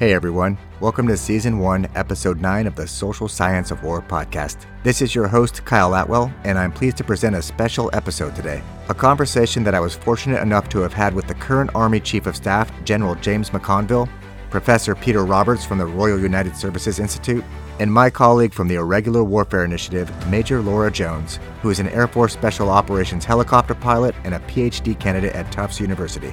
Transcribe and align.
Hey 0.00 0.14
everyone, 0.14 0.56
welcome 0.80 1.06
to 1.08 1.16
Season 1.18 1.58
1, 1.58 1.88
Episode 1.94 2.40
9 2.40 2.66
of 2.66 2.74
the 2.74 2.88
Social 2.88 3.28
Science 3.28 3.70
of 3.70 3.82
War 3.82 4.00
podcast. 4.00 4.64
This 4.82 5.02
is 5.02 5.14
your 5.14 5.28
host, 5.28 5.62
Kyle 5.66 5.94
Atwell, 5.94 6.32
and 6.44 6.58
I'm 6.58 6.72
pleased 6.72 6.96
to 6.96 7.04
present 7.04 7.36
a 7.36 7.42
special 7.42 7.90
episode 7.92 8.34
today. 8.34 8.62
A 8.88 8.94
conversation 8.94 9.62
that 9.64 9.74
I 9.74 9.80
was 9.80 9.94
fortunate 9.94 10.40
enough 10.40 10.70
to 10.70 10.78
have 10.78 10.94
had 10.94 11.12
with 11.12 11.26
the 11.26 11.34
current 11.34 11.68
Army 11.74 12.00
Chief 12.00 12.24
of 12.24 12.34
Staff, 12.34 12.72
General 12.84 13.14
James 13.16 13.50
McConville, 13.50 14.08
Professor 14.48 14.94
Peter 14.94 15.26
Roberts 15.26 15.66
from 15.66 15.76
the 15.76 15.84
Royal 15.84 16.18
United 16.18 16.56
Services 16.56 16.98
Institute, 16.98 17.44
and 17.78 17.92
my 17.92 18.08
colleague 18.08 18.54
from 18.54 18.68
the 18.68 18.76
Irregular 18.76 19.22
Warfare 19.22 19.66
Initiative, 19.66 20.10
Major 20.30 20.62
Laura 20.62 20.90
Jones, 20.90 21.38
who 21.60 21.68
is 21.68 21.78
an 21.78 21.88
Air 21.90 22.08
Force 22.08 22.32
Special 22.32 22.70
Operations 22.70 23.26
helicopter 23.26 23.74
pilot 23.74 24.14
and 24.24 24.32
a 24.32 24.40
PhD 24.40 24.98
candidate 24.98 25.34
at 25.34 25.52
Tufts 25.52 25.78
University. 25.78 26.32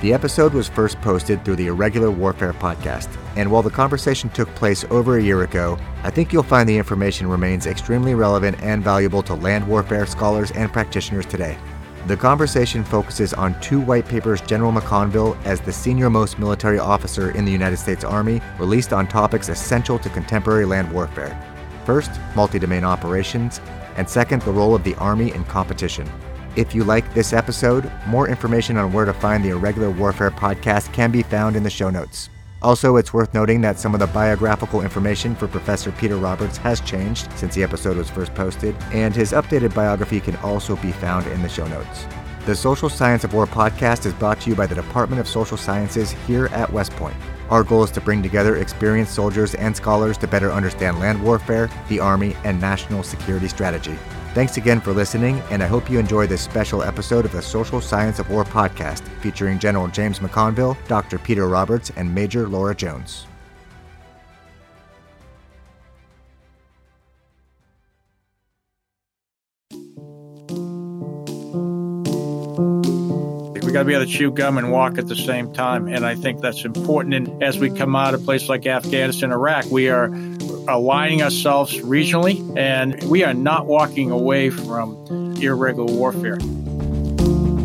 The 0.00 0.14
episode 0.14 0.54
was 0.54 0.66
first 0.66 0.98
posted 1.02 1.44
through 1.44 1.56
the 1.56 1.66
Irregular 1.66 2.10
Warfare 2.10 2.54
podcast, 2.54 3.14
and 3.36 3.50
while 3.50 3.60
the 3.60 3.68
conversation 3.68 4.30
took 4.30 4.48
place 4.54 4.82
over 4.88 5.18
a 5.18 5.22
year 5.22 5.42
ago, 5.42 5.76
I 6.02 6.08
think 6.08 6.32
you'll 6.32 6.42
find 6.42 6.66
the 6.66 6.78
information 6.78 7.26
remains 7.26 7.66
extremely 7.66 8.14
relevant 8.14 8.62
and 8.62 8.82
valuable 8.82 9.22
to 9.24 9.34
land 9.34 9.68
warfare 9.68 10.06
scholars 10.06 10.52
and 10.52 10.72
practitioners 10.72 11.26
today. 11.26 11.58
The 12.06 12.16
conversation 12.16 12.82
focuses 12.82 13.34
on 13.34 13.60
two 13.60 13.78
white 13.78 14.06
papers 14.06 14.40
General 14.40 14.72
McConville, 14.72 15.36
as 15.44 15.60
the 15.60 15.72
senior 15.72 16.08
most 16.08 16.38
military 16.38 16.78
officer 16.78 17.32
in 17.32 17.44
the 17.44 17.52
United 17.52 17.76
States 17.76 18.02
Army, 18.02 18.40
released 18.58 18.94
on 18.94 19.06
topics 19.06 19.50
essential 19.50 19.98
to 19.98 20.08
contemporary 20.08 20.64
land 20.64 20.90
warfare. 20.90 21.38
First, 21.84 22.10
multi 22.34 22.58
domain 22.58 22.84
operations, 22.84 23.60
and 23.98 24.08
second, 24.08 24.40
the 24.42 24.52
role 24.52 24.74
of 24.74 24.82
the 24.82 24.94
Army 24.94 25.34
in 25.34 25.44
competition. 25.44 26.10
If 26.56 26.74
you 26.74 26.82
like 26.82 27.14
this 27.14 27.32
episode, 27.32 27.90
more 28.08 28.28
information 28.28 28.76
on 28.76 28.92
where 28.92 29.04
to 29.04 29.12
find 29.12 29.44
the 29.44 29.50
Irregular 29.50 29.90
Warfare 29.90 30.32
podcast 30.32 30.92
can 30.92 31.12
be 31.12 31.22
found 31.22 31.54
in 31.54 31.62
the 31.62 31.70
show 31.70 31.90
notes. 31.90 32.28
Also, 32.60 32.96
it's 32.96 33.14
worth 33.14 33.32
noting 33.32 33.60
that 33.60 33.78
some 33.78 33.94
of 33.94 34.00
the 34.00 34.08
biographical 34.08 34.82
information 34.82 35.36
for 35.36 35.46
Professor 35.46 35.92
Peter 35.92 36.16
Roberts 36.16 36.56
has 36.58 36.80
changed 36.80 37.30
since 37.36 37.54
the 37.54 37.62
episode 37.62 37.96
was 37.96 38.10
first 38.10 38.34
posted, 38.34 38.74
and 38.92 39.14
his 39.14 39.30
updated 39.30 39.72
biography 39.74 40.18
can 40.18 40.34
also 40.36 40.74
be 40.76 40.90
found 40.90 41.26
in 41.28 41.40
the 41.40 41.48
show 41.48 41.66
notes. 41.68 42.04
The 42.46 42.56
Social 42.56 42.88
Science 42.88 43.22
of 43.22 43.32
War 43.32 43.46
podcast 43.46 44.04
is 44.04 44.12
brought 44.14 44.40
to 44.40 44.50
you 44.50 44.56
by 44.56 44.66
the 44.66 44.74
Department 44.74 45.20
of 45.20 45.28
Social 45.28 45.56
Sciences 45.56 46.10
here 46.26 46.46
at 46.46 46.72
West 46.72 46.90
Point. 46.92 47.16
Our 47.48 47.62
goal 47.62 47.84
is 47.84 47.90
to 47.92 48.00
bring 48.00 48.22
together 48.24 48.56
experienced 48.56 49.14
soldiers 49.14 49.54
and 49.54 49.74
scholars 49.74 50.18
to 50.18 50.26
better 50.26 50.50
understand 50.50 50.98
land 50.98 51.22
warfare, 51.22 51.70
the 51.88 52.00
Army, 52.00 52.36
and 52.44 52.60
national 52.60 53.04
security 53.04 53.46
strategy. 53.46 53.96
Thanks 54.32 54.56
again 54.56 54.80
for 54.80 54.92
listening, 54.92 55.40
and 55.50 55.60
I 55.60 55.66
hope 55.66 55.90
you 55.90 55.98
enjoy 55.98 56.28
this 56.28 56.40
special 56.40 56.84
episode 56.84 57.24
of 57.24 57.32
the 57.32 57.42
Social 57.42 57.80
Science 57.80 58.20
of 58.20 58.30
War 58.30 58.44
podcast 58.44 59.00
featuring 59.20 59.58
General 59.58 59.88
James 59.88 60.20
McConville, 60.20 60.76
Dr. 60.86 61.18
Peter 61.18 61.48
Roberts, 61.48 61.90
and 61.96 62.14
Major 62.14 62.46
Laura 62.46 62.72
Jones. 62.72 63.26
We 73.64 73.74
got 73.74 73.80
to 73.80 73.84
be 73.84 73.94
able 73.94 74.04
to 74.04 74.10
chew 74.10 74.30
gum 74.30 74.58
and 74.58 74.70
walk 74.70 74.96
at 74.96 75.08
the 75.08 75.16
same 75.16 75.52
time. 75.52 75.88
And 75.88 76.06
I 76.06 76.14
think 76.14 76.40
that's 76.40 76.64
important. 76.64 77.14
And 77.14 77.42
as 77.42 77.58
we 77.58 77.70
come 77.70 77.94
out 77.94 78.14
of 78.14 78.24
places 78.24 78.48
like 78.48 78.66
Afghanistan, 78.66 79.32
Iraq, 79.32 79.66
we 79.66 79.88
are 79.88 80.08
aligning 80.68 81.22
ourselves 81.22 81.76
regionally, 81.78 82.56
and 82.56 83.02
we 83.04 83.24
are 83.24 83.34
not 83.34 83.66
walking 83.66 84.10
away 84.10 84.50
from 84.50 84.96
irregular 85.40 85.92
warfare. 85.92 86.36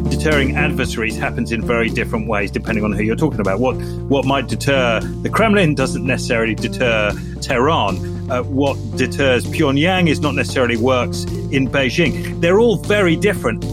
Deterring 0.10 0.56
adversaries 0.56 1.16
happens 1.16 1.52
in 1.52 1.62
very 1.62 1.90
different 1.90 2.28
ways 2.28 2.50
depending 2.50 2.84
on 2.84 2.92
who 2.92 3.04
you're 3.04 3.16
talking 3.16 3.40
about. 3.40 3.60
What 3.60 3.76
what 4.10 4.26
might 4.26 4.48
deter 4.48 5.00
the 5.22 5.30
Kremlin 5.30 5.76
doesn't 5.76 6.06
necessarily 6.06 6.56
deter 6.56 7.12
Tehran. 7.42 8.32
Uh, 8.32 8.42
what 8.42 8.76
deters 8.98 9.46
Pyongyang 9.46 10.10
is 10.10 10.20
not 10.20 10.34
necessarily 10.34 10.78
works 10.78 11.26
in 11.52 11.68
Beijing. 11.68 12.42
They're 12.42 12.60
all 12.60 12.78
very 12.78 13.16
different. 13.16 13.64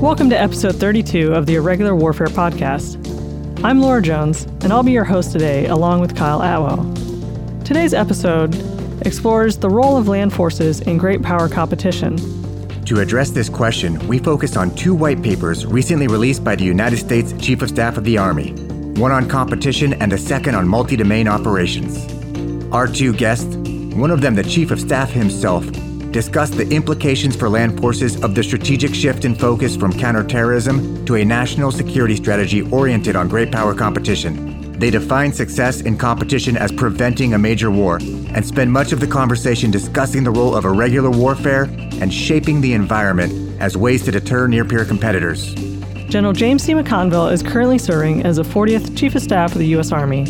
Welcome 0.00 0.30
to 0.30 0.40
episode 0.40 0.76
32 0.76 1.34
of 1.34 1.46
the 1.46 1.56
Irregular 1.56 1.96
Warfare 1.96 2.28
Podcast. 2.28 2.96
I'm 3.64 3.80
Laura 3.80 4.00
Jones, 4.00 4.44
and 4.62 4.72
I'll 4.72 4.84
be 4.84 4.92
your 4.92 5.04
host 5.04 5.32
today 5.32 5.66
along 5.66 6.00
with 6.00 6.16
Kyle 6.16 6.42
Atwell. 6.42 6.99
Today's 7.64 7.94
episode 7.94 8.54
explores 9.06 9.58
the 9.58 9.70
role 9.70 9.96
of 9.96 10.08
land 10.08 10.32
forces 10.32 10.80
in 10.80 10.98
great 10.98 11.22
power 11.22 11.48
competition. 11.48 12.16
To 12.86 13.00
address 13.00 13.30
this 13.30 13.48
question, 13.48 14.06
we 14.08 14.18
focused 14.18 14.56
on 14.56 14.74
two 14.74 14.94
white 14.94 15.22
papers 15.22 15.64
recently 15.64 16.08
released 16.08 16.42
by 16.42 16.56
the 16.56 16.64
United 16.64 16.96
States 16.96 17.32
Chief 17.38 17.62
of 17.62 17.68
Staff 17.68 17.96
of 17.96 18.04
the 18.04 18.18
Army 18.18 18.54
one 19.00 19.12
on 19.12 19.26
competition 19.26 19.94
and 19.94 20.12
the 20.12 20.18
second 20.18 20.54
on 20.54 20.68
multi 20.68 20.94
domain 20.94 21.26
operations. 21.26 22.06
Our 22.70 22.86
two 22.86 23.14
guests, 23.14 23.56
one 23.96 24.10
of 24.10 24.20
them 24.20 24.34
the 24.34 24.42
Chief 24.42 24.70
of 24.70 24.78
Staff 24.78 25.10
himself, 25.10 25.64
discussed 26.12 26.56
the 26.58 26.68
implications 26.68 27.34
for 27.34 27.48
land 27.48 27.80
forces 27.80 28.22
of 28.22 28.34
the 28.34 28.42
strategic 28.42 28.94
shift 28.94 29.24
in 29.24 29.34
focus 29.34 29.74
from 29.74 29.92
counterterrorism 29.92 31.04
to 31.06 31.14
a 31.16 31.24
national 31.24 31.72
security 31.72 32.14
strategy 32.14 32.62
oriented 32.70 33.16
on 33.16 33.28
great 33.28 33.50
power 33.50 33.74
competition. 33.74 34.59
They 34.80 34.88
define 34.88 35.34
success 35.34 35.82
in 35.82 35.98
competition 35.98 36.56
as 36.56 36.72
preventing 36.72 37.34
a 37.34 37.38
major 37.38 37.70
war 37.70 37.98
and 38.00 38.46
spend 38.46 38.72
much 38.72 38.92
of 38.92 39.00
the 39.00 39.06
conversation 39.06 39.70
discussing 39.70 40.24
the 40.24 40.30
role 40.30 40.56
of 40.56 40.64
irregular 40.64 41.10
warfare 41.10 41.64
and 41.64 42.10
shaping 42.10 42.62
the 42.62 42.72
environment 42.72 43.60
as 43.60 43.76
ways 43.76 44.02
to 44.04 44.10
deter 44.10 44.46
near 44.46 44.64
peer 44.64 44.86
competitors. 44.86 45.54
General 46.08 46.32
James 46.32 46.62
C. 46.62 46.72
McConville 46.72 47.30
is 47.30 47.42
currently 47.42 47.76
serving 47.76 48.24
as 48.24 48.36
the 48.36 48.42
40th 48.42 48.96
Chief 48.96 49.14
of 49.14 49.20
Staff 49.20 49.52
of 49.52 49.58
the 49.58 49.66
U.S. 49.66 49.92
Army. 49.92 50.22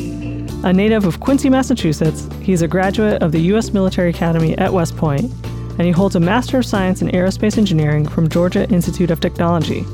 A 0.65 0.73
native 0.73 1.05
of 1.05 1.21
Quincy, 1.21 1.49
Massachusetts, 1.49 2.29
he's 2.43 2.61
a 2.61 2.67
graduate 2.67 3.23
of 3.23 3.31
the 3.31 3.41
U.S. 3.53 3.73
Military 3.73 4.11
Academy 4.11 4.59
at 4.59 4.73
West 4.73 4.97
Point, 4.97 5.31
and 5.53 5.83
he 5.83 5.93
holds 5.93 6.17
a 6.17 6.21
Master 6.21 6.59
of 6.59 6.67
Science 6.67 7.03
in 7.03 7.09
Aerospace 7.11 7.57
Engineering 7.57 8.05
from 8.05 8.29
Georgia 8.29 8.69
Institute 8.69 9.13
of 9.13 9.21
Technology. 9.21 9.85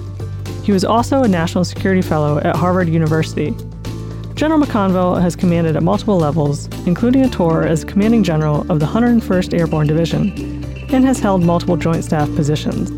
He 0.65 0.73
was 0.73 0.83
also 0.83 1.25
a 1.25 1.28
National 1.28 1.62
Security 1.62 2.00
Fellow 2.00 2.38
at 2.38 2.56
Harvard 2.56 2.88
University 2.88 3.55
General 4.36 4.60
McConville 4.60 5.19
has 5.19 5.34
commanded 5.34 5.76
at 5.76 5.82
multiple 5.82 6.19
levels, 6.19 6.66
including 6.86 7.24
a 7.24 7.28
tour 7.30 7.66
as 7.66 7.86
Commanding 7.86 8.22
General 8.22 8.70
of 8.70 8.80
the 8.80 8.84
101st 8.86 9.58
Airborne 9.58 9.86
Division, 9.86 10.30
and 10.92 11.06
has 11.06 11.19
held 11.19 11.42
multiple 11.42 11.74
Joint 11.74 12.04
Staff 12.04 12.28
positions. 12.36 12.91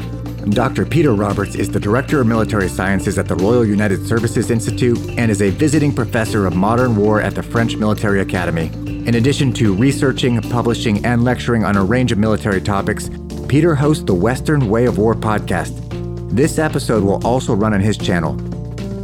Dr. 0.53 0.84
Peter 0.84 1.15
Roberts 1.15 1.54
is 1.54 1.71
the 1.71 1.78
Director 1.78 2.21
of 2.21 2.27
Military 2.27 2.69
Sciences 2.69 3.19
at 3.19 3.28
the 3.28 3.37
Royal 3.37 3.65
United 3.65 4.04
Services 4.04 4.50
Institute 4.50 4.98
and 5.10 5.31
is 5.31 5.41
a 5.41 5.50
visiting 5.50 5.94
professor 5.94 6.44
of 6.44 6.56
modern 6.56 6.97
war 6.97 7.21
at 7.21 7.37
the 7.37 7.43
French 7.43 7.77
Military 7.77 8.21
Academy. 8.21 8.72
In 9.06 9.15
addition 9.15 9.53
to 9.54 9.77
researching, 9.77 10.41
publishing, 10.41 11.04
and 11.06 11.22
lecturing 11.22 11.65
on 11.65 11.77
a 11.77 11.84
range 11.84 12.10
of 12.10 12.19
military 12.19 12.60
topics, 12.60 13.10
Peter 13.47 13.77
hosts 13.77 14.03
the 14.03 14.15
Western 14.15 14.69
Way 14.69 14.87
of 14.87 14.98
War 14.98 15.15
podcast. 15.15 15.84
This 16.34 16.59
episode 16.59 17.04
will 17.04 17.25
also 17.25 17.54
run 17.54 17.75
on 17.75 17.81
his 17.81 17.97
channel, 17.97 18.37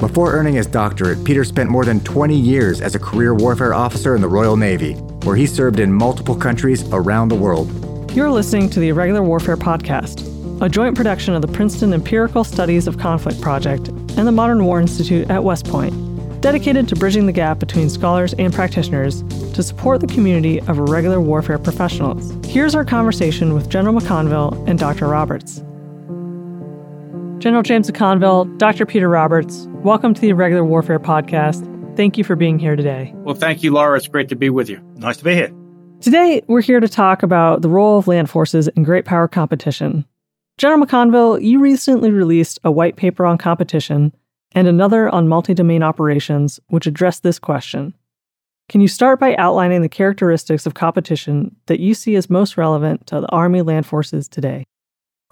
before 0.06 0.34
earning 0.34 0.52
his 0.52 0.66
doctorate, 0.66 1.24
Peter 1.24 1.44
spent 1.44 1.70
more 1.70 1.86
than 1.86 1.98
20 2.00 2.36
years 2.36 2.82
as 2.82 2.94
a 2.94 2.98
career 2.98 3.34
warfare 3.34 3.72
officer 3.72 4.14
in 4.14 4.20
the 4.20 4.28
Royal 4.28 4.54
Navy, 4.54 4.92
where 5.24 5.34
he 5.34 5.46
served 5.46 5.80
in 5.80 5.90
multiple 5.90 6.36
countries 6.36 6.86
around 6.92 7.28
the 7.28 7.34
world. 7.34 7.70
You're 8.14 8.30
listening 8.30 8.68
to 8.70 8.80
the 8.80 8.88
Irregular 8.88 9.22
Warfare 9.22 9.56
Podcast, 9.56 10.20
a 10.60 10.68
joint 10.68 10.94
production 10.94 11.32
of 11.32 11.40
the 11.40 11.48
Princeton 11.48 11.94
Empirical 11.94 12.44
Studies 12.44 12.86
of 12.86 12.98
Conflict 12.98 13.40
Project 13.40 13.88
and 13.88 14.26
the 14.26 14.30
Modern 14.30 14.66
War 14.66 14.78
Institute 14.78 15.30
at 15.30 15.42
West 15.42 15.66
Point, 15.66 15.94
dedicated 16.42 16.86
to 16.88 16.96
bridging 16.96 17.24
the 17.24 17.32
gap 17.32 17.58
between 17.58 17.88
scholars 17.88 18.34
and 18.34 18.52
practitioners 18.52 19.22
to 19.54 19.62
support 19.62 20.02
the 20.02 20.06
community 20.06 20.60
of 20.60 20.78
irregular 20.78 21.18
warfare 21.18 21.58
professionals. 21.58 22.30
Here's 22.44 22.74
our 22.74 22.84
conversation 22.84 23.54
with 23.54 23.70
General 23.70 23.98
McConville 23.98 24.68
and 24.68 24.78
Dr. 24.78 25.08
Roberts. 25.08 25.62
General 27.38 27.62
James 27.62 27.90
McConville, 27.90 28.58
Dr. 28.58 28.84
Peter 28.84 29.08
Roberts, 29.08 29.66
welcome 29.84 30.14
to 30.14 30.20
the 30.20 30.30
Irregular 30.30 30.64
Warfare 30.64 30.98
Podcast. 30.98 31.70
Thank 31.94 32.16
you 32.16 32.24
for 32.24 32.36
being 32.36 32.58
here 32.58 32.74
today. 32.74 33.12
Well, 33.16 33.34
thank 33.34 33.62
you, 33.62 33.70
Laura. 33.70 33.98
It's 33.98 34.08
great 34.08 34.30
to 34.30 34.36
be 34.36 34.48
with 34.48 34.70
you. 34.70 34.80
Nice 34.96 35.18
to 35.18 35.24
be 35.24 35.34
here. 35.34 35.52
Today, 36.00 36.42
we're 36.48 36.62
here 36.62 36.80
to 36.80 36.88
talk 36.88 37.22
about 37.22 37.60
the 37.60 37.68
role 37.68 37.98
of 37.98 38.08
land 38.08 38.30
forces 38.30 38.66
in 38.68 38.82
great 38.82 39.04
power 39.04 39.28
competition. 39.28 40.06
General 40.56 40.86
McConville, 40.86 41.42
you 41.42 41.60
recently 41.60 42.10
released 42.10 42.58
a 42.64 42.72
white 42.72 42.96
paper 42.96 43.26
on 43.26 43.36
competition 43.36 44.14
and 44.52 44.66
another 44.66 45.10
on 45.10 45.28
multi 45.28 45.52
domain 45.52 45.82
operations, 45.82 46.58
which 46.68 46.86
address 46.86 47.20
this 47.20 47.38
question. 47.38 47.94
Can 48.70 48.80
you 48.80 48.88
start 48.88 49.20
by 49.20 49.36
outlining 49.36 49.82
the 49.82 49.88
characteristics 49.90 50.64
of 50.64 50.72
competition 50.72 51.54
that 51.66 51.80
you 51.80 51.92
see 51.92 52.16
as 52.16 52.30
most 52.30 52.56
relevant 52.56 53.06
to 53.08 53.20
the 53.20 53.28
Army 53.28 53.60
land 53.60 53.84
forces 53.84 54.28
today? 54.28 54.64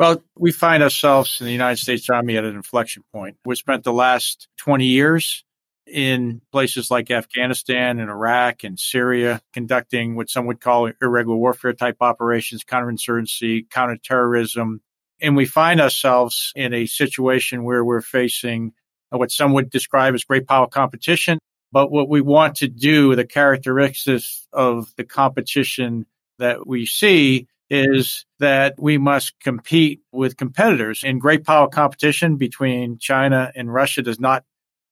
Well, 0.02 0.20
we 0.36 0.50
find 0.50 0.82
ourselves 0.82 1.40
in 1.40 1.46
the 1.46 1.52
United 1.52 1.80
States 1.80 2.10
Army 2.10 2.36
at 2.36 2.44
an 2.44 2.56
inflection 2.56 3.04
point. 3.14 3.36
We 3.44 3.54
spent 3.54 3.84
the 3.84 3.92
last 3.92 4.48
20 4.56 4.84
years 4.84 5.44
in 5.86 6.40
places 6.50 6.90
like 6.90 7.12
Afghanistan 7.12 8.00
and 8.00 8.10
Iraq 8.10 8.64
and 8.64 8.80
Syria 8.80 9.40
conducting 9.52 10.16
what 10.16 10.28
some 10.28 10.46
would 10.46 10.60
call 10.60 10.90
irregular 11.00 11.36
warfare 11.36 11.72
type 11.72 11.98
operations, 12.00 12.64
counterinsurgency, 12.64 13.70
counterterrorism. 13.70 14.80
And 15.20 15.36
we 15.36 15.44
find 15.44 15.80
ourselves 15.80 16.52
in 16.56 16.74
a 16.74 16.86
situation 16.86 17.62
where 17.62 17.84
we're 17.84 18.00
facing 18.00 18.72
what 19.10 19.30
some 19.30 19.52
would 19.52 19.70
describe 19.70 20.14
as 20.14 20.24
great 20.24 20.48
power 20.48 20.66
competition. 20.66 21.38
But 21.70 21.92
what 21.92 22.08
we 22.08 22.20
want 22.20 22.56
to 22.56 22.66
do, 22.66 23.14
the 23.14 23.24
characteristics 23.24 24.48
of 24.52 24.92
the 24.96 25.04
competition 25.04 26.06
that 26.40 26.66
we 26.66 26.86
see 26.86 27.46
is 27.72 28.26
that 28.38 28.74
we 28.78 28.98
must 28.98 29.32
compete 29.40 30.02
with 30.12 30.36
competitors. 30.36 31.02
In 31.02 31.18
great 31.18 31.42
power 31.42 31.68
competition 31.68 32.36
between 32.36 32.98
China 32.98 33.50
and 33.56 33.72
Russia 33.72 34.02
does 34.02 34.20
not 34.20 34.44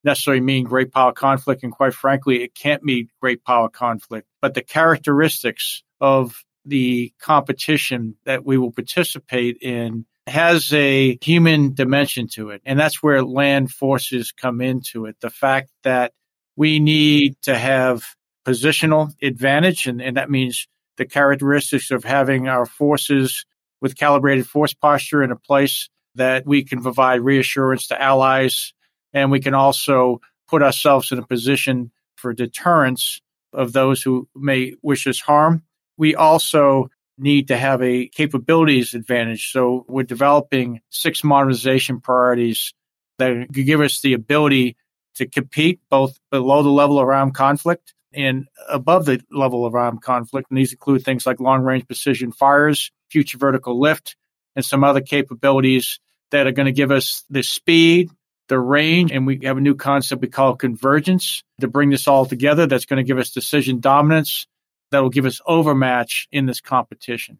necessarily 0.03 0.41
mean 0.41 0.63
great 0.63 0.91
power 0.91 1.13
conflict. 1.13 1.61
And 1.61 1.71
quite 1.71 1.93
frankly, 1.93 2.41
it 2.41 2.55
can't 2.55 2.81
mean 2.81 3.07
great 3.21 3.45
power 3.45 3.69
conflict. 3.69 4.27
But 4.41 4.55
the 4.55 4.63
characteristics 4.63 5.83
of 5.99 6.43
the 6.65 7.13
competition 7.21 8.15
that 8.25 8.45
we 8.45 8.57
will 8.57 8.71
participate 8.71 9.57
in 9.61 10.07
has 10.25 10.73
a 10.73 11.19
human 11.21 11.75
dimension 11.75 12.27
to 12.29 12.49
it. 12.49 12.63
And 12.65 12.79
that's 12.79 13.03
where 13.03 13.23
land 13.23 13.71
forces 13.71 14.31
come 14.31 14.59
into 14.59 15.05
it. 15.05 15.17
The 15.21 15.29
fact 15.29 15.69
that 15.83 16.13
we 16.55 16.79
need 16.79 17.35
to 17.43 17.55
have 17.55 18.15
positional 18.43 19.11
advantage, 19.21 19.85
and, 19.85 20.01
and 20.01 20.17
that 20.17 20.31
means 20.31 20.67
the 21.01 21.05
characteristics 21.07 21.89
of 21.89 22.03
having 22.03 22.47
our 22.47 22.63
forces 22.63 23.43
with 23.81 23.97
calibrated 23.97 24.45
force 24.45 24.71
posture 24.71 25.23
in 25.23 25.31
a 25.31 25.35
place 25.35 25.89
that 26.13 26.45
we 26.45 26.63
can 26.63 26.83
provide 26.83 27.21
reassurance 27.21 27.87
to 27.87 27.99
allies. 27.99 28.71
And 29.11 29.31
we 29.31 29.39
can 29.39 29.55
also 29.55 30.21
put 30.47 30.61
ourselves 30.61 31.11
in 31.11 31.17
a 31.17 31.25
position 31.25 31.91
for 32.17 32.33
deterrence 32.33 33.19
of 33.51 33.73
those 33.73 34.03
who 34.03 34.27
may 34.35 34.75
wish 34.83 35.07
us 35.07 35.19
harm. 35.19 35.63
We 35.97 36.13
also 36.13 36.91
need 37.17 37.47
to 37.47 37.57
have 37.57 37.81
a 37.81 38.07
capabilities 38.09 38.93
advantage. 38.93 39.51
So 39.51 39.87
we're 39.89 40.03
developing 40.03 40.81
six 40.91 41.23
modernization 41.23 41.99
priorities 41.99 42.75
that 43.17 43.51
give 43.51 43.81
us 43.81 44.01
the 44.01 44.13
ability 44.13 44.77
to 45.15 45.25
compete 45.25 45.79
both 45.89 46.19
below 46.29 46.61
the 46.61 46.69
level 46.69 46.99
of 46.99 47.07
armed 47.07 47.33
conflict 47.33 47.95
and 48.13 48.47
above 48.69 49.05
the 49.05 49.21
level 49.31 49.65
of 49.65 49.75
armed 49.75 50.01
conflict. 50.01 50.49
And 50.49 50.57
these 50.57 50.73
include 50.73 51.03
things 51.03 51.25
like 51.25 51.39
long 51.39 51.63
range 51.63 51.87
precision 51.87 52.31
fires, 52.31 52.91
future 53.09 53.37
vertical 53.37 53.79
lift, 53.79 54.15
and 54.55 54.65
some 54.65 54.83
other 54.83 55.01
capabilities 55.01 55.99
that 56.31 56.47
are 56.47 56.51
going 56.51 56.65
to 56.65 56.71
give 56.71 56.91
us 56.91 57.23
the 57.29 57.43
speed, 57.43 58.09
the 58.47 58.59
range, 58.59 59.11
and 59.11 59.25
we 59.25 59.39
have 59.43 59.57
a 59.57 59.61
new 59.61 59.75
concept 59.75 60.21
we 60.21 60.27
call 60.27 60.55
convergence 60.55 61.43
to 61.59 61.67
bring 61.67 61.89
this 61.89 62.07
all 62.07 62.25
together. 62.25 62.67
That's 62.67 62.85
going 62.85 63.03
to 63.03 63.07
give 63.07 63.17
us 63.17 63.31
decision 63.31 63.79
dominance 63.79 64.47
that 64.91 65.01
will 65.01 65.09
give 65.09 65.25
us 65.25 65.41
overmatch 65.45 66.27
in 66.31 66.45
this 66.45 66.61
competition. 66.61 67.39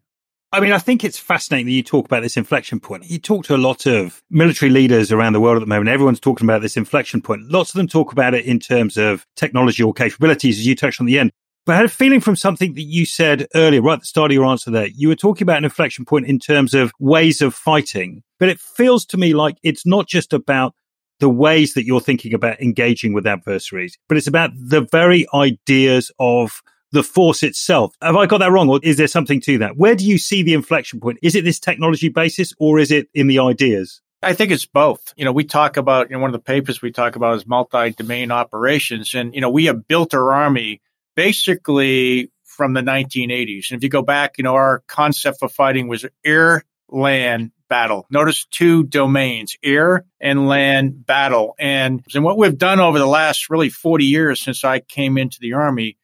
I 0.54 0.60
mean, 0.60 0.72
I 0.72 0.78
think 0.78 1.02
it's 1.02 1.18
fascinating 1.18 1.64
that 1.64 1.72
you 1.72 1.82
talk 1.82 2.04
about 2.04 2.22
this 2.22 2.36
inflection 2.36 2.78
point. 2.78 3.06
You 3.06 3.18
talk 3.18 3.46
to 3.46 3.54
a 3.54 3.56
lot 3.56 3.86
of 3.86 4.22
military 4.28 4.70
leaders 4.70 5.10
around 5.10 5.32
the 5.32 5.40
world 5.40 5.56
at 5.56 5.60
the 5.60 5.66
moment. 5.66 5.88
Everyone's 5.88 6.20
talking 6.20 6.46
about 6.46 6.60
this 6.60 6.76
inflection 6.76 7.22
point. 7.22 7.50
Lots 7.50 7.70
of 7.70 7.78
them 7.78 7.88
talk 7.88 8.12
about 8.12 8.34
it 8.34 8.44
in 8.44 8.58
terms 8.58 8.98
of 8.98 9.26
technology 9.34 9.82
or 9.82 9.94
capabilities, 9.94 10.58
as 10.58 10.66
you 10.66 10.76
touched 10.76 11.00
on 11.00 11.06
the 11.06 11.18
end. 11.18 11.32
But 11.64 11.72
I 11.72 11.76
had 11.76 11.86
a 11.86 11.88
feeling 11.88 12.20
from 12.20 12.36
something 12.36 12.74
that 12.74 12.82
you 12.82 13.06
said 13.06 13.46
earlier, 13.54 13.80
right 13.80 13.94
at 13.94 14.00
the 14.00 14.06
start 14.06 14.30
of 14.30 14.34
your 14.34 14.44
answer 14.44 14.70
there, 14.70 14.88
you 14.88 15.08
were 15.08 15.16
talking 15.16 15.46
about 15.46 15.56
an 15.56 15.64
inflection 15.64 16.04
point 16.04 16.26
in 16.26 16.38
terms 16.38 16.74
of 16.74 16.92
ways 16.98 17.40
of 17.40 17.54
fighting. 17.54 18.22
But 18.38 18.50
it 18.50 18.60
feels 18.60 19.06
to 19.06 19.16
me 19.16 19.32
like 19.32 19.56
it's 19.62 19.86
not 19.86 20.06
just 20.06 20.34
about 20.34 20.74
the 21.20 21.30
ways 21.30 21.72
that 21.74 21.86
you're 21.86 22.00
thinking 22.00 22.34
about 22.34 22.60
engaging 22.60 23.14
with 23.14 23.26
adversaries, 23.26 23.96
but 24.06 24.18
it's 24.18 24.26
about 24.26 24.50
the 24.54 24.82
very 24.90 25.24
ideas 25.32 26.10
of 26.18 26.60
the 26.92 27.02
force 27.02 27.42
itself. 27.42 27.94
Have 28.00 28.16
I 28.16 28.26
got 28.26 28.38
that 28.38 28.52
wrong? 28.52 28.68
Or 28.68 28.78
is 28.82 28.96
there 28.98 29.08
something 29.08 29.40
to 29.42 29.58
that? 29.58 29.76
Where 29.76 29.94
do 29.94 30.06
you 30.06 30.18
see 30.18 30.42
the 30.42 30.54
inflection 30.54 31.00
point? 31.00 31.18
Is 31.22 31.34
it 31.34 31.44
this 31.44 31.58
technology 31.58 32.08
basis 32.08 32.52
or 32.58 32.78
is 32.78 32.90
it 32.90 33.08
in 33.14 33.26
the 33.26 33.38
ideas? 33.38 34.00
I 34.22 34.34
think 34.34 34.52
it's 34.52 34.66
both. 34.66 35.12
You 35.16 35.24
know, 35.24 35.32
we 35.32 35.44
talk 35.44 35.76
about, 35.76 36.10
you 36.10 36.16
know, 36.16 36.20
one 36.20 36.30
of 36.30 36.32
the 36.32 36.38
papers 36.38 36.80
we 36.80 36.92
talk 36.92 37.16
about 37.16 37.34
is 37.36 37.46
multi-domain 37.46 38.30
operations. 38.30 39.14
And, 39.14 39.34
you 39.34 39.40
know, 39.40 39.50
we 39.50 39.64
have 39.64 39.88
built 39.88 40.14
our 40.14 40.32
army 40.32 40.80
basically 41.16 42.30
from 42.44 42.74
the 42.74 42.82
1980s. 42.82 43.70
And 43.70 43.78
if 43.78 43.82
you 43.82 43.88
go 43.88 44.02
back, 44.02 44.38
you 44.38 44.44
know, 44.44 44.54
our 44.54 44.84
concept 44.86 45.40
for 45.40 45.48
fighting 45.48 45.88
was 45.88 46.06
air, 46.24 46.62
land, 46.88 47.50
battle. 47.68 48.06
Notice 48.10 48.44
two 48.50 48.84
domains, 48.84 49.56
air 49.62 50.04
and 50.20 50.46
land 50.46 51.06
battle. 51.06 51.54
And, 51.58 52.04
and 52.14 52.22
what 52.22 52.36
we've 52.36 52.56
done 52.56 52.80
over 52.80 52.98
the 52.98 53.06
last 53.06 53.48
really 53.48 53.70
40 53.70 54.04
years 54.04 54.42
since 54.42 54.62
I 54.62 54.80
came 54.80 55.16
into 55.16 55.38
the 55.40 55.54
army 55.54 55.96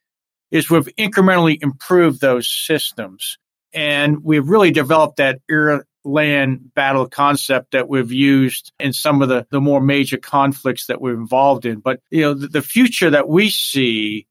is 0.51 0.69
we've 0.69 0.89
incrementally 0.97 1.61
improved 1.61 2.21
those 2.21 2.49
systems. 2.49 3.37
And 3.73 4.23
we've 4.23 4.47
really 4.47 4.71
developed 4.71 5.17
that 5.17 5.39
air 5.49 5.85
land 6.03 6.73
battle 6.73 7.07
concept 7.07 7.71
that 7.71 7.89
we've 7.89 8.11
used 8.11 8.71
in 8.79 8.93
some 8.93 9.21
of 9.21 9.29
the, 9.29 9.45
the 9.51 9.61
more 9.61 9.81
major 9.81 10.17
conflicts 10.17 10.87
that 10.87 11.01
we're 11.01 11.13
involved 11.13 11.65
in. 11.65 11.79
But, 11.79 11.99
you 12.09 12.21
know, 12.21 12.33
the, 12.33 12.47
the 12.47 12.61
future 12.61 13.09
that 13.09 13.27
we 13.27 13.49
see 13.49 14.25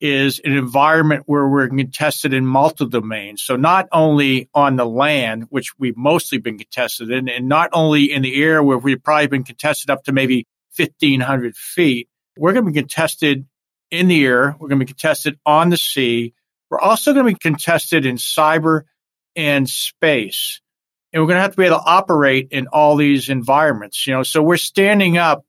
is 0.00 0.40
an 0.44 0.52
environment 0.52 1.22
where 1.26 1.46
we're 1.46 1.68
contested 1.68 2.34
in 2.34 2.44
multiple 2.44 2.88
domains. 2.88 3.40
So 3.40 3.54
not 3.54 3.86
only 3.92 4.48
on 4.52 4.74
the 4.74 4.84
land, 4.84 5.46
which 5.50 5.78
we've 5.78 5.96
mostly 5.96 6.38
been 6.38 6.58
contested 6.58 7.12
in, 7.12 7.28
and 7.28 7.48
not 7.48 7.70
only 7.72 8.12
in 8.12 8.22
the 8.22 8.42
air 8.42 8.64
where 8.64 8.78
we've 8.78 9.02
probably 9.02 9.28
been 9.28 9.44
contested 9.44 9.90
up 9.90 10.02
to 10.04 10.12
maybe 10.12 10.44
1500 10.76 11.54
feet, 11.54 12.08
we're 12.36 12.52
going 12.52 12.64
to 12.64 12.72
be 12.72 12.80
contested 12.80 13.46
in 13.92 14.08
the 14.08 14.24
air. 14.24 14.56
We're 14.58 14.68
going 14.68 14.80
to 14.80 14.86
be 14.86 14.92
contested 14.92 15.38
on 15.46 15.70
the 15.70 15.76
sea. 15.76 16.34
We're 16.70 16.80
also 16.80 17.12
going 17.12 17.26
to 17.26 17.32
be 17.32 17.38
contested 17.38 18.06
in 18.06 18.16
cyber 18.16 18.82
and 19.36 19.68
space. 19.68 20.60
And 21.12 21.22
we're 21.22 21.28
going 21.28 21.36
to 21.36 21.42
have 21.42 21.52
to 21.52 21.56
be 21.58 21.66
able 21.66 21.76
to 21.76 21.84
operate 21.84 22.48
in 22.50 22.66
all 22.68 22.96
these 22.96 23.28
environments, 23.28 24.06
you 24.06 24.14
know. 24.14 24.22
So 24.22 24.42
we're 24.42 24.56
standing 24.56 25.18
up, 25.18 25.44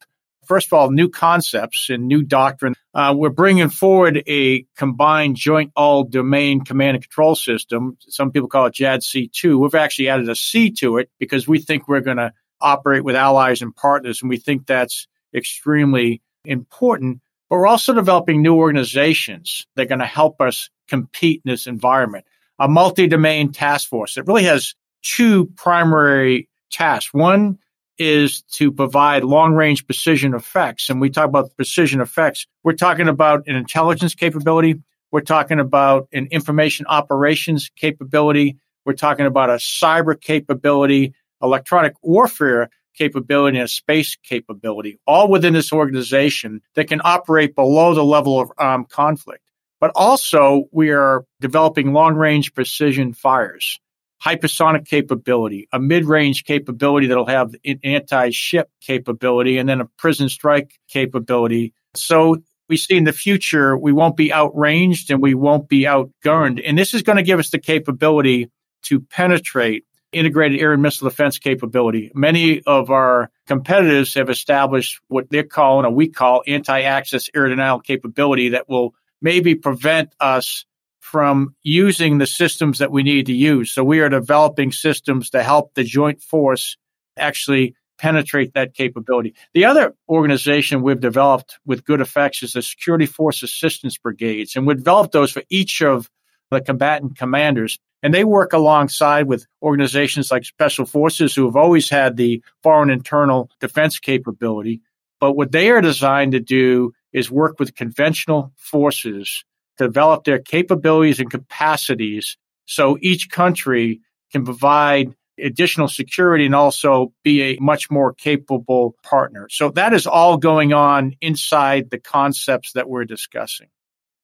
first 0.46 0.68
of 0.68 0.74
all, 0.74 0.92
new 0.92 1.08
concepts 1.08 1.90
and 1.90 2.08
new 2.08 2.22
doctrine. 2.22 2.76
Uh, 2.94 3.14
we're 3.18 3.30
bringing 3.30 3.70
forward 3.70 4.22
a 4.28 4.66
combined 4.76 5.38
joint 5.38 5.72
all 5.76 6.04
domain 6.04 6.66
command 6.66 6.98
and 6.98 7.04
control 7.04 7.36
system. 7.36 7.98
Some 8.10 8.32
people 8.32 8.50
call 8.50 8.66
it 8.66 8.74
JADC2. 8.74 9.58
We've 9.58 9.74
actually 9.74 10.10
added 10.10 10.28
a 10.28 10.36
C 10.36 10.72
to 10.80 10.98
it 10.98 11.10
because 11.18 11.48
we 11.48 11.60
think 11.60 11.88
we're 11.88 12.02
going 12.02 12.18
to 12.18 12.34
operate 12.60 13.06
with 13.06 13.16
allies 13.16 13.62
and 13.62 13.74
partners. 13.74 14.22
And 14.22 14.30
we 14.30 14.38
think 14.38 14.68
that's 14.68 15.08
extremely 15.34 16.22
important. 16.44 17.22
But 17.50 17.58
we're 17.58 17.68
also 17.68 17.94
developing 17.94 18.42
new 18.42 18.56
organizations 18.56 19.66
that 19.76 19.84
are 19.84 19.88
going 19.88 20.00
to 20.00 20.06
help 20.06 20.42
us 20.42 20.70
compete 20.88 21.42
in 21.46 21.52
this 21.52 21.68
environment. 21.68 22.26
A 22.60 22.68
multi 22.68 23.08
domain 23.08 23.52
task 23.52 23.90
force 23.90 24.16
that 24.16 24.24
really 24.24 24.44
has 24.44 24.76
two 25.02 25.48
primary 25.56 26.48
tasks. 26.72 27.14
One 27.14 27.58
is 27.98 28.42
to 28.54 28.72
provide 28.72 29.24
long 29.24 29.54
range 29.54 29.86
precision 29.86 30.34
effects. 30.34 30.90
And 30.90 31.00
we 31.00 31.10
talk 31.10 31.26
about 31.26 31.56
precision 31.56 32.02
effects. 32.02 32.48
We're 32.64 32.74
talking 32.74 33.08
about 33.08 33.48
an 33.48 33.56
intelligence 33.56 34.16
capability. 34.16 34.82
We're 35.12 35.22
talking 35.22 35.60
about 35.60 36.08
an 36.12 36.28
information 36.32 36.88
operations 36.88 37.70
capability. 37.76 38.58
We're 38.86 38.94
talking 38.94 39.26
about 39.26 39.50
a 39.50 39.56
cyber 39.56 40.20
capability, 40.20 41.14
electronic 41.42 41.94
warfare 42.02 42.70
capability 42.94 43.58
and 43.58 43.66
a 43.66 43.68
space 43.68 44.16
capability, 44.16 45.00
all 45.06 45.30
within 45.30 45.54
this 45.54 45.72
organization 45.74 46.62
that 46.76 46.88
can 46.88 47.02
operate 47.04 47.56
below 47.56 47.94
the 47.94 48.04
level 48.04 48.40
of 48.40 48.52
um, 48.58 48.86
conflict. 48.86 49.44
But 49.80 49.92
also, 49.96 50.66
we 50.72 50.92
are 50.92 51.26
developing 51.42 51.92
long 51.92 52.16
range 52.16 52.54
precision 52.54 53.14
fires, 53.14 53.80
hypersonic 54.24 54.88
capability, 54.88 55.68
a 55.74 55.80
mid 55.80 56.06
range 56.06 56.46
capability 56.46 57.08
that'll 57.08 57.26
have 57.26 57.54
an 57.66 57.80
anti 57.84 58.30
ship 58.30 58.70
capability, 58.80 59.58
and 59.58 59.68
then 59.68 59.82
a 59.82 59.86
precision 59.98 60.30
strike 60.30 60.80
capability. 60.88 61.74
So 61.96 62.38
we 62.70 62.78
see 62.78 62.96
in 62.96 63.04
the 63.04 63.14
future, 63.14 63.78
we 63.78 63.92
won't 63.92 64.16
be 64.16 64.32
outranged 64.32 65.12
and 65.12 65.22
we 65.22 65.34
won't 65.34 65.68
be 65.68 65.82
outgunned. 65.82 66.62
And 66.66 66.78
this 66.78 66.94
is 66.94 67.02
going 67.02 67.18
to 67.18 67.24
give 67.24 67.40
us 67.40 67.50
the 67.50 67.60
capability 67.60 68.50
to 68.84 69.02
penetrate 69.02 69.86
integrated 70.14 70.60
air 70.60 70.74
and 70.74 70.82
missile 70.82 71.10
defense 71.10 71.40
capability. 71.40 72.12
Many 72.14 72.62
of 72.62 72.90
our 72.90 73.30
competitors 73.48 74.14
have 74.14 74.30
established 74.30 75.00
what 75.08 75.30
they're 75.30 75.44
calling, 75.44 75.86
or 75.86 75.92
we 75.92 76.08
call, 76.08 76.44
anti-access 76.48 77.30
area 77.36 77.50
denial 77.50 77.80
capability 77.80 78.50
that 78.50 78.70
will 78.70 78.94
maybe 79.22 79.56
prevent 79.56 80.14
us 80.20 80.66
from 81.00 81.56
using 81.62 82.18
the 82.18 82.26
systems 82.26 82.80
that 82.80 82.92
we 82.92 83.04
need 83.04 83.26
to 83.26 83.34
use. 83.34 83.72
So 83.72 83.84
we 83.84 84.00
are 84.00 84.10
developing 84.10 84.72
systems 84.72 85.30
to 85.32 85.44
help 85.44 85.74
the 85.74 85.84
joint 85.84 86.22
force 86.22 86.78
actually 87.18 87.76
penetrate 87.98 88.54
that 88.54 88.74
capability. 88.74 89.36
The 89.54 89.66
other 89.66 89.96
organization 90.10 90.82
we've 90.82 91.00
developed 91.00 91.60
with 91.66 91.86
good 91.86 92.02
effects 92.02 92.42
is 92.42 92.54
the 92.54 92.62
Security 92.62 93.06
Force 93.06 93.44
Assistance 93.44 93.98
Brigades, 93.98 94.56
and 94.56 94.66
we 94.66 94.74
developed 94.74 95.12
those 95.12 95.32
for 95.32 95.44
each 95.50 95.82
of 95.82 96.10
the 96.50 96.60
combatant 96.60 97.18
commanders. 97.18 97.80
And 98.04 98.14
they 98.14 98.26
work 98.26 98.52
alongside 98.52 99.28
with 99.28 99.48
organizations 99.62 100.30
like 100.30 100.44
Special 100.44 100.86
Forces 100.86 101.34
who 101.34 101.46
have 101.46 101.56
always 101.56 101.90
had 101.90 102.18
the 102.18 102.44
foreign 102.62 102.90
internal 102.90 103.50
defense 103.62 103.98
capability. 103.98 104.82
But 105.22 105.38
what 105.38 105.54
they 105.54 105.70
are 105.70 105.80
designed 105.80 106.34
to 106.34 106.42
do 106.42 106.92
is 107.14 107.32
work 107.32 107.60
with 107.60 107.76
conventional 107.76 108.52
forces 108.58 109.46
to 109.78 109.86
develop 109.86 110.26
their 110.26 110.40
capabilities 110.40 111.22
and 111.22 111.32
capacities 111.32 112.38
so 112.66 112.98
each 113.02 113.30
country 113.30 114.02
can 114.32 114.44
provide 114.44 115.16
additional 115.40 115.88
security 115.88 116.46
and 116.46 116.56
also 116.56 117.14
be 117.24 117.42
a 117.42 117.58
much 117.60 117.90
more 117.90 118.14
capable 118.14 118.96
partner. 119.04 119.48
So 119.50 119.70
that 119.72 119.94
is 119.94 120.06
all 120.06 120.38
going 120.38 120.74
on 120.74 121.16
inside 121.22 121.90
the 121.90 122.00
concepts 122.00 122.74
that 122.74 122.90
we're 122.90 123.06
discussing. 123.06 123.68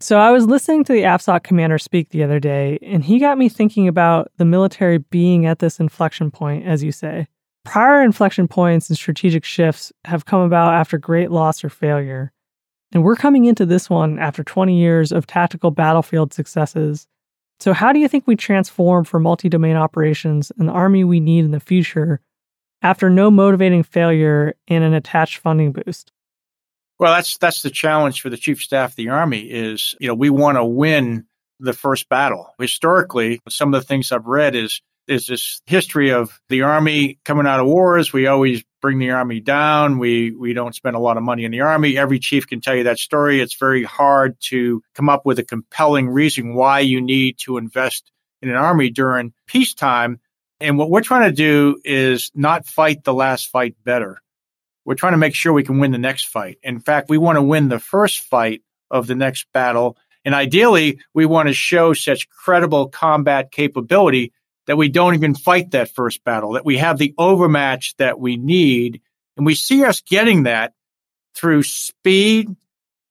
So 0.01 0.17
I 0.17 0.31
was 0.31 0.45
listening 0.45 0.85
to 0.85 0.93
the 0.93 1.01
AFSOC 1.01 1.43
commander 1.43 1.77
speak 1.77 2.09
the 2.09 2.23
other 2.23 2.39
day, 2.39 2.79
and 2.81 3.03
he 3.03 3.19
got 3.19 3.37
me 3.37 3.49
thinking 3.49 3.85
about 3.87 4.31
the 4.37 4.45
military 4.45 4.99
being 4.99 5.45
at 5.45 5.59
this 5.59 5.77
inflection 5.77 6.31
point, 6.31 6.65
as 6.65 6.81
you 6.81 6.93
say. 6.93 7.27
Prior 7.65 8.01
inflection 8.01 8.47
points 8.47 8.89
and 8.89 8.97
strategic 8.97 9.43
shifts 9.43 9.91
have 10.05 10.25
come 10.25 10.39
about 10.39 10.73
after 10.73 10.97
great 10.97 11.31
loss 11.31 11.65
or 11.65 11.69
failure. 11.69 12.31
And 12.93 13.03
we're 13.03 13.17
coming 13.17 13.43
into 13.43 13.65
this 13.65 13.89
one 13.89 14.17
after 14.19 14.41
20 14.41 14.79
years 14.79 15.11
of 15.11 15.27
tactical 15.27 15.69
battlefield 15.69 16.33
successes. 16.33 17.05
So, 17.59 17.73
how 17.73 17.91
do 17.91 17.99
you 17.99 18.07
think 18.07 18.25
we 18.25 18.37
transform 18.37 19.03
for 19.03 19.19
multi 19.19 19.49
domain 19.49 19.75
operations 19.75 20.49
and 20.57 20.69
the 20.69 20.73
Army 20.73 21.03
we 21.03 21.19
need 21.19 21.43
in 21.43 21.51
the 21.51 21.59
future 21.59 22.21
after 22.81 23.09
no 23.09 23.29
motivating 23.29 23.83
failure 23.83 24.55
and 24.69 24.85
an 24.85 24.93
attached 24.93 25.39
funding 25.39 25.73
boost? 25.73 26.13
Well, 26.99 27.13
that's 27.13 27.37
that's 27.37 27.61
the 27.61 27.69
challenge 27.69 28.21
for 28.21 28.29
the 28.29 28.37
chief 28.37 28.61
staff 28.61 28.91
of 28.91 28.95
the 28.97 29.09
army 29.09 29.39
is, 29.39 29.95
you 29.99 30.07
know, 30.07 30.13
we 30.13 30.29
want 30.29 30.57
to 30.57 30.65
win 30.65 31.25
the 31.59 31.73
first 31.73 32.09
battle. 32.09 32.53
Historically, 32.59 33.39
some 33.47 33.73
of 33.73 33.81
the 33.81 33.87
things 33.87 34.11
I've 34.11 34.25
read 34.25 34.55
is 34.55 34.81
is 35.07 35.25
this 35.25 35.61
history 35.65 36.11
of 36.11 36.39
the 36.49 36.61
army 36.61 37.19
coming 37.25 37.47
out 37.47 37.59
of 37.59 37.65
wars. 37.65 38.13
We 38.13 38.27
always 38.27 38.63
bring 38.81 38.99
the 38.99 39.11
army 39.11 39.39
down. 39.39 39.97
We 39.97 40.31
we 40.31 40.53
don't 40.53 40.75
spend 40.75 40.97
a 40.97 40.99
lot 40.99 41.15
of 41.15 41.23
money 41.23 41.45
in 41.45 41.51
the 41.51 41.61
army. 41.61 41.97
Every 41.97 42.19
chief 42.19 42.47
can 42.47 42.59
tell 42.59 42.75
you 42.75 42.83
that 42.83 42.99
story. 42.99 43.39
It's 43.39 43.55
very 43.55 43.83
hard 43.83 44.37
to 44.49 44.83
come 44.93 45.07
up 45.07 45.25
with 45.25 45.39
a 45.39 45.43
compelling 45.43 46.09
reason 46.09 46.53
why 46.53 46.81
you 46.81 46.99
need 46.99 47.37
to 47.39 47.57
invest 47.57 48.11
in 48.41 48.49
an 48.49 48.55
army 48.55 48.89
during 48.89 49.33
peacetime. 49.47 50.19
And 50.59 50.77
what 50.77 50.89
we're 50.89 51.01
trying 51.01 51.29
to 51.29 51.35
do 51.35 51.79
is 51.85 52.29
not 52.35 52.67
fight 52.67 53.05
the 53.05 53.13
last 53.13 53.49
fight 53.49 53.75
better. 53.85 54.21
We're 54.89 54.95
trying 54.95 55.13
to 55.13 55.17
make 55.17 55.35
sure 55.35 55.53
we 55.53 55.63
can 55.63 55.77
win 55.77 55.91
the 55.91 55.99
next 55.99 56.29
fight. 56.29 56.57
In 56.63 56.79
fact, 56.79 57.11
we 57.11 57.19
want 57.19 57.35
to 57.35 57.43
win 57.43 57.69
the 57.69 57.77
first 57.77 58.21
fight 58.21 58.63
of 58.89 59.05
the 59.05 59.13
next 59.13 59.45
battle. 59.53 59.99
And 60.25 60.33
ideally, 60.33 60.99
we 61.13 61.27
want 61.27 61.47
to 61.47 61.53
show 61.53 61.93
such 61.93 62.27
credible 62.27 62.89
combat 62.89 63.51
capability 63.51 64.33
that 64.65 64.77
we 64.77 64.89
don't 64.89 65.13
even 65.13 65.35
fight 65.35 65.69
that 65.71 65.93
first 65.93 66.23
battle, 66.23 66.53
that 66.53 66.65
we 66.65 66.79
have 66.79 66.97
the 66.97 67.13
overmatch 67.19 67.97
that 67.97 68.19
we 68.19 68.35
need. 68.35 68.99
And 69.37 69.45
we 69.45 69.53
see 69.53 69.85
us 69.85 70.01
getting 70.01 70.43
that 70.43 70.73
through 71.35 71.61
speed, 71.61 72.47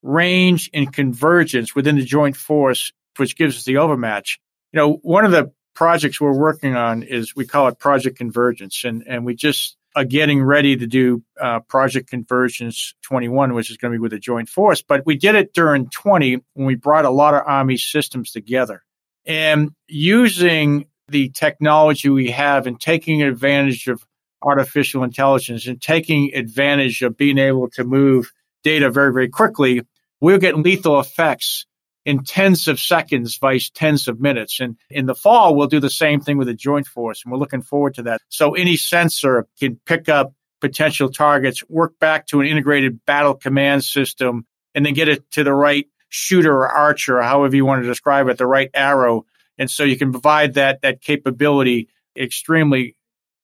range, 0.01 0.69
and 0.73 0.91
convergence 0.91 1.73
within 1.73 1.95
the 1.95 2.03
joint 2.03 2.35
force, 2.35 2.91
which 3.15 3.37
gives 3.37 3.55
us 3.55 3.63
the 3.63 3.77
overmatch. 3.77 4.37
You 4.73 4.79
know, 4.79 4.93
one 4.95 5.23
of 5.23 5.31
the 5.31 5.53
projects 5.75 6.19
we're 6.19 6.37
working 6.37 6.75
on 6.75 7.03
is 7.03 7.37
we 7.37 7.45
call 7.45 7.69
it 7.69 7.79
Project 7.79 8.17
Convergence. 8.17 8.83
And, 8.83 9.05
and 9.07 9.23
we 9.23 9.33
just 9.33 9.77
uh, 9.95 10.03
getting 10.03 10.41
ready 10.41 10.77
to 10.77 10.87
do 10.87 11.23
uh, 11.39 11.59
Project 11.61 12.09
Convergence 12.09 12.93
21, 13.03 13.53
which 13.53 13.71
is 13.71 13.77
going 13.77 13.91
to 13.91 13.97
be 13.97 14.01
with 14.01 14.13
a 14.13 14.19
joint 14.19 14.49
force. 14.49 14.81
But 14.81 15.05
we 15.05 15.17
did 15.17 15.35
it 15.35 15.53
during 15.53 15.89
20 15.89 16.41
when 16.53 16.67
we 16.67 16.75
brought 16.75 17.05
a 17.05 17.09
lot 17.09 17.33
of 17.33 17.43
Army 17.45 17.77
systems 17.77 18.31
together. 18.31 18.83
And 19.25 19.71
using 19.87 20.85
the 21.07 21.29
technology 21.29 22.09
we 22.09 22.31
have 22.31 22.67
and 22.67 22.79
taking 22.79 23.23
advantage 23.23 23.87
of 23.87 24.05
artificial 24.41 25.03
intelligence 25.03 25.67
and 25.67 25.81
taking 25.81 26.33
advantage 26.33 27.01
of 27.01 27.17
being 27.17 27.37
able 27.37 27.69
to 27.71 27.83
move 27.83 28.31
data 28.63 28.89
very, 28.89 29.11
very 29.11 29.29
quickly, 29.29 29.81
we'll 30.21 30.37
get 30.37 30.57
lethal 30.57 30.99
effects 30.99 31.65
in 32.09 32.23
tens 32.23 32.67
of 32.67 32.79
seconds 32.79 33.37
vice 33.37 33.69
tens 33.69 34.07
of 34.07 34.19
minutes. 34.19 34.59
And 34.59 34.77
in 34.89 35.05
the 35.05 35.13
fall, 35.13 35.53
we'll 35.53 35.67
do 35.67 35.79
the 35.79 35.91
same 35.91 36.21
thing 36.21 36.39
with 36.39 36.49
a 36.49 36.55
joint 36.55 36.87
force. 36.87 37.21
And 37.23 37.31
we're 37.31 37.37
looking 37.37 37.61
forward 37.61 37.93
to 37.95 38.03
that. 38.03 38.19
So 38.29 38.55
any 38.55 38.77
sensor 38.77 39.45
can 39.59 39.79
pick 39.85 40.09
up 40.09 40.33
potential 40.59 41.09
targets, 41.09 41.63
work 41.69 41.99
back 41.99 42.25
to 42.27 42.41
an 42.41 42.47
integrated 42.47 43.05
battle 43.05 43.35
command 43.35 43.83
system, 43.83 44.47
and 44.73 44.83
then 44.83 44.95
get 44.95 45.07
it 45.07 45.29
to 45.31 45.43
the 45.43 45.53
right 45.53 45.85
shooter 46.09 46.51
or 46.51 46.67
archer, 46.67 47.19
or 47.19 47.21
however 47.21 47.55
you 47.55 47.63
want 47.63 47.83
to 47.83 47.87
describe 47.87 48.27
it, 48.27 48.39
the 48.39 48.47
right 48.47 48.71
arrow. 48.73 49.27
And 49.59 49.69
so 49.69 49.83
you 49.83 49.95
can 49.95 50.11
provide 50.11 50.55
that, 50.55 50.81
that 50.81 51.01
capability 51.01 51.89
extremely 52.17 52.95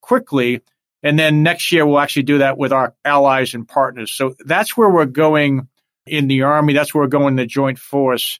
quickly. 0.01 0.61
And 1.03 1.19
then 1.19 1.43
next 1.43 1.71
year, 1.71 1.85
we'll 1.85 1.99
actually 1.99 2.23
do 2.23 2.39
that 2.39 2.57
with 2.57 2.73
our 2.73 2.95
allies 3.05 3.53
and 3.53 3.67
partners. 3.67 4.11
So 4.11 4.33
that's 4.39 4.75
where 4.75 4.89
we're 4.89 5.05
going 5.05 5.67
in 6.07 6.27
the 6.27 6.41
Army. 6.41 6.73
That's 6.73 6.95
where 6.95 7.03
we're 7.03 7.09
going 7.09 7.33
in 7.33 7.35
the 7.35 7.45
Joint 7.45 7.77
Force. 7.77 8.39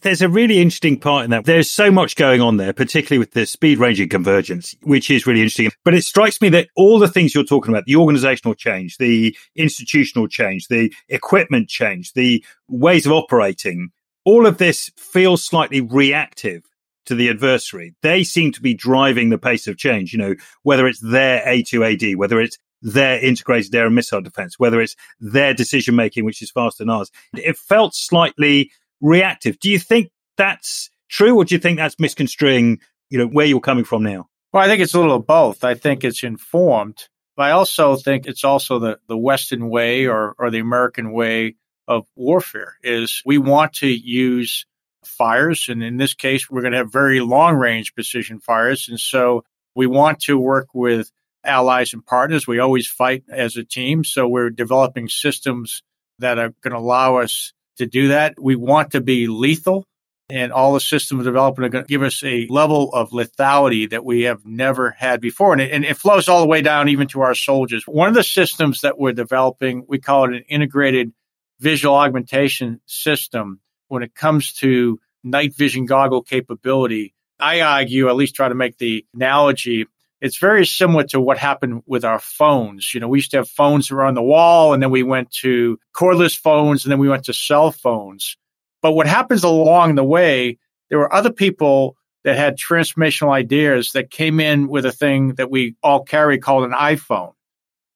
There's 0.00 0.22
a 0.22 0.28
really 0.28 0.58
interesting 0.60 0.98
part 0.98 1.24
in 1.24 1.30
that. 1.30 1.44
There's 1.44 1.70
so 1.70 1.90
much 1.90 2.16
going 2.16 2.40
on 2.40 2.56
there, 2.56 2.72
particularly 2.72 3.18
with 3.18 3.32
the 3.32 3.44
speed 3.44 3.78
ranging 3.78 4.08
convergence, 4.08 4.74
which 4.82 5.10
is 5.10 5.26
really 5.26 5.40
interesting. 5.40 5.70
But 5.84 5.94
it 5.94 6.04
strikes 6.04 6.40
me 6.40 6.48
that 6.50 6.68
all 6.76 6.98
the 6.98 7.08
things 7.08 7.34
you're 7.34 7.44
talking 7.44 7.72
about, 7.72 7.84
the 7.84 7.96
organizational 7.96 8.54
change, 8.54 8.96
the 8.96 9.36
institutional 9.54 10.28
change, 10.28 10.68
the 10.68 10.92
equipment 11.08 11.68
change, 11.68 12.14
the 12.14 12.42
ways 12.68 13.04
of 13.04 13.12
operating, 13.12 13.90
all 14.24 14.46
of 14.46 14.58
this 14.58 14.90
feels 14.96 15.44
slightly 15.44 15.82
reactive 15.82 16.62
to 17.04 17.14
the 17.14 17.28
adversary. 17.28 17.94
They 18.02 18.24
seem 18.24 18.52
to 18.52 18.62
be 18.62 18.74
driving 18.74 19.28
the 19.28 19.38
pace 19.38 19.68
of 19.68 19.76
change, 19.76 20.12
you 20.12 20.18
know, 20.18 20.34
whether 20.62 20.86
it's 20.86 21.00
their 21.00 21.42
A2AD, 21.42 22.16
whether 22.16 22.40
it's 22.40 22.56
their 22.80 23.24
integrated 23.24 23.74
air 23.74 23.86
and 23.86 23.94
missile 23.94 24.20
defense, 24.20 24.58
whether 24.58 24.80
it's 24.80 24.96
their 25.20 25.54
decision 25.54 25.94
making, 25.94 26.24
which 26.24 26.42
is 26.42 26.50
faster 26.50 26.82
than 26.82 26.90
ours. 26.90 27.10
It 27.34 27.56
felt 27.56 27.94
slightly 27.94 28.72
reactive. 29.02 29.58
Do 29.58 29.68
you 29.68 29.78
think 29.78 30.10
that's 30.38 30.88
true, 31.10 31.36
or 31.36 31.44
do 31.44 31.54
you 31.54 31.58
think 31.58 31.76
that's 31.76 31.98
misconstruing, 31.98 32.80
you 33.10 33.18
know, 33.18 33.26
where 33.26 33.44
you're 33.44 33.60
coming 33.60 33.84
from 33.84 34.02
now? 34.02 34.28
Well, 34.52 34.62
I 34.62 34.66
think 34.66 34.80
it's 34.80 34.94
a 34.94 34.98
little 34.98 35.16
of 35.16 35.26
both. 35.26 35.64
I 35.64 35.74
think 35.74 36.04
it's 36.04 36.22
informed, 36.22 37.08
but 37.36 37.44
I 37.44 37.50
also 37.50 37.96
think 37.96 38.26
it's 38.26 38.44
also 38.44 38.78
the, 38.78 38.98
the 39.08 39.16
Western 39.16 39.68
way 39.68 40.06
or, 40.06 40.34
or 40.38 40.50
the 40.50 40.60
American 40.60 41.12
way 41.12 41.56
of 41.88 42.06
warfare 42.16 42.76
is 42.82 43.22
we 43.26 43.38
want 43.38 43.74
to 43.74 43.88
use 43.88 44.66
fires. 45.04 45.66
And 45.68 45.82
in 45.82 45.96
this 45.96 46.14
case, 46.14 46.48
we're 46.48 46.60
going 46.60 46.72
to 46.72 46.78
have 46.78 46.92
very 46.92 47.20
long 47.20 47.56
range 47.56 47.94
precision 47.94 48.38
fires. 48.38 48.88
And 48.88 49.00
so 49.00 49.44
we 49.74 49.86
want 49.86 50.20
to 50.20 50.38
work 50.38 50.68
with 50.74 51.10
allies 51.44 51.92
and 51.92 52.04
partners. 52.04 52.46
We 52.46 52.60
always 52.60 52.86
fight 52.86 53.24
as 53.28 53.56
a 53.56 53.64
team. 53.64 54.04
So 54.04 54.28
we're 54.28 54.50
developing 54.50 55.08
systems 55.08 55.82
that 56.18 56.38
are 56.38 56.54
going 56.62 56.72
to 56.72 56.78
allow 56.78 57.16
us 57.16 57.52
to 57.78 57.86
do 57.86 58.08
that. 58.08 58.34
We 58.40 58.56
want 58.56 58.92
to 58.92 59.00
be 59.00 59.26
lethal, 59.26 59.86
and 60.28 60.52
all 60.52 60.74
the 60.74 60.80
systems 60.80 61.24
development 61.24 61.66
are 61.66 61.68
going 61.70 61.84
to 61.84 61.88
give 61.88 62.02
us 62.02 62.22
a 62.24 62.46
level 62.48 62.92
of 62.94 63.10
lethality 63.10 63.90
that 63.90 64.04
we 64.04 64.22
have 64.22 64.44
never 64.44 64.90
had 64.90 65.20
before. 65.20 65.52
And 65.52 65.60
it, 65.60 65.72
and 65.72 65.84
it 65.84 65.96
flows 65.96 66.28
all 66.28 66.40
the 66.40 66.46
way 66.46 66.62
down 66.62 66.88
even 66.88 67.08
to 67.08 67.20
our 67.20 67.34
soldiers. 67.34 67.84
One 67.86 68.08
of 68.08 68.14
the 68.14 68.24
systems 68.24 68.80
that 68.80 68.98
we're 68.98 69.12
developing, 69.12 69.84
we 69.88 69.98
call 69.98 70.24
it 70.24 70.36
an 70.36 70.44
integrated 70.48 71.12
visual 71.60 71.94
augmentation 71.94 72.80
system 72.86 73.60
when 73.88 74.02
it 74.02 74.14
comes 74.14 74.52
to 74.54 74.98
night 75.22 75.54
vision 75.54 75.86
goggle 75.86 76.22
capability. 76.22 77.14
I 77.38 77.60
argue, 77.60 78.08
at 78.08 78.16
least 78.16 78.34
try 78.34 78.48
to 78.48 78.54
make 78.54 78.78
the 78.78 79.04
analogy 79.14 79.86
it's 80.22 80.38
very 80.38 80.64
similar 80.64 81.02
to 81.02 81.20
what 81.20 81.36
happened 81.36 81.82
with 81.84 82.04
our 82.04 82.20
phones. 82.20 82.94
You 82.94 83.00
know, 83.00 83.08
we 83.08 83.18
used 83.18 83.32
to 83.32 83.38
have 83.38 83.48
phones 83.48 83.88
that 83.88 83.96
were 83.96 84.04
on 84.04 84.14
the 84.14 84.22
wall, 84.22 84.72
and 84.72 84.80
then 84.80 84.92
we 84.92 85.02
went 85.02 85.32
to 85.42 85.80
cordless 85.92 86.38
phones, 86.38 86.84
and 86.84 86.92
then 86.92 87.00
we 87.00 87.08
went 87.08 87.24
to 87.24 87.34
cell 87.34 87.72
phones. 87.72 88.36
But 88.82 88.92
what 88.92 89.08
happens 89.08 89.42
along 89.42 89.96
the 89.96 90.04
way, 90.04 90.58
there 90.88 91.00
were 91.00 91.12
other 91.12 91.32
people 91.32 91.96
that 92.22 92.36
had 92.36 92.56
transformational 92.56 93.32
ideas 93.32 93.90
that 93.92 94.12
came 94.12 94.38
in 94.38 94.68
with 94.68 94.86
a 94.86 94.92
thing 94.92 95.34
that 95.34 95.50
we 95.50 95.74
all 95.82 96.04
carry 96.04 96.38
called 96.38 96.62
an 96.62 96.72
iPhone. 96.72 97.32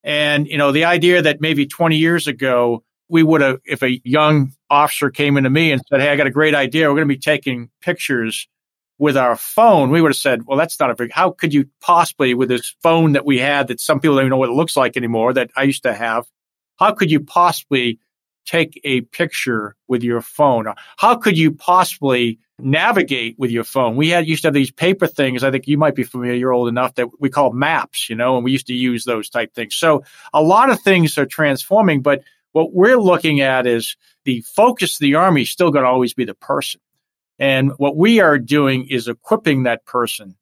And, 0.03 0.49
you 0.49 0.59
know, 0.59 0.73
the 0.73 0.87
idea 0.87 1.23
that 1.23 1.41
maybe 1.41 1.67
20 1.67 1.97
years 1.97 2.27
ago, 2.27 2.83
we 3.09 3.23
would 3.23 3.41
have, 3.41 3.61
if 3.65 3.85
a 3.85 4.01
young 4.03 4.53
officer 4.69 5.11
came 5.11 5.37
into 5.37 5.51
me 5.51 5.71
and 5.71 5.81
said, 5.89 6.01
Hey, 6.01 6.09
I 6.09 6.17
got 6.17 6.27
a 6.27 6.33
great 6.33 6.57
idea. 6.57 6.89
We're 6.89 6.97
going 6.97 7.09
to 7.09 7.15
be 7.15 7.21
taking 7.21 7.71
pictures 7.83 8.49
with 8.99 9.17
our 9.17 9.37
phone, 9.37 9.91
we 9.91 10.01
would 10.01 10.11
have 10.11 10.17
said, 10.17 10.47
well, 10.47 10.59
that's 10.59 10.81
not 10.81 10.91
a 10.91 10.95
big, 10.95 11.13
how 11.13 11.31
could 11.31 11.53
you 11.53 11.69
possibly, 11.81 12.35
with 12.35 12.49
this 12.49 12.75
phone 12.83 13.13
that 13.13 13.27
we 13.27 13.39
had 13.39 13.69
that 13.69 13.81
some 13.81 14.01
people 14.01 14.17
don't 14.17 14.23
even 14.23 14.31
know 14.31 14.39
what 14.39 14.49
it 14.49 14.55
looks 14.55 14.77
like 14.77 14.97
anymore, 14.97 15.33
that 15.35 15.51
I 15.57 15.65
used 15.65 15.83
to 15.83 15.93
have, 15.93 16.25
how 16.79 16.93
could 16.93 17.11
you 17.11 17.21
possibly 17.21 17.99
take 18.47 18.81
a 18.85 19.01
picture 19.03 19.77
with 19.89 20.03
your 20.03 20.21
phone? 20.21 20.73
How 20.97 21.17
could 21.17 21.37
you 21.37 21.53
possibly 21.53 22.39
navigate 22.59 23.39
with 23.39 23.51
your 23.51 23.65
phone? 23.65 23.97
We 23.97 24.09
had 24.09 24.27
used 24.27 24.43
to 24.43 24.49
have 24.49 24.55
these 24.55 24.71
paper 24.71 25.07
things. 25.07 25.43
I 25.45 25.51
think 25.51 25.67
you 25.67 25.77
might 25.77 25.95
be 25.95 26.05
familiar. 26.05 26.35
You're 26.35 26.55
old 26.55 26.69
enough 26.69 26.95
that 26.95 27.09
we 27.21 27.29
call 27.29 27.53
maps, 27.53 28.09
you 28.09 28.17
know, 28.17 28.37
and 28.37 28.45
we 28.45 28.53
used 28.53 28.69
to 28.69 28.75
use 28.75 29.05
those 29.05 29.29
type 29.29 29.53
things. 29.53 29.75
So 29.75 30.05
a 30.33 30.43
lot 30.43 30.71
of 30.71 30.81
things 30.81 31.19
are 31.19 31.27
transforming, 31.27 32.03
but 32.03 32.23
what 32.53 32.73
we're 32.73 32.97
looking 32.97 33.43
at 33.43 33.67
is 33.67 33.97
the 34.25 34.41
focus 34.43 34.95
of 34.95 35.01
the 35.01 35.17
army 35.17 35.43
is 35.43 35.51
still 35.51 35.71
going 35.71 35.85
to 35.85 35.91
always 35.91 36.15
be 36.15 36.25
the 36.25 36.35
person. 36.35 36.81
And 37.39 37.73
what 37.79 37.97
we 37.97 38.21
are 38.21 38.39
doing 38.39 38.89
is 38.89 39.09
equipping 39.09 39.65
that 39.65 39.85
person 39.85 40.37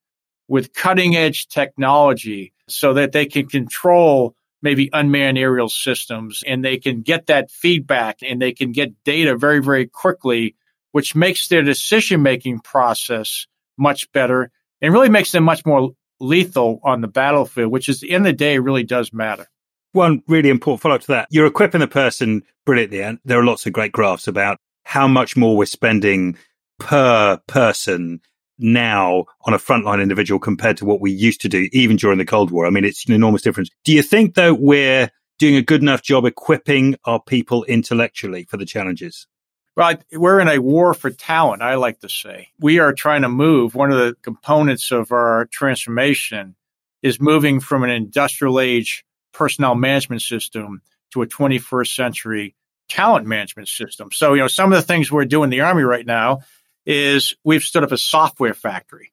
with 0.49 0.75
cutting 0.75 1.17
edge 1.17 1.49
technology 1.49 2.53
so 2.69 2.95
that 2.95 3.13
they 3.13 3.27
can 3.27 3.47
control 3.47 4.35
maybe 4.63 4.89
unmanned 4.93 5.37
aerial 5.37 5.69
systems 5.69 6.43
and 6.47 6.65
they 6.65 6.79
can 6.79 7.03
get 7.03 7.27
that 7.27 7.51
feedback 7.51 8.19
and 8.23 8.41
they 8.41 8.53
can 8.53 8.73
get 8.73 8.93
data 9.05 9.37
very, 9.37 9.61
very 9.61 9.87
quickly, 9.87 10.57
which 10.93 11.15
makes 11.15 11.49
their 11.49 11.63
decision 11.63 12.23
making 12.23 12.61
process 12.61 13.47
much 13.77 14.11
better 14.13 14.51
and 14.81 14.93
really 14.93 15.11
makes 15.11 15.33
them 15.33 15.45
much 15.45 15.67
more 15.67 15.91
lethal 16.21 16.81
on 16.83 17.01
the 17.01 17.09
battlefield, 17.09 17.71
which 17.71 17.89
is 17.89 18.01
the 18.01 18.11
end 18.11 18.27
of 18.27 18.33
the 18.33 18.37
day 18.37 18.59
really 18.59 18.85
does 18.85 19.13
matter. 19.13 19.47
One 19.93 20.23
really 20.27 20.49
important 20.49 20.83
follow 20.83 20.95
up 20.95 21.03
to 21.03 21.07
that. 21.09 21.29
You're 21.31 21.47
equipping 21.47 21.81
the 21.81 21.87
person 21.87 22.43
brilliantly. 22.65 23.03
And 23.03 23.19
there 23.25 23.39
are 23.39 23.45
lots 23.45 23.67
of 23.67 23.73
great 23.73 23.93
graphs 23.93 24.27
about 24.27 24.59
how 24.85 25.07
much 25.07 25.37
more 25.37 25.57
we're 25.57 25.67
spending 25.67 26.37
per 26.79 27.39
person 27.47 28.21
now 28.59 29.25
on 29.47 29.55
a 29.55 29.59
frontline 29.59 30.03
individual 30.03 30.39
compared 30.39 30.77
to 30.77 30.85
what 30.85 31.01
we 31.01 31.11
used 31.11 31.41
to 31.41 31.49
do, 31.49 31.69
even 31.73 31.97
during 31.97 32.19
the 32.19 32.25
Cold 32.25 32.51
War. 32.51 32.67
I 32.67 32.71
mean, 32.71 32.85
it's 32.85 33.07
an 33.07 33.15
enormous 33.15 33.43
difference. 33.43 33.71
Do 33.85 33.93
you 33.93 34.03
think, 34.03 34.35
though, 34.35 34.55
we're 34.55 35.11
doing 35.39 35.57
a 35.57 35.63
good 35.63 35.83
enough 35.83 36.03
job 36.03 36.25
equipping 36.25 36.97
our 37.05 37.21
people 37.21 37.65
intellectually 37.65 38.45
for 38.45 38.57
the 38.57 38.67
challenges? 38.67 39.27
Well, 39.77 39.97
we're 40.13 40.39
in 40.39 40.49
a 40.49 40.61
war 40.61 40.95
for 40.95 41.11
talent, 41.11 41.63
I 41.63 41.75
like 41.75 41.99
to 42.01 42.09
say. 42.09 42.51
We 42.61 42.79
are 42.79 42.93
trying 42.93 43.23
to 43.23 43.29
move. 43.29 43.75
One 43.75 43.91
of 43.91 43.99
the 43.99 44.15
components 44.23 44.93
of 44.93 45.11
our 45.11 45.47
transformation 45.47 46.55
is 47.03 47.21
moving 47.21 47.59
from 47.59 47.83
an 47.83 47.91
industrial 47.91 48.61
age 48.61 49.05
personnel 49.33 49.75
management 49.75 50.23
system 50.23 50.81
to 51.11 51.23
a 51.23 51.27
21st 51.27 51.95
century 51.95 52.55
talent 52.89 53.27
management 53.27 53.69
system. 53.69 54.11
So, 54.13 54.35
you 54.35 54.41
know, 54.43 54.49
some 54.49 54.73
of 54.73 54.77
the 54.77 54.87
things 54.87 55.11
we're 55.11 55.25
doing 55.25 55.45
in 55.45 55.51
the 55.51 55.63
Army 55.63 55.83
right 55.83 56.07
now 56.07 56.41
is 56.87 57.35
we've 57.45 57.63
stood 57.63 57.85
up 57.85 57.93
a 57.93 57.99
software 57.99 58.55
factory. 58.55 59.13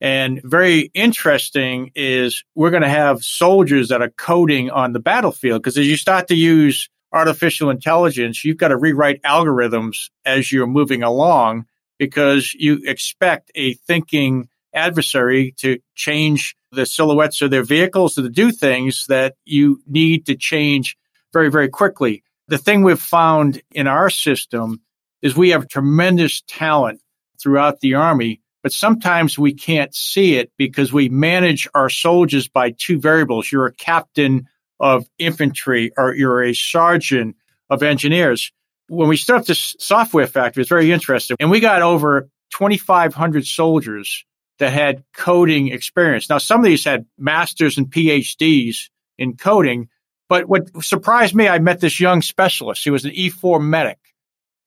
And 0.00 0.40
very 0.42 0.90
interesting 0.94 1.92
is 1.94 2.42
we're 2.54 2.70
going 2.70 2.82
to 2.82 2.88
have 2.88 3.22
soldiers 3.22 3.88
that 3.88 4.00
are 4.00 4.10
coding 4.10 4.70
on 4.70 4.92
the 4.92 5.00
battlefield 5.00 5.62
because 5.62 5.76
as 5.76 5.86
you 5.86 5.96
start 5.96 6.28
to 6.28 6.34
use 6.34 6.88
artificial 7.12 7.70
intelligence, 7.70 8.44
you've 8.44 8.56
got 8.56 8.68
to 8.68 8.76
rewrite 8.76 9.22
algorithms 9.22 10.08
as 10.24 10.50
you're 10.50 10.66
moving 10.66 11.02
along 11.02 11.66
because 11.98 12.54
you 12.54 12.80
expect 12.86 13.50
a 13.54 13.74
thinking 13.74 14.48
adversary 14.72 15.52
to 15.58 15.78
change 15.94 16.56
the 16.72 16.86
silhouettes 16.86 17.42
of 17.42 17.50
their 17.50 17.64
vehicles 17.64 18.14
to 18.14 18.28
do 18.28 18.52
things 18.52 19.04
that 19.08 19.34
you 19.44 19.82
need 19.86 20.24
to 20.26 20.36
change 20.36 20.96
very, 21.32 21.50
very 21.50 21.68
quickly. 21.68 22.22
The 22.48 22.58
thing 22.58 22.82
we've 22.82 23.00
found 23.00 23.60
in 23.72 23.86
our 23.86 24.08
system 24.08 24.80
is 25.20 25.36
we 25.36 25.50
have 25.50 25.68
tremendous 25.68 26.42
talent 26.48 27.00
throughout 27.42 27.80
the 27.80 27.94
Army, 27.94 28.40
but 28.62 28.72
sometimes 28.72 29.38
we 29.38 29.54
can't 29.54 29.94
see 29.94 30.36
it 30.36 30.52
because 30.58 30.92
we 30.92 31.08
manage 31.08 31.68
our 31.74 31.88
soldiers 31.88 32.48
by 32.48 32.70
two 32.70 33.00
variables. 33.00 33.50
You're 33.50 33.66
a 33.66 33.72
captain 33.72 34.48
of 34.78 35.06
infantry 35.18 35.92
or 35.96 36.14
you're 36.14 36.42
a 36.42 36.54
sergeant 36.54 37.36
of 37.68 37.82
engineers. 37.82 38.52
When 38.88 39.08
we 39.08 39.16
started 39.16 39.46
this 39.46 39.76
software 39.78 40.26
factory, 40.26 40.62
it's 40.62 40.68
very 40.70 40.90
interesting. 40.90 41.36
And 41.38 41.50
we 41.50 41.60
got 41.60 41.82
over 41.82 42.28
2,500 42.52 43.46
soldiers 43.46 44.24
that 44.58 44.72
had 44.72 45.04
coding 45.14 45.68
experience. 45.68 46.28
Now, 46.28 46.38
some 46.38 46.60
of 46.60 46.66
these 46.66 46.84
had 46.84 47.06
masters 47.18 47.78
and 47.78 47.86
PhDs 47.86 48.90
in 49.16 49.36
coding, 49.36 49.88
but 50.28 50.46
what 50.46 50.84
surprised 50.84 51.34
me, 51.34 51.48
I 51.48 51.58
met 51.58 51.80
this 51.80 51.98
young 51.98 52.20
specialist. 52.22 52.84
He 52.84 52.90
was 52.90 53.04
an 53.04 53.12
E4 53.12 53.62
medic. 53.62 53.98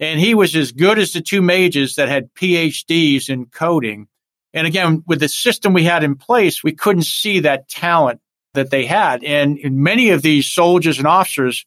And 0.03 0.19
he 0.19 0.35
was 0.35 0.53
as 0.53 0.73
good 0.73 0.99
as 0.99 1.13
the 1.13 1.21
two 1.21 1.41
majors 1.41 1.95
that 1.95 2.09
had 2.09 2.33
PhDs 2.33 3.29
in 3.29 3.45
coding. 3.45 4.07
And 4.53 4.67
again, 4.67 5.01
with 5.07 5.21
the 5.21 5.29
system 5.29 5.71
we 5.71 5.85
had 5.85 6.03
in 6.03 6.15
place, 6.15 6.61
we 6.61 6.73
couldn't 6.73 7.03
see 7.03 7.39
that 7.39 7.69
talent 7.69 8.19
that 8.53 8.69
they 8.69 8.85
had. 8.85 9.23
And 9.23 9.57
many 9.63 10.09
of 10.09 10.21
these 10.21 10.51
soldiers 10.51 10.97
and 10.97 11.07
officers, 11.07 11.65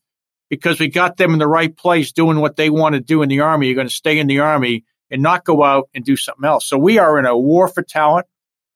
because 0.51 0.79
we 0.79 0.89
got 0.89 1.17
them 1.17 1.33
in 1.33 1.39
the 1.39 1.49
right 1.49 1.75
place 1.75 2.13
doing 2.13 2.39
what 2.39 2.57
they 2.57 2.69
want 2.69 2.95
to 2.95 3.01
do 3.01 3.23
in 3.23 3.31
the 3.31 3.41
Army, 3.41 3.71
are 3.71 3.75
going 3.75 3.89
to 3.89 3.95
stay 3.95 4.19
in 4.19 4.27
the 4.27 4.41
Army 4.41 4.85
and 5.11 5.23
not 5.23 5.47
go 5.47 5.65
out 5.65 5.89
and 5.95 6.05
do 6.05 6.17
something 6.17 6.45
else. 6.45 6.67
So 6.67 6.77
we 6.77 6.99
are 6.99 7.19
in 7.19 7.25
a 7.25 7.37
war 7.37 7.69
for 7.69 7.83
talent. 7.83 8.27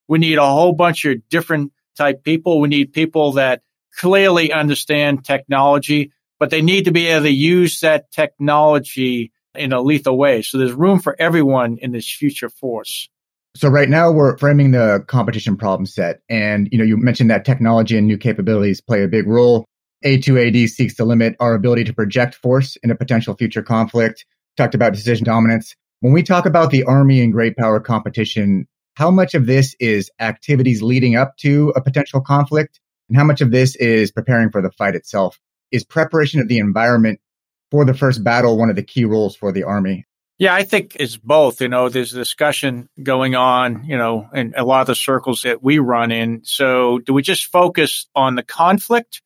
We 0.08 0.18
need 0.18 0.38
a 0.38 0.46
whole 0.46 0.72
bunch 0.72 1.04
of 1.04 1.28
different 1.28 1.72
type 1.98 2.24
people. 2.24 2.60
We 2.60 2.68
need 2.68 2.94
people 2.94 3.32
that 3.32 3.60
clearly 3.98 4.52
understand 4.52 5.24
technology, 5.24 6.12
but 6.38 6.48
they 6.48 6.62
need 6.62 6.86
to 6.86 6.92
be 6.92 7.08
able 7.08 7.26
to 7.26 7.30
use 7.30 7.80
that 7.80 8.10
technology 8.10 9.32
in 9.54 9.72
a 9.72 9.80
lethal 9.80 10.16
way. 10.16 10.42
So 10.42 10.58
there's 10.58 10.72
room 10.72 11.00
for 11.00 11.16
everyone 11.18 11.78
in 11.80 11.92
this 11.92 12.10
future 12.10 12.48
force. 12.48 13.08
So 13.56 13.68
right 13.68 13.88
now 13.88 14.12
we're 14.12 14.38
framing 14.38 14.70
the 14.70 15.04
competition 15.08 15.56
problem 15.56 15.86
set. 15.86 16.20
And, 16.28 16.68
you 16.70 16.78
know, 16.78 16.84
you 16.84 16.96
mentioned 16.96 17.30
that 17.30 17.44
technology 17.44 17.98
and 17.98 18.06
new 18.06 18.16
capabilities 18.16 18.80
play 18.80 19.02
a 19.02 19.08
big 19.08 19.26
role. 19.26 19.64
A2AD 20.04 20.68
seeks 20.68 20.94
to 20.94 21.04
limit 21.04 21.34
our 21.40 21.54
ability 21.54 21.84
to 21.84 21.92
project 21.92 22.36
force 22.36 22.76
in 22.76 22.90
a 22.90 22.94
potential 22.94 23.34
future 23.34 23.62
conflict. 23.62 24.24
Talked 24.56 24.74
about 24.74 24.92
decision 24.92 25.24
dominance. 25.24 25.74
When 26.00 26.12
we 26.12 26.22
talk 26.22 26.46
about 26.46 26.70
the 26.70 26.84
Army 26.84 27.20
and 27.20 27.32
great 27.32 27.56
power 27.56 27.80
competition, 27.80 28.66
how 28.94 29.10
much 29.10 29.34
of 29.34 29.46
this 29.46 29.74
is 29.80 30.10
activities 30.20 30.80
leading 30.80 31.16
up 31.16 31.36
to 31.38 31.72
a 31.76 31.82
potential 31.82 32.20
conflict? 32.20 32.80
And 33.08 33.16
how 33.16 33.24
much 33.24 33.40
of 33.40 33.50
this 33.50 33.74
is 33.76 34.12
preparing 34.12 34.50
for 34.50 34.62
the 34.62 34.70
fight 34.70 34.94
itself? 34.94 35.38
Is 35.72 35.84
preparation 35.84 36.40
of 36.40 36.48
the 36.48 36.58
environment 36.58 37.20
for 37.70 37.84
the 37.84 37.94
first 37.94 38.22
battle 38.24 38.58
one 38.58 38.70
of 38.70 38.76
the 38.76 38.82
key 38.82 39.04
roles 39.04 39.36
for 39.36 39.52
the 39.52 39.64
Army? 39.64 40.06
Yeah, 40.38 40.54
I 40.54 40.62
think 40.62 40.96
it's 40.98 41.18
both. 41.18 41.60
You 41.60 41.68
know, 41.68 41.90
there's 41.90 42.14
a 42.14 42.18
discussion 42.18 42.88
going 43.02 43.34
on, 43.34 43.84
you 43.84 43.98
know, 43.98 44.26
in 44.32 44.54
a 44.56 44.64
lot 44.64 44.80
of 44.80 44.86
the 44.86 44.94
circles 44.94 45.42
that 45.42 45.62
we 45.62 45.78
run 45.78 46.10
in. 46.10 46.40
So 46.44 46.98
do 46.98 47.12
we 47.12 47.20
just 47.20 47.44
focus 47.44 48.06
on 48.14 48.36
the 48.36 48.42
conflict 48.42 49.20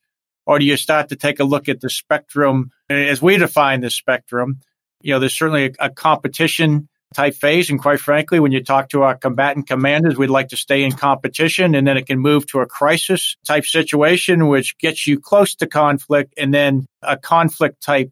or 0.45 0.59
do 0.59 0.65
you 0.65 0.77
start 0.77 1.11
to 1.11 1.17
take 1.17 1.41
a 1.41 1.45
look 1.45 1.69
at 1.69 1.81
the 1.81 1.89
spectrum 1.89 2.73
as 2.91 3.23
we 3.23 3.37
define 3.37 3.81
the 3.81 3.91
spectrum? 3.91 4.61
You 5.03 5.15
know, 5.15 5.21
there's 5.21 5.37
certainly 5.37 5.67
a, 5.67 5.87
a 5.87 5.91
competition 5.91 6.89
type 7.15 7.35
phase. 7.35 7.71
And 7.71 7.81
quite 7.81 8.01
frankly, 8.01 8.41
when 8.41 8.53
you 8.53 8.63
talk 8.63 8.89
to 8.91 9.03
our 9.03 9.17
combatant 9.17 9.69
commanders, 9.69 10.17
we'd 10.17 10.31
like 10.31 10.49
to 10.49 10.57
stay 10.57 10.83
in 10.83 10.93
competition 10.93 11.75
and 11.75 11.87
then 11.87 11.97
it 11.97 12.07
can 12.07 12.19
move 12.19 12.47
to 12.49 12.59
a 12.59 12.67
crisis 12.67 13.37
type 13.47 13.65
situation, 13.65 14.49
which 14.49 14.77
gets 14.79 15.07
you 15.07 15.21
close 15.21 15.55
to 15.57 15.67
conflict 15.67 16.35
and 16.37 16.53
then 16.53 16.87
a 17.03 17.17
conflict 17.17 17.83
type 17.83 18.11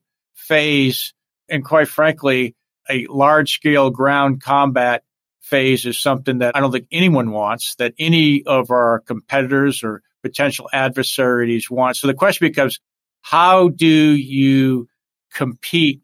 phase. 0.53 1.15
And 1.49 1.65
quite 1.65 1.89
frankly, 1.89 2.55
a 2.91 3.07
large 3.09 3.53
scale 3.53 3.89
ground 3.91 4.43
combat 4.43 5.03
phase 5.41 5.87
is 5.87 5.99
something 5.99 6.39
that 6.39 6.55
I 6.55 6.61
don't 6.61 6.73
think 6.73 6.89
anyone 6.93 7.31
wants, 7.31 7.75
that 7.77 7.95
any 7.99 8.43
of 8.45 8.71
our 8.71 9.01
competitors 9.01 9.83
or 9.83 10.03
potential 10.23 10.69
adversaries 10.73 11.71
want. 11.71 11.97
So 11.97 12.07
the 12.07 12.15
question 12.15 12.47
becomes, 12.47 12.81
how 13.23 13.69
do 13.69 13.87
you 13.87 14.89
compete 15.33 16.03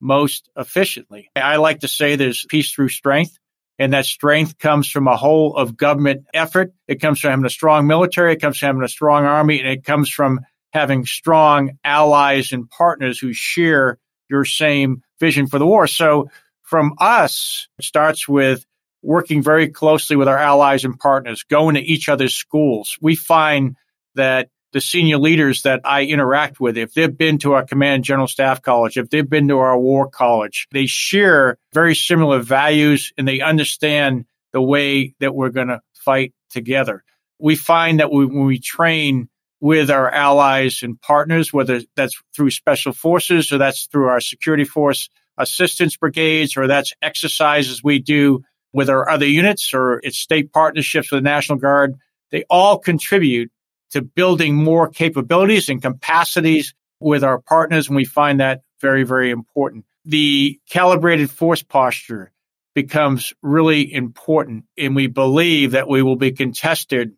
most 0.00 0.50
efficiently? 0.56 1.30
I 1.36 1.56
like 1.56 1.80
to 1.80 1.88
say 1.88 2.16
there's 2.16 2.44
peace 2.48 2.72
through 2.72 2.88
strength. 2.88 3.38
And 3.78 3.92
that 3.92 4.06
strength 4.06 4.58
comes 4.58 4.88
from 4.88 5.08
a 5.08 5.16
whole 5.16 5.56
of 5.56 5.76
government 5.76 6.26
effort. 6.32 6.72
It 6.86 7.00
comes 7.00 7.20
from 7.20 7.30
having 7.30 7.44
a 7.44 7.50
strong 7.50 7.86
military. 7.86 8.32
It 8.32 8.40
comes 8.40 8.58
from 8.58 8.66
having 8.68 8.82
a 8.82 8.88
strong 8.88 9.24
army. 9.24 9.60
And 9.60 9.68
it 9.68 9.84
comes 9.84 10.08
from 10.08 10.40
having 10.74 11.06
strong 11.06 11.78
allies 11.84 12.52
and 12.52 12.68
partners 12.68 13.18
who 13.18 13.32
share 13.32 13.98
your 14.28 14.44
same 14.44 15.02
vision 15.20 15.46
for 15.46 15.58
the 15.58 15.66
war. 15.66 15.86
So 15.86 16.28
from 16.62 16.94
us, 16.98 17.68
it 17.78 17.84
starts 17.84 18.28
with 18.28 18.66
working 19.02 19.42
very 19.42 19.68
closely 19.68 20.16
with 20.16 20.28
our 20.28 20.38
allies 20.38 20.84
and 20.84 20.98
partners, 20.98 21.44
going 21.44 21.76
to 21.76 21.80
each 21.80 22.08
other's 22.08 22.34
schools. 22.34 22.98
We 23.00 23.14
find 23.14 23.76
that 24.16 24.48
the 24.72 24.80
senior 24.80 25.18
leaders 25.18 25.62
that 25.62 25.82
I 25.84 26.02
interact 26.02 26.58
with, 26.58 26.76
if 26.76 26.94
they've 26.94 27.16
been 27.16 27.38
to 27.38 27.52
our 27.52 27.64
command 27.64 28.02
general 28.02 28.26
staff 28.26 28.60
college, 28.60 28.96
if 28.96 29.08
they've 29.08 29.28
been 29.28 29.46
to 29.48 29.58
our 29.58 29.78
war 29.78 30.08
college, 30.10 30.66
they 30.72 30.86
share 30.86 31.58
very 31.72 31.94
similar 31.94 32.40
values 32.40 33.12
and 33.16 33.28
they 33.28 33.40
understand 33.40 34.24
the 34.52 34.62
way 34.62 35.14
that 35.20 35.34
we're 35.34 35.50
going 35.50 35.68
to 35.68 35.80
fight 35.94 36.34
together. 36.50 37.04
We 37.38 37.54
find 37.54 38.00
that 38.00 38.10
we, 38.10 38.26
when 38.26 38.46
we 38.46 38.58
train 38.58 39.28
with 39.64 39.90
our 39.90 40.10
allies 40.10 40.80
and 40.82 41.00
partners, 41.00 41.50
whether 41.50 41.80
that's 41.96 42.20
through 42.36 42.50
special 42.50 42.92
forces 42.92 43.50
or 43.50 43.56
that's 43.56 43.86
through 43.86 44.08
our 44.08 44.20
security 44.20 44.62
force 44.62 45.08
assistance 45.38 45.96
brigades 45.96 46.54
or 46.54 46.66
that's 46.66 46.92
exercises 47.00 47.82
we 47.82 47.98
do 47.98 48.42
with 48.74 48.90
our 48.90 49.08
other 49.08 49.24
units 49.24 49.72
or 49.72 50.02
it's 50.02 50.18
state 50.18 50.52
partnerships 50.52 51.10
with 51.10 51.22
the 51.22 51.30
National 51.30 51.56
Guard. 51.56 51.94
They 52.30 52.44
all 52.50 52.78
contribute 52.78 53.50
to 53.92 54.02
building 54.02 54.54
more 54.54 54.86
capabilities 54.86 55.70
and 55.70 55.80
capacities 55.80 56.74
with 57.00 57.24
our 57.24 57.40
partners. 57.40 57.86
And 57.86 57.96
we 57.96 58.04
find 58.04 58.40
that 58.40 58.60
very, 58.82 59.02
very 59.02 59.30
important. 59.30 59.86
The 60.04 60.60
calibrated 60.68 61.30
force 61.30 61.62
posture 61.62 62.32
becomes 62.74 63.32
really 63.40 63.90
important. 63.90 64.66
And 64.76 64.94
we 64.94 65.06
believe 65.06 65.70
that 65.70 65.88
we 65.88 66.02
will 66.02 66.16
be 66.16 66.32
contested 66.32 67.14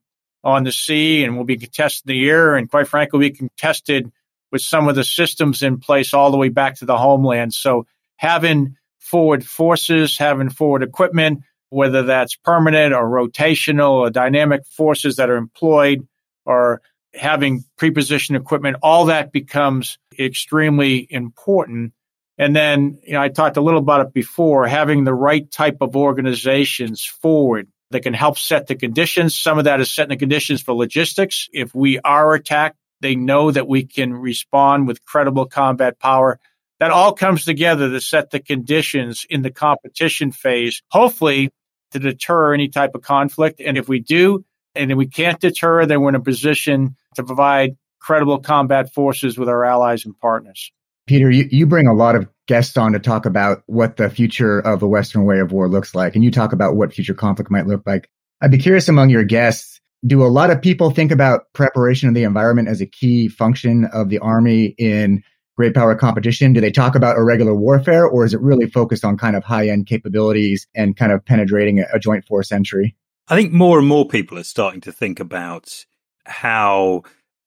on 0.47 0.63
the 0.63 0.71
sea 0.71 1.25
and 1.25 1.37
will 1.37 1.45
be 1.45 1.57
contested 1.57 2.09
in 2.09 2.17
the 2.17 2.31
air. 2.31 2.55
And 2.55 2.71
quite 2.71 2.87
frankly, 2.87 3.19
we 3.19 3.31
contested 3.31 4.13
with 4.53 4.63
some 4.63 4.89
of 4.89 4.95
the 4.95 5.03
systems 5.03 5.61
in 5.63 5.79
place 5.79 6.15
all 6.15 6.31
the 6.31 6.37
way 6.37 6.51
back 6.51 6.77
to 6.77 6.85
the 6.85 6.97
homeland. 6.97 7.53
So 7.53 7.87
having 8.15 8.77
forward 9.01 9.45
forces, 9.45 10.17
having 10.17 10.51
forward 10.51 10.85
equipment, 10.85 11.41
whether 11.71 12.05
that's 12.05 12.37
permanent 12.37 12.95
or 12.95 13.05
rotational 13.09 13.95
or 13.95 14.11
dynamic 14.11 14.65
forces 14.67 15.17
that 15.17 15.31
are 15.31 15.37
employed 15.37 16.07
or 16.45 16.81
having 17.13 17.65
preposition 17.77 18.37
equipment, 18.37 18.77
all 18.85 19.07
that 19.07 19.33
becomes 19.33 19.99
extremely 20.17 21.09
important. 21.11 21.93
And 22.39 22.55
then 22.55 23.01
you 23.03 23.15
know, 23.15 23.21
I 23.23 23.31
talked 23.31 23.57
a 23.57 23.63
little 23.63 23.81
about 23.81 24.07
it 24.07 24.13
before, 24.13 24.69
having 24.69 25.03
the 25.03 25.15
right 25.15 25.51
type 25.51 25.79
of 25.81 25.97
organizations 25.97 27.05
forward 27.05 27.67
that 27.97 28.03
can 28.03 28.13
help 28.13 28.37
set 28.37 28.67
the 28.67 28.75
conditions. 28.75 29.35
Some 29.35 29.57
of 29.57 29.65
that 29.65 29.81
is 29.81 29.91
setting 29.91 30.11
the 30.11 30.19
conditions 30.19 30.61
for 30.61 30.75
logistics. 30.75 31.49
If 31.51 31.75
we 31.75 31.99
are 32.01 32.35
attacked, 32.35 32.77
they 33.01 33.17
know 33.17 33.51
that 33.51 33.67
we 33.67 33.87
can 33.87 34.13
respond 34.13 34.87
with 34.87 35.03
credible 35.07 35.47
combat 35.47 35.99
power. 35.99 36.39
That 36.79 36.91
all 36.91 37.15
comes 37.15 37.47
together 37.47 37.89
to 37.89 38.01
set 38.03 38.31
the 38.31 38.41
conditions 38.41 39.25
in 39.31 39.41
the 39.41 39.51
competition 39.51 40.31
phase, 40.31 40.83
hopefully 40.91 41.49
to 41.93 41.99
deter 41.99 42.53
any 42.53 42.69
type 42.69 42.95
of 42.95 43.01
conflict. 43.01 43.63
And 43.65 43.79
if 43.79 43.89
we 43.89 44.01
do, 44.01 44.45
and 44.75 44.95
we 44.95 45.07
can't 45.07 45.41
deter, 45.41 45.87
then 45.87 46.03
we're 46.03 46.11
in 46.11 46.17
a 46.17 46.21
position 46.21 46.97
to 47.15 47.25
provide 47.25 47.79
credible 47.99 48.41
combat 48.41 48.93
forces 48.93 49.39
with 49.39 49.49
our 49.49 49.65
allies 49.65 50.05
and 50.05 50.19
partners. 50.21 50.71
Peter, 51.07 51.31
you, 51.31 51.49
you 51.51 51.67
bring 51.67 51.87
a 51.87 51.95
lot 51.95 52.17
of 52.17 52.29
guests 52.47 52.77
on 52.77 52.93
to 52.93 52.99
talk 52.99 53.27
about 53.27 53.63
what 53.67 53.97
the 53.97 54.11
future 54.11 54.59
of 54.59 54.81
the 54.81 54.89
Western 54.89 55.25
way 55.25 55.41
of 55.41 55.53
war 55.53 55.69
looks 55.69 55.95
like, 55.95 56.15
and 56.15 56.25
you 56.25 56.31
talk 56.31 56.53
about 56.53 56.77
what 56.77 56.93
future 56.93 57.15
conflict 57.15 57.51
might 57.51 57.67
look 57.67 57.83
like. 57.87 58.09
I'd 58.41 58.51
be 58.51 58.59
curious 58.59 58.89
among 58.89 59.11
your 59.11 59.25
guests, 59.25 59.81
do 60.07 60.25
a 60.25 60.29
lot 60.29 60.51
of 60.51 60.61
people 60.61 60.91
think 60.91 61.11
about 61.11 61.53
preparation 61.53 62.09
of 62.09 62.15
the 62.15 62.25
environment 62.25 62.69
as 62.69 62.81
a 62.81 62.87
key 62.87 63.29
function 63.29 63.87
of 63.87 64.09
the 64.09 64.19
Army 64.19 64.75
in 64.79 65.23
great 65.57 65.75
power 65.75 65.95
competition? 65.95 66.53
Do 66.53 66.61
they 66.61 66.71
talk 66.71 66.95
about 66.95 67.17
irregular 67.17 67.55
warfare, 67.55 68.07
or 68.07 68.25
is 68.25 68.35
it 68.35 68.41
really 68.41 68.67
focused 68.67 69.05
on 69.05 69.17
kind 69.17 69.37
of 69.37 69.45
high 69.45 69.69
end 69.69 69.87
capabilities 69.87 70.67
and 70.75 70.97
kind 70.97 71.13
of 71.13 71.25
penetrating 71.25 71.81
a, 71.81 71.87
a 71.95 71.99
joint 71.99 72.27
force 72.27 72.53
entry? 72.53 72.97
I 73.29 73.35
think 73.35 73.53
more 73.53 73.79
and 73.79 73.89
more 73.89 74.07
people 74.07 74.39
are 74.39 74.45
starting 74.45 74.81
to 74.83 74.93
think 74.93 75.19
about 75.19 75.85
how 76.25 77.03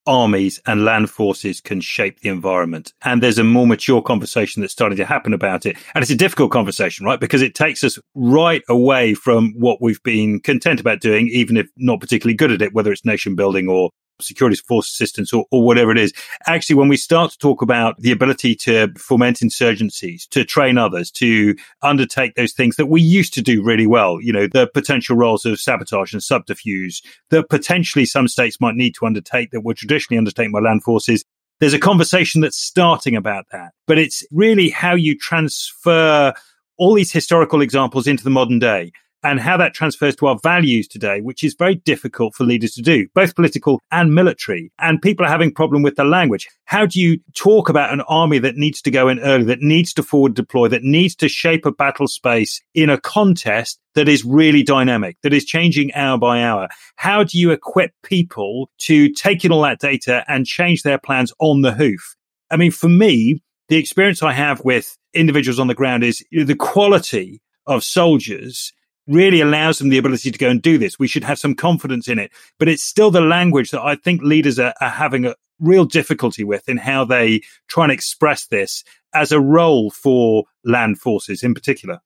armies 0.06 0.60
and 0.66 0.84
land 0.84 1.10
forces 1.10 1.60
can 1.60 1.80
shape 1.80 2.20
the 2.20 2.28
environment. 2.28 2.92
And 3.02 3.22
there's 3.22 3.38
a 3.38 3.44
more 3.44 3.66
mature 3.66 4.02
conversation 4.02 4.60
that's 4.60 4.72
starting 4.72 4.98
to 4.98 5.04
happen 5.04 5.32
about 5.32 5.66
it. 5.66 5.76
And 5.94 6.02
it's 6.02 6.10
a 6.10 6.16
difficult 6.16 6.50
conversation, 6.50 7.06
right? 7.06 7.20
Because 7.20 7.42
it 7.42 7.54
takes 7.54 7.84
us 7.84 7.98
right 8.14 8.62
away 8.68 9.14
from 9.14 9.52
what 9.56 9.80
we've 9.80 10.02
been 10.02 10.40
content 10.40 10.80
about 10.80 11.00
doing, 11.00 11.28
even 11.28 11.56
if 11.56 11.68
not 11.76 12.00
particularly 12.00 12.36
good 12.36 12.52
at 12.52 12.62
it, 12.62 12.74
whether 12.74 12.92
it's 12.92 13.04
nation 13.04 13.34
building 13.34 13.68
or 13.68 13.90
security 14.22 14.56
force 14.56 14.88
assistance 14.88 15.32
or, 15.32 15.46
or 15.50 15.64
whatever 15.64 15.90
it 15.90 15.98
is. 15.98 16.12
Actually, 16.46 16.76
when 16.76 16.88
we 16.88 16.96
start 16.96 17.30
to 17.32 17.38
talk 17.38 17.62
about 17.62 17.98
the 17.98 18.12
ability 18.12 18.54
to 18.54 18.88
foment 18.96 19.38
insurgencies, 19.38 20.28
to 20.28 20.44
train 20.44 20.78
others, 20.78 21.10
to 21.10 21.54
undertake 21.82 22.34
those 22.34 22.52
things 22.52 22.76
that 22.76 22.86
we 22.86 23.00
used 23.00 23.34
to 23.34 23.42
do 23.42 23.62
really 23.62 23.86
well, 23.86 24.20
you 24.20 24.32
know, 24.32 24.46
the 24.46 24.66
potential 24.66 25.16
roles 25.16 25.44
of 25.44 25.60
sabotage 25.60 26.12
and 26.12 26.22
subterfuge 26.22 27.02
that 27.30 27.48
potentially 27.48 28.04
some 28.04 28.28
states 28.28 28.60
might 28.60 28.74
need 28.74 28.94
to 28.94 29.06
undertake 29.06 29.50
that 29.50 29.62
were 29.62 29.74
traditionally 29.74 30.18
undertaken 30.18 30.52
by 30.52 30.60
land 30.60 30.82
forces. 30.82 31.24
There's 31.60 31.74
a 31.74 31.78
conversation 31.78 32.40
that's 32.40 32.58
starting 32.58 33.14
about 33.16 33.44
that, 33.52 33.72
but 33.86 33.98
it's 33.98 34.24
really 34.30 34.70
how 34.70 34.94
you 34.94 35.16
transfer 35.16 36.32
all 36.78 36.94
these 36.94 37.12
historical 37.12 37.60
examples 37.60 38.06
into 38.06 38.24
the 38.24 38.30
modern 38.30 38.58
day 38.58 38.92
and 39.22 39.40
how 39.40 39.56
that 39.56 39.74
transfers 39.74 40.16
to 40.16 40.26
our 40.26 40.38
values 40.42 40.88
today, 40.88 41.20
which 41.20 41.44
is 41.44 41.54
very 41.54 41.74
difficult 41.74 42.34
for 42.34 42.44
leaders 42.44 42.72
to 42.72 42.82
do, 42.82 43.06
both 43.14 43.34
political 43.34 43.80
and 43.90 44.14
military. 44.14 44.72
And 44.78 45.02
people 45.02 45.26
are 45.26 45.30
having 45.30 45.52
problem 45.52 45.82
with 45.82 45.96
the 45.96 46.04
language. 46.04 46.48
How 46.64 46.86
do 46.86 47.00
you 47.00 47.20
talk 47.34 47.68
about 47.68 47.92
an 47.92 48.00
army 48.02 48.38
that 48.38 48.56
needs 48.56 48.80
to 48.82 48.90
go 48.90 49.08
in 49.08 49.20
early, 49.20 49.44
that 49.44 49.60
needs 49.60 49.92
to 49.94 50.02
forward 50.02 50.34
deploy, 50.34 50.68
that 50.68 50.82
needs 50.82 51.14
to 51.16 51.28
shape 51.28 51.66
a 51.66 51.72
battle 51.72 52.08
space 52.08 52.60
in 52.74 52.88
a 52.88 53.00
contest 53.00 53.78
that 53.94 54.08
is 54.08 54.24
really 54.24 54.62
dynamic, 54.62 55.16
that 55.22 55.34
is 55.34 55.44
changing 55.44 55.92
hour 55.94 56.18
by 56.18 56.42
hour? 56.42 56.68
How 56.96 57.24
do 57.24 57.38
you 57.38 57.50
equip 57.50 57.92
people 58.02 58.70
to 58.78 59.12
take 59.12 59.44
in 59.44 59.52
all 59.52 59.62
that 59.62 59.80
data 59.80 60.24
and 60.28 60.46
change 60.46 60.82
their 60.82 60.98
plans 60.98 61.32
on 61.38 61.62
the 61.62 61.72
hoof? 61.72 62.16
I 62.50 62.56
mean, 62.56 62.70
for 62.70 62.88
me, 62.88 63.42
the 63.68 63.76
experience 63.76 64.22
I 64.22 64.32
have 64.32 64.60
with 64.64 64.96
individuals 65.14 65.60
on 65.60 65.68
the 65.68 65.74
ground 65.74 66.02
is 66.02 66.24
the 66.32 66.56
quality 66.56 67.40
of 67.66 67.84
soldiers 67.84 68.72
really 69.06 69.40
allows 69.40 69.78
them 69.78 69.88
the 69.88 69.98
ability 69.98 70.30
to 70.30 70.38
go 70.38 70.48
and 70.48 70.62
do 70.62 70.78
this. 70.78 70.98
We 70.98 71.08
should 71.08 71.24
have 71.24 71.38
some 71.38 71.54
confidence 71.54 72.08
in 72.08 72.18
it. 72.18 72.30
But 72.58 72.68
it's 72.68 72.82
still 72.82 73.10
the 73.10 73.20
language 73.20 73.70
that 73.70 73.80
I 73.80 73.96
think 73.96 74.22
leaders 74.22 74.58
are, 74.58 74.74
are 74.80 74.88
having 74.90 75.26
a 75.26 75.34
real 75.58 75.84
difficulty 75.84 76.44
with 76.44 76.68
in 76.68 76.78
how 76.78 77.04
they 77.04 77.42
try 77.68 77.84
and 77.84 77.92
express 77.92 78.46
this 78.46 78.84
as 79.14 79.32
a 79.32 79.40
role 79.40 79.90
for 79.90 80.44
land 80.64 80.98
forces 80.98 81.42
in 81.42 81.54
particular. 81.54 82.00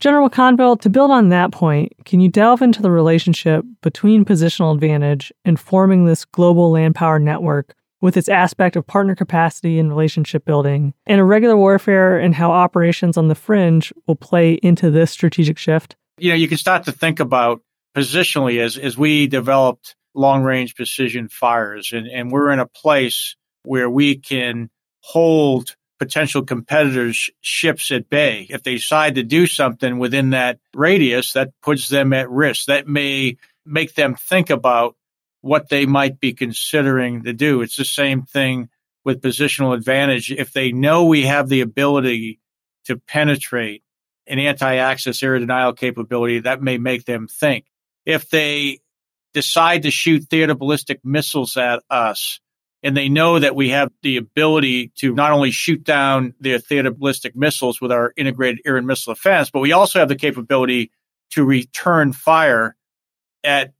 General 0.00 0.28
Conville, 0.28 0.76
to 0.78 0.90
build 0.90 1.12
on 1.12 1.28
that 1.28 1.52
point, 1.52 1.92
can 2.04 2.18
you 2.20 2.28
delve 2.28 2.60
into 2.60 2.82
the 2.82 2.90
relationship 2.90 3.64
between 3.82 4.24
positional 4.24 4.74
advantage 4.74 5.32
and 5.44 5.60
forming 5.60 6.04
this 6.04 6.24
global 6.24 6.72
land 6.72 6.96
power 6.96 7.20
network 7.20 7.76
with 8.00 8.16
its 8.16 8.28
aspect 8.28 8.74
of 8.74 8.84
partner 8.84 9.14
capacity 9.14 9.78
and 9.78 9.88
relationship 9.88 10.44
building, 10.44 10.92
and 11.06 11.20
irregular 11.20 11.56
warfare 11.56 12.18
and 12.18 12.34
how 12.34 12.50
operations 12.50 13.16
on 13.16 13.28
the 13.28 13.34
fringe 13.36 13.92
will 14.08 14.16
play 14.16 14.54
into 14.54 14.90
this 14.90 15.12
strategic 15.12 15.56
shift? 15.56 15.94
You 16.18 16.30
know, 16.30 16.36
you 16.36 16.48
can 16.48 16.58
start 16.58 16.84
to 16.84 16.92
think 16.92 17.20
about 17.20 17.62
positionally 17.96 18.60
as, 18.60 18.76
as 18.76 18.96
we 18.96 19.26
developed 19.26 19.94
long 20.14 20.42
range 20.42 20.74
precision 20.74 21.28
fires 21.28 21.92
and, 21.92 22.06
and 22.06 22.30
we're 22.30 22.50
in 22.50 22.58
a 22.58 22.66
place 22.66 23.36
where 23.64 23.88
we 23.88 24.16
can 24.16 24.68
hold 25.00 25.74
potential 25.98 26.42
competitors' 26.42 27.30
ships 27.42 27.90
at 27.90 28.08
bay. 28.08 28.46
If 28.50 28.64
they 28.64 28.74
decide 28.74 29.14
to 29.14 29.22
do 29.22 29.46
something 29.46 29.98
within 29.98 30.30
that 30.30 30.58
radius, 30.74 31.32
that 31.34 31.50
puts 31.62 31.88
them 31.88 32.12
at 32.12 32.28
risk. 32.28 32.66
That 32.66 32.88
may 32.88 33.36
make 33.64 33.94
them 33.94 34.16
think 34.16 34.50
about 34.50 34.96
what 35.42 35.68
they 35.68 35.86
might 35.86 36.18
be 36.18 36.32
considering 36.32 37.22
to 37.22 37.32
do. 37.32 37.62
It's 37.62 37.76
the 37.76 37.84
same 37.84 38.22
thing 38.22 38.68
with 39.04 39.22
positional 39.22 39.74
advantage. 39.74 40.32
If 40.32 40.52
they 40.52 40.72
know 40.72 41.04
we 41.04 41.22
have 41.22 41.48
the 41.48 41.60
ability 41.60 42.40
to 42.86 42.96
penetrate 42.96 43.81
an 44.26 44.38
anti-access 44.38 45.22
area 45.22 45.40
denial 45.40 45.72
capability 45.72 46.40
that 46.40 46.62
may 46.62 46.78
make 46.78 47.04
them 47.04 47.26
think. 47.28 47.66
If 48.06 48.30
they 48.30 48.80
decide 49.34 49.82
to 49.82 49.90
shoot 49.90 50.24
theater 50.24 50.54
ballistic 50.54 51.00
missiles 51.04 51.56
at 51.56 51.82
us 51.90 52.40
and 52.82 52.96
they 52.96 53.08
know 53.08 53.38
that 53.38 53.54
we 53.54 53.70
have 53.70 53.90
the 54.02 54.16
ability 54.16 54.88
to 54.96 55.14
not 55.14 55.32
only 55.32 55.50
shoot 55.50 55.84
down 55.84 56.34
their 56.40 56.58
theater 56.58 56.90
ballistic 56.90 57.34
missiles 57.36 57.80
with 57.80 57.92
our 57.92 58.12
integrated 58.16 58.60
air 58.66 58.76
and 58.76 58.86
missile 58.86 59.14
defense, 59.14 59.50
but 59.50 59.60
we 59.60 59.72
also 59.72 59.98
have 59.98 60.08
the 60.08 60.16
capability 60.16 60.90
to 61.30 61.44
return 61.44 62.12
fire 62.12 62.76
at 63.44 63.72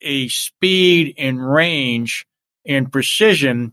a 0.00 0.28
speed 0.28 1.14
and 1.18 1.44
range 1.44 2.26
and 2.66 2.92
precision 2.92 3.72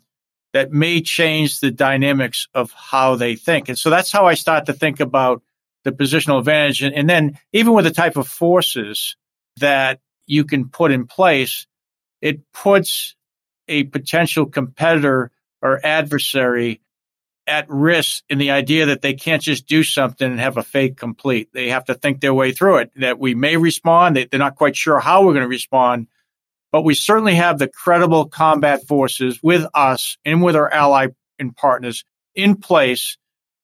that 0.53 0.71
may 0.71 1.01
change 1.01 1.59
the 1.59 1.71
dynamics 1.71 2.47
of 2.53 2.71
how 2.71 3.15
they 3.15 3.35
think. 3.35 3.67
And 3.67 3.77
so 3.77 3.89
that's 3.89 4.11
how 4.11 4.25
I 4.25 4.35
start 4.35 4.67
to 4.67 4.73
think 4.73 4.99
about 4.99 5.43
the 5.85 5.93
positional 5.93 6.39
advantage. 6.39 6.81
And, 6.81 6.93
and 6.93 7.09
then 7.09 7.39
even 7.53 7.71
with 7.71 7.85
the 7.85 7.91
type 7.91 8.17
of 8.17 8.27
forces 8.27 9.15
that 9.57 10.01
you 10.27 10.43
can 10.43 10.67
put 10.67 10.91
in 10.91 11.07
place, 11.07 11.65
it 12.21 12.41
puts 12.51 13.15
a 13.69 13.83
potential 13.83 14.47
competitor 14.47 15.31
or 15.61 15.79
adversary 15.85 16.81
at 17.47 17.69
risk 17.69 18.23
in 18.27 18.39
the 18.39 18.51
idea 18.51 18.87
that 18.87 19.01
they 19.01 19.13
can't 19.13 19.41
just 19.41 19.67
do 19.67 19.83
something 19.83 20.29
and 20.29 20.39
have 20.39 20.57
a 20.57 20.63
fait 20.63 20.91
accompli. 20.91 21.47
They 21.53 21.69
have 21.69 21.85
to 21.85 21.93
think 21.93 22.19
their 22.19 22.33
way 22.33 22.51
through 22.51 22.77
it, 22.77 22.91
that 22.97 23.19
we 23.19 23.35
may 23.35 23.55
respond. 23.55 24.15
They, 24.15 24.25
they're 24.25 24.39
not 24.39 24.55
quite 24.55 24.75
sure 24.75 24.99
how 24.99 25.23
we're 25.23 25.33
going 25.33 25.43
to 25.43 25.47
respond, 25.47 26.07
but 26.71 26.81
we 26.81 26.95
certainly 26.95 27.35
have 27.35 27.59
the 27.59 27.67
credible 27.67 28.25
combat 28.25 28.87
forces 28.87 29.39
with 29.43 29.65
us 29.75 30.17
and 30.25 30.41
with 30.41 30.55
our 30.55 30.71
ally 30.71 31.07
and 31.37 31.55
partners 31.55 32.03
in 32.33 32.55
place 32.55 33.17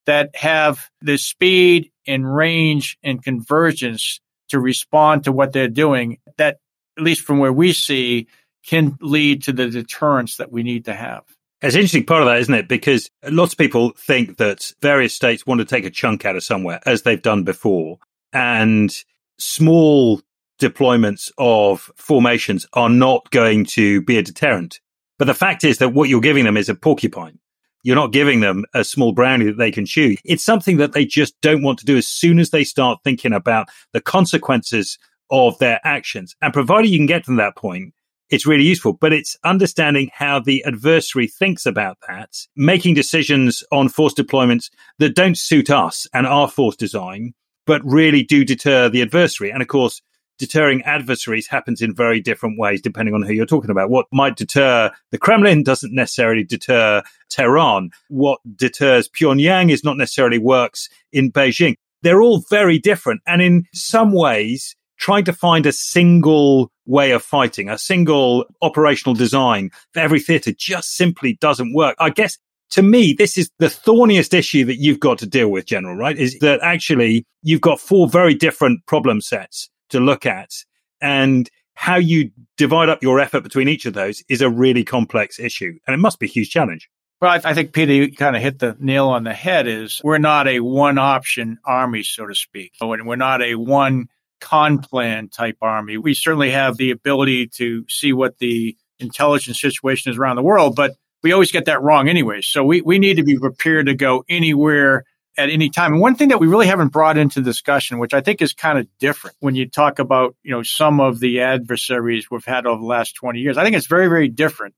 that 0.05 0.35
have 0.35 0.89
the 1.01 1.17
speed 1.17 1.91
and 2.07 2.33
range 2.33 2.97
and 3.03 3.23
convergence 3.23 4.19
to 4.49 4.59
respond 4.59 5.23
to 5.23 5.31
what 5.31 5.53
they're 5.53 5.67
doing 5.67 6.17
that 6.37 6.59
at 6.97 7.03
least 7.03 7.21
from 7.21 7.39
where 7.39 7.53
we 7.53 7.71
see 7.73 8.27
can 8.65 8.97
lead 9.01 9.43
to 9.43 9.53
the 9.53 9.69
deterrence 9.69 10.37
that 10.37 10.51
we 10.51 10.63
need 10.63 10.85
to 10.85 10.93
have 10.93 11.23
it's 11.61 11.75
an 11.75 11.81
interesting 11.81 12.05
part 12.05 12.23
of 12.23 12.27
that, 12.27 12.39
isn't 12.39 12.53
it? 12.53 12.67
Because 12.67 13.09
lots 13.23 13.53
of 13.53 13.57
people 13.57 13.91
think 13.91 14.37
that 14.37 14.73
various 14.81 15.13
states 15.13 15.45
want 15.45 15.59
to 15.59 15.65
take 15.65 15.85
a 15.85 15.91
chunk 15.91 16.25
out 16.25 16.35
of 16.35 16.43
somewhere, 16.43 16.79
as 16.85 17.03
they've 17.03 17.21
done 17.21 17.43
before. 17.43 17.99
And 18.33 18.91
small 19.37 20.21
deployments 20.59 21.31
of 21.37 21.91
formations 21.95 22.65
are 22.73 22.89
not 22.89 23.29
going 23.29 23.65
to 23.65 24.01
be 24.01 24.17
a 24.17 24.23
deterrent. 24.23 24.79
But 25.19 25.25
the 25.25 25.35
fact 25.35 25.63
is 25.63 25.77
that 25.77 25.89
what 25.89 26.09
you're 26.09 26.19
giving 26.19 26.45
them 26.45 26.57
is 26.57 26.67
a 26.67 26.75
porcupine. 26.75 27.37
You're 27.83 27.95
not 27.95 28.11
giving 28.11 28.41
them 28.41 28.65
a 28.73 28.83
small 28.83 29.11
brownie 29.11 29.45
that 29.45 29.57
they 29.57 29.71
can 29.71 29.85
chew. 29.85 30.15
It's 30.23 30.43
something 30.43 30.77
that 30.77 30.93
they 30.93 31.05
just 31.05 31.39
don't 31.41 31.63
want 31.63 31.79
to 31.79 31.85
do 31.85 31.97
as 31.97 32.07
soon 32.07 32.39
as 32.39 32.51
they 32.51 32.63
start 32.63 32.99
thinking 33.03 33.33
about 33.33 33.69
the 33.93 34.01
consequences 34.01 34.97
of 35.31 35.57
their 35.59 35.79
actions. 35.83 36.35
And 36.41 36.53
provided 36.53 36.89
you 36.89 36.99
can 36.99 37.07
get 37.07 37.25
to 37.25 37.35
that 37.37 37.55
point, 37.55 37.93
it's 38.29 38.45
really 38.45 38.63
useful. 38.63 38.93
But 38.93 39.13
it's 39.13 39.35
understanding 39.43 40.09
how 40.13 40.39
the 40.39 40.63
adversary 40.65 41.27
thinks 41.27 41.65
about 41.65 41.97
that, 42.07 42.29
making 42.55 42.93
decisions 42.93 43.63
on 43.71 43.89
force 43.89 44.13
deployments 44.13 44.69
that 44.99 45.15
don't 45.15 45.37
suit 45.37 45.69
us 45.69 46.07
and 46.13 46.27
our 46.27 46.49
force 46.49 46.75
design, 46.75 47.33
but 47.65 47.81
really 47.83 48.23
do 48.23 48.45
deter 48.45 48.89
the 48.89 49.01
adversary. 49.01 49.51
And 49.51 49.61
of 49.61 49.67
course, 49.67 50.01
deterring 50.37 50.81
adversaries 50.83 51.47
happens 51.47 51.81
in 51.81 51.93
very 51.93 52.19
different 52.19 52.59
ways 52.59 52.81
depending 52.81 53.13
on 53.13 53.21
who 53.21 53.33
you're 53.33 53.45
talking 53.45 53.69
about. 53.69 53.89
What 53.89 54.07
might 54.11 54.35
deter 54.35 54.91
the 55.11 55.17
Kremlin 55.17 55.63
doesn't 55.63 55.93
necessarily 55.93 56.43
deter 56.43 57.03
Tehran. 57.29 57.91
What 58.09 58.39
deters 58.55 59.07
Pyongyang 59.07 59.71
is 59.71 59.83
not 59.83 59.97
necessarily 59.97 60.39
works 60.39 60.89
in 61.11 61.31
Beijing. 61.31 61.75
They're 62.01 62.21
all 62.21 62.43
very 62.49 62.79
different. 62.79 63.21
And 63.27 63.41
in 63.41 63.65
some 63.73 64.11
ways, 64.11 64.75
trying 64.97 65.25
to 65.25 65.33
find 65.33 65.65
a 65.65 65.71
single 65.71 66.71
way 66.85 67.11
of 67.11 67.23
fighting, 67.23 67.69
a 67.69 67.77
single 67.77 68.45
operational 68.61 69.15
design 69.15 69.71
for 69.93 69.99
every 69.99 70.19
theater 70.19 70.51
just 70.57 70.95
simply 70.95 71.33
doesn't 71.41 71.73
work. 71.73 71.95
I 71.99 72.09
guess 72.09 72.37
to 72.71 72.81
me, 72.81 73.13
this 73.13 73.37
is 73.37 73.51
the 73.59 73.69
thorniest 73.69 74.33
issue 74.33 74.65
that 74.65 74.77
you've 74.77 74.99
got 74.99 75.17
to 75.19 75.27
deal 75.27 75.49
with, 75.49 75.65
General, 75.65 75.95
right? 75.95 76.17
Is 76.17 76.39
that 76.39 76.61
actually 76.63 77.25
you've 77.43 77.61
got 77.61 77.79
four 77.79 78.07
very 78.07 78.33
different 78.33 78.85
problem 78.85 79.21
sets 79.21 79.69
to 79.91 79.99
look 79.99 80.25
at. 80.25 80.51
And 80.99 81.49
how 81.75 81.95
you 81.95 82.31
divide 82.57 82.89
up 82.89 83.01
your 83.01 83.19
effort 83.19 83.41
between 83.41 83.67
each 83.67 83.85
of 83.85 83.93
those 83.93 84.23
is 84.29 84.41
a 84.41 84.49
really 84.49 84.83
complex 84.83 85.39
issue. 85.39 85.73
And 85.87 85.93
it 85.93 85.97
must 85.97 86.19
be 86.19 86.25
a 86.25 86.29
huge 86.29 86.49
challenge. 86.49 86.89
Well, 87.21 87.39
I, 87.43 87.53
think 87.53 87.73
Peter, 87.73 87.93
you 87.93 88.15
kind 88.15 88.35
of 88.35 88.41
hit 88.41 88.59
the 88.59 88.75
nail 88.79 89.07
on 89.09 89.23
the 89.23 89.33
head. 89.33 89.67
Is 89.67 90.01
we're 90.03 90.17
not 90.17 90.47
a 90.47 90.59
one 90.59 90.97
option 90.97 91.59
army, 91.65 92.01
so 92.01 92.25
to 92.25 92.33
speak. 92.33 92.73
We're 92.81 93.15
not 93.15 93.43
a 93.43 93.55
one 93.55 94.07
con 94.39 94.79
plan 94.79 95.29
type 95.29 95.57
army. 95.61 95.97
We 95.97 96.15
certainly 96.15 96.49
have 96.49 96.77
the 96.77 96.89
ability 96.89 97.47
to 97.57 97.85
see 97.87 98.11
what 98.11 98.39
the 98.39 98.75
intelligence 98.97 99.61
situation 99.61 100.11
is 100.11 100.17
around 100.17 100.35
the 100.35 100.43
world, 100.43 100.75
but 100.75 100.95
we 101.21 101.31
always 101.31 101.51
get 101.51 101.65
that 101.65 101.81
wrong 101.81 102.09
anyway. 102.09 102.41
So 102.41 102.63
we, 102.63 102.81
we 102.81 102.97
need 102.97 103.17
to 103.17 103.23
be 103.23 103.37
prepared 103.37 103.85
to 103.85 103.93
go 103.93 104.23
anywhere 104.27 105.03
at 105.37 105.49
any 105.49 105.69
time. 105.69 105.93
And 105.93 106.01
one 106.01 106.15
thing 106.15 106.29
that 106.29 106.39
we 106.39 106.47
really 106.47 106.67
haven't 106.67 106.89
brought 106.89 107.17
into 107.17 107.41
discussion, 107.41 107.99
which 107.99 108.13
I 108.13 108.21
think 108.21 108.41
is 108.41 108.53
kind 108.53 108.77
of 108.77 108.87
different 108.99 109.35
when 109.39 109.55
you 109.55 109.67
talk 109.67 109.99
about, 109.99 110.35
you 110.43 110.51
know, 110.51 110.63
some 110.63 110.99
of 110.99 111.19
the 111.19 111.41
adversaries 111.41 112.29
we've 112.29 112.45
had 112.45 112.65
over 112.65 112.79
the 112.79 112.87
last 112.87 113.15
20 113.15 113.39
years, 113.39 113.57
I 113.57 113.63
think 113.63 113.75
it's 113.75 113.87
very, 113.87 114.07
very 114.07 114.27
different 114.27 114.75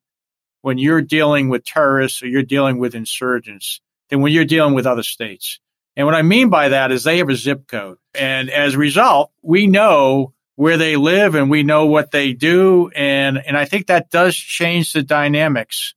when 0.61 0.77
you're 0.77 1.01
dealing 1.01 1.49
with 1.49 1.65
terrorists 1.65 2.23
or 2.23 2.27
you're 2.27 2.43
dealing 2.43 2.77
with 2.77 2.95
insurgents 2.95 3.81
than 4.09 4.21
when 4.21 4.31
you're 4.31 4.45
dealing 4.45 4.73
with 4.73 4.85
other 4.85 5.03
states. 5.03 5.59
And 5.95 6.05
what 6.05 6.15
I 6.15 6.21
mean 6.21 6.49
by 6.49 6.69
that 6.69 6.91
is 6.91 7.03
they 7.03 7.17
have 7.17 7.29
a 7.29 7.35
zip 7.35 7.67
code. 7.67 7.97
And 8.15 8.49
as 8.49 8.75
a 8.75 8.79
result, 8.79 9.31
we 9.41 9.67
know 9.67 10.33
where 10.55 10.77
they 10.77 10.95
live 10.95 11.35
and 11.35 11.49
we 11.49 11.63
know 11.63 11.85
what 11.87 12.11
they 12.11 12.33
do. 12.33 12.89
And, 12.95 13.37
and 13.37 13.57
I 13.57 13.65
think 13.65 13.87
that 13.87 14.09
does 14.09 14.35
change 14.35 14.93
the 14.93 15.03
dynamics 15.03 15.95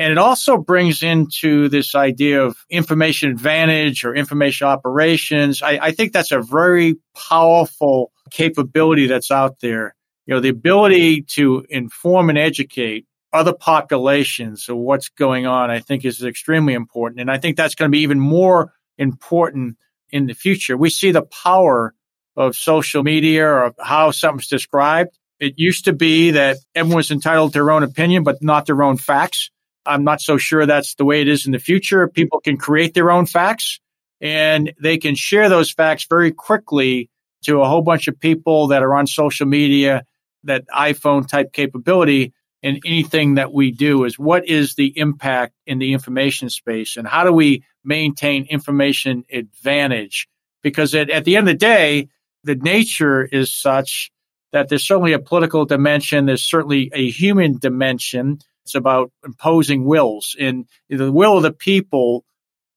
and 0.00 0.10
it 0.10 0.16
also 0.16 0.56
brings 0.56 1.02
into 1.02 1.68
this 1.68 1.94
idea 1.94 2.42
of 2.42 2.56
information 2.70 3.30
advantage 3.30 4.02
or 4.02 4.14
information 4.14 4.66
operations. 4.66 5.60
I, 5.60 5.72
I, 5.72 5.90
think 5.90 6.14
that's 6.14 6.32
a 6.32 6.40
very 6.40 6.96
powerful 7.14 8.10
capability 8.30 9.08
that's 9.08 9.30
out 9.30 9.60
there. 9.60 9.94
You 10.24 10.32
know, 10.32 10.40
the 10.40 10.48
ability 10.48 11.24
to 11.34 11.66
inform 11.68 12.30
and 12.30 12.38
educate 12.38 13.04
other 13.30 13.52
populations 13.52 14.70
of 14.70 14.78
what's 14.78 15.10
going 15.10 15.46
on, 15.46 15.70
I 15.70 15.80
think 15.80 16.06
is 16.06 16.24
extremely 16.24 16.72
important. 16.72 17.20
And 17.20 17.30
I 17.30 17.36
think 17.36 17.58
that's 17.58 17.74
going 17.74 17.90
to 17.90 17.94
be 17.94 18.00
even 18.00 18.20
more 18.20 18.72
important 18.96 19.76
in 20.08 20.24
the 20.24 20.34
future. 20.34 20.78
We 20.78 20.88
see 20.88 21.12
the 21.12 21.26
power 21.26 21.94
of 22.36 22.56
social 22.56 23.02
media 23.02 23.46
or 23.46 23.74
how 23.78 24.12
something's 24.12 24.48
described. 24.48 25.10
It 25.40 25.58
used 25.58 25.84
to 25.84 25.92
be 25.92 26.30
that 26.30 26.56
everyone's 26.74 27.10
entitled 27.10 27.52
to 27.52 27.58
their 27.58 27.70
own 27.70 27.82
opinion, 27.82 28.22
but 28.22 28.42
not 28.42 28.64
their 28.64 28.82
own 28.82 28.96
facts. 28.96 29.50
I'm 29.86 30.04
not 30.04 30.20
so 30.20 30.36
sure 30.36 30.66
that's 30.66 30.94
the 30.94 31.04
way 31.04 31.20
it 31.20 31.28
is 31.28 31.46
in 31.46 31.52
the 31.52 31.58
future. 31.58 32.06
People 32.08 32.40
can 32.40 32.56
create 32.56 32.94
their 32.94 33.10
own 33.10 33.26
facts 33.26 33.80
and 34.20 34.72
they 34.80 34.98
can 34.98 35.14
share 35.14 35.48
those 35.48 35.70
facts 35.70 36.06
very 36.08 36.30
quickly 36.30 37.08
to 37.44 37.62
a 37.62 37.68
whole 37.68 37.82
bunch 37.82 38.06
of 38.06 38.18
people 38.20 38.68
that 38.68 38.82
are 38.82 38.94
on 38.94 39.06
social 39.06 39.46
media, 39.46 40.04
that 40.44 40.64
iPhone 40.68 41.26
type 41.26 41.52
capability. 41.52 42.32
And 42.62 42.78
anything 42.84 43.36
that 43.36 43.54
we 43.54 43.70
do 43.70 44.04
is 44.04 44.18
what 44.18 44.46
is 44.46 44.74
the 44.74 44.92
impact 44.98 45.54
in 45.66 45.78
the 45.78 45.94
information 45.94 46.50
space 46.50 46.98
and 46.98 47.08
how 47.08 47.24
do 47.24 47.32
we 47.32 47.64
maintain 47.82 48.44
information 48.44 49.24
advantage? 49.32 50.28
Because 50.62 50.94
at, 50.94 51.08
at 51.08 51.24
the 51.24 51.36
end 51.36 51.48
of 51.48 51.54
the 51.54 51.58
day, 51.58 52.08
the 52.44 52.56
nature 52.56 53.24
is 53.24 53.54
such 53.54 54.10
that 54.52 54.68
there's 54.68 54.86
certainly 54.86 55.14
a 55.14 55.18
political 55.18 55.64
dimension. 55.64 56.26
There's 56.26 56.44
certainly 56.44 56.90
a 56.92 57.08
human 57.08 57.58
dimension 57.58 58.40
it's 58.70 58.74
about 58.76 59.10
imposing 59.24 59.84
wills 59.84 60.36
and 60.38 60.66
the 60.88 61.10
will 61.10 61.36
of 61.36 61.42
the 61.42 61.52
people, 61.52 62.24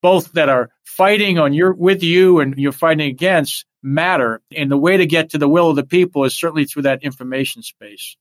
both 0.01 0.32
that 0.34 0.49
are 0.49 0.69
fighting 0.84 1.38
on 1.38 1.53
your 1.53 1.73
with 1.73 2.01
you 2.01 2.39
and 2.39 2.58
you're 2.58 2.71
fighting 2.71 3.08
against 3.08 3.65
matter. 3.84 4.41
And 4.56 4.71
the 4.71 4.77
way 4.77 4.97
to 4.97 5.06
get 5.06 5.29
to 5.32 5.38
the 5.38 5.47
will 5.47 5.69
of 5.69 5.75
the 5.75 5.86
people 5.86 6.23
is 6.25 6.36
certainly 6.36 6.65
through 6.65 6.84
that 6.84 7.03
information 7.03 7.62
space. 7.62 8.17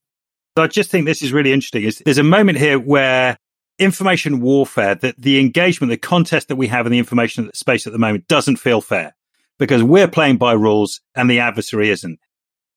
So 0.57 0.65
I 0.65 0.67
just 0.67 0.91
think 0.91 1.07
this 1.07 1.23
is 1.23 1.33
really 1.33 1.53
interesting. 1.53 1.85
Is 1.85 2.03
there's 2.05 2.19
a 2.19 2.23
moment 2.23 2.59
here 2.59 2.79
where 2.79 3.39
information 3.79 4.43
warfare, 4.43 4.95
that 4.97 5.17
the 5.19 5.41
engagement, 5.41 5.91
the 5.91 5.97
contest 5.97 6.49
that 6.49 6.57
we 6.57 6.67
have 6.69 6.85
in 6.85 6.93
the 6.93 6.99
information 6.99 7.51
space 7.55 7.87
at 7.87 7.93
the 7.95 7.99
moment 7.99 8.29
doesn't 8.29 8.57
feel 8.57 8.83
fair 8.83 9.15
because 9.59 9.83
we're 9.83 10.09
playing 10.09 10.37
by 10.37 10.53
rules 10.53 11.01
and 11.15 11.31
the 11.31 11.41
adversary 11.41 11.89
isn't. 11.89 12.21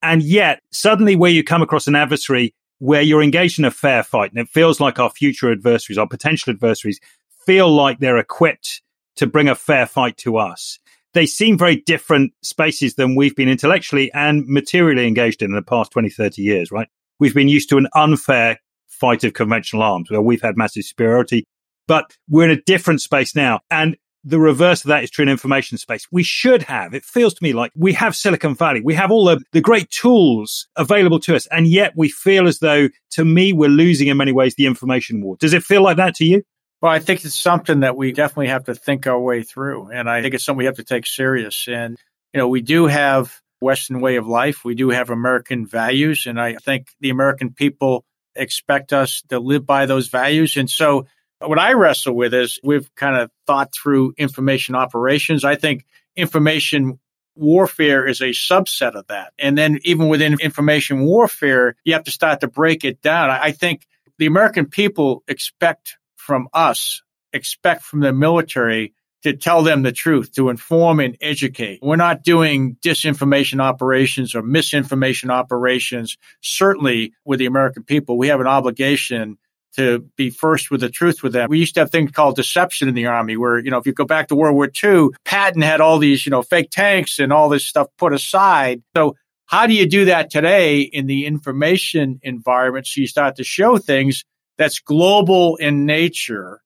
And 0.02 0.24
yet, 0.24 0.62
suddenly, 0.72 1.18
where 1.18 1.32
you 1.32 1.44
come 1.44 1.62
across 1.62 1.88
an 1.88 1.96
adversary 1.96 2.54
where 2.80 3.02
you're 3.02 3.24
engaged 3.24 3.60
in 3.60 3.66
a 3.66 3.72
fair 3.72 4.04
fight 4.04 4.32
and 4.32 4.40
it 4.40 4.50
feels 4.50 4.80
like 4.80 5.00
our 5.00 5.10
future 5.10 5.52
adversaries, 5.52 5.98
our 5.98 6.08
potential 6.08 6.52
adversaries 6.52 7.00
feel 7.46 7.74
like 7.74 8.00
they're 8.00 8.18
equipped 8.18 8.82
to 9.16 9.28
bring 9.28 9.48
a 9.48 9.56
fair 9.56 9.86
fight 9.86 10.18
to 10.18 10.38
us. 10.38 10.80
They 11.14 11.26
seem 11.26 11.58
very 11.58 11.78
different 11.78 12.34
spaces 12.42 12.96
than 12.96 13.16
we've 13.16 13.36
been 13.36 13.48
intellectually 13.48 14.12
and 14.14 14.46
materially 14.48 15.08
engaged 15.08 15.42
in 15.42 15.52
in 15.52 15.56
the 15.56 15.62
past 15.62 15.92
20, 15.92 16.10
30 16.10 16.42
years, 16.42 16.72
right? 16.72 16.90
We've 17.20 17.34
been 17.34 17.48
used 17.48 17.70
to 17.70 17.78
an 17.78 17.88
unfair 17.96 18.60
fight 18.88 19.24
of 19.24 19.34
conventional 19.34 19.84
arms 19.84 20.12
where 20.12 20.22
we've 20.22 20.42
had 20.42 20.58
massive 20.58 20.84
superiority, 20.84 21.46
but 21.88 22.18
we're 22.30 22.50
in 22.50 22.58
a 22.58 22.62
different 22.62 23.02
space 23.02 23.36
now. 23.36 23.62
And 23.72 23.96
the 24.28 24.40
reverse 24.40 24.84
of 24.84 24.90
that 24.90 25.04
is 25.04 25.12
true 25.12 25.24
in 25.24 25.30
information 25.30 25.78
space. 25.78 26.08
We 26.12 26.24
should 26.24 26.64
have, 26.64 26.96
it 26.96 27.06
feels 27.06 27.36
to 27.36 27.44
me 27.44 27.54
like 27.54 27.72
we 27.76 27.94
have 27.94 28.16
Silicon 28.16 28.56
Valley. 28.56 28.82
We 28.82 28.96
have 28.96 29.12
all 29.12 29.26
the, 29.26 29.40
the 29.52 29.62
great 29.62 29.92
tools 29.92 30.68
available 30.76 31.20
to 31.22 31.36
us. 31.36 31.46
And 31.48 31.68
yet 31.68 31.94
we 31.96 32.10
feel 32.10 32.48
as 32.48 32.58
though, 32.58 32.90
to 33.12 33.24
me, 33.24 33.54
we're 33.54 33.70
losing 33.70 34.08
in 34.08 34.18
many 34.18 34.32
ways 34.32 34.56
the 34.56 34.66
information 34.66 35.22
war. 35.22 35.38
Does 35.40 35.54
it 35.54 35.64
feel 35.64 35.84
like 35.84 35.98
that 35.98 36.16
to 36.16 36.26
you? 36.26 36.42
Well, 36.82 36.92
I 36.92 37.00
think 37.00 37.24
it's 37.24 37.40
something 37.40 37.82
that 37.82 37.96
we 37.96 38.12
definitely 38.12 38.48
have 38.48 38.66
to 38.66 38.76
think 38.76 39.06
our 39.06 39.20
way 39.20 39.44
through. 39.44 39.92
And 39.92 40.10
I 40.10 40.22
think 40.22 40.34
it's 40.34 40.44
something 40.44 40.58
we 40.58 40.66
have 40.66 40.76
to 40.76 40.84
take 40.84 41.06
serious. 41.06 41.68
And, 41.68 41.98
you 42.34 42.40
know, 42.40 42.48
we 42.48 42.62
do 42.62 42.88
have 42.88 43.40
Western 43.60 44.02
way 44.02 44.16
of 44.16 44.28
life. 44.28 44.66
We 44.66 44.76
do 44.76 44.90
have 44.90 45.12
American 45.12 45.68
values. 45.68 46.26
And 46.26 46.42
I 46.42 46.56
think 46.56 46.88
the 47.00 47.12
American 47.12 47.54
people 47.54 48.06
expect 48.36 48.92
us 48.92 49.24
to 49.30 49.40
live 49.40 49.66
by 49.66 49.86
those 49.86 50.08
values. 50.08 50.58
And 50.58 50.70
so 50.70 51.06
what 51.40 51.60
I 51.60 51.74
wrestle 51.74 52.16
with 52.16 52.34
is 52.34 52.60
we've 52.64 52.94
kind 52.96 53.18
of 53.18 53.32
thought 53.46 53.74
through 53.74 54.14
information 54.18 54.76
operations. 54.76 55.44
I 55.44 55.56
think 55.56 55.86
information 56.16 57.00
warfare 57.36 58.08
is 58.08 58.22
a 58.22 58.30
subset 58.30 58.96
of 58.96 59.08
that. 59.08 59.34
And 59.38 59.58
then 59.58 59.80
even 59.84 60.08
within 60.08 60.40
information 60.40 61.02
warfare, 61.06 61.76
you 61.84 61.94
have 61.94 62.06
to 62.06 62.12
start 62.12 62.42
to 62.42 62.48
break 62.48 62.86
it 62.86 63.02
down. 63.02 63.30
I 63.30 63.52
think 63.52 63.86
the 64.18 64.26
American 64.26 64.68
people 64.68 65.24
expect 65.28 65.98
from 66.16 66.48
us, 66.54 67.02
expect 67.34 67.84
from 67.84 68.00
the 68.00 68.14
military 68.14 68.94
to 69.24 69.36
tell 69.36 69.64
them 69.64 69.82
the 69.82 69.92
truth, 69.92 70.32
to 70.34 70.50
inform 70.50 71.00
and 71.00 71.18
educate. 71.20 71.80
We're 71.82 71.96
not 71.96 72.24
doing 72.24 72.78
disinformation 72.82 73.60
operations 73.60 74.36
or 74.36 74.44
misinformation 74.44 75.32
operations. 75.32 76.18
Certainly 76.42 77.14
with 77.26 77.40
the 77.40 77.48
American 77.48 77.84
people, 77.84 78.18
we 78.18 78.28
have 78.28 78.40
an 78.40 78.48
obligation 78.48 79.38
to 79.76 80.00
be 80.16 80.30
first 80.30 80.72
with 80.72 80.82
the 80.82 80.90
truth 80.90 81.24
with 81.24 81.34
them. 81.34 81.50
We 81.50 81.60
used 81.60 81.76
to 81.76 81.82
have 81.82 81.92
things 81.92 82.12
called 82.12 82.36
deception 82.36 82.88
in 82.88 82.96
the 82.96 83.08
army 83.08 83.38
where, 83.38 83.58
you 83.60 83.72
know, 83.72 83.78
if 83.78 83.86
you 83.86 83.94
go 83.94 84.06
back 84.06 84.28
to 84.30 84.36
World 84.36 84.56
War 84.56 84.70
II, 84.84 85.10
Patton 85.24 85.62
had 85.62 85.82
all 85.82 86.00
these, 86.00 86.26
you 86.26 86.30
know, 86.30 86.42
fake 86.42 86.70
tanks 86.72 87.20
and 87.20 87.32
all 87.32 87.50
this 87.50 87.66
stuff 87.66 87.88
put 87.98 88.14
aside. 88.14 88.82
So 88.96 89.16
how 89.46 89.68
do 89.68 89.74
you 89.74 89.88
do 89.88 90.06
that 90.06 90.30
today 90.30 90.82
in 90.82 91.08
the 91.08 91.26
information 91.26 92.20
environment? 92.24 92.88
So 92.88 93.02
you 93.02 93.08
start 93.08 93.36
to 93.38 93.44
show 93.44 93.78
things 93.78 94.24
that's 94.58 94.80
global 94.80 95.58
in 95.58 95.86
nature. 95.86 96.62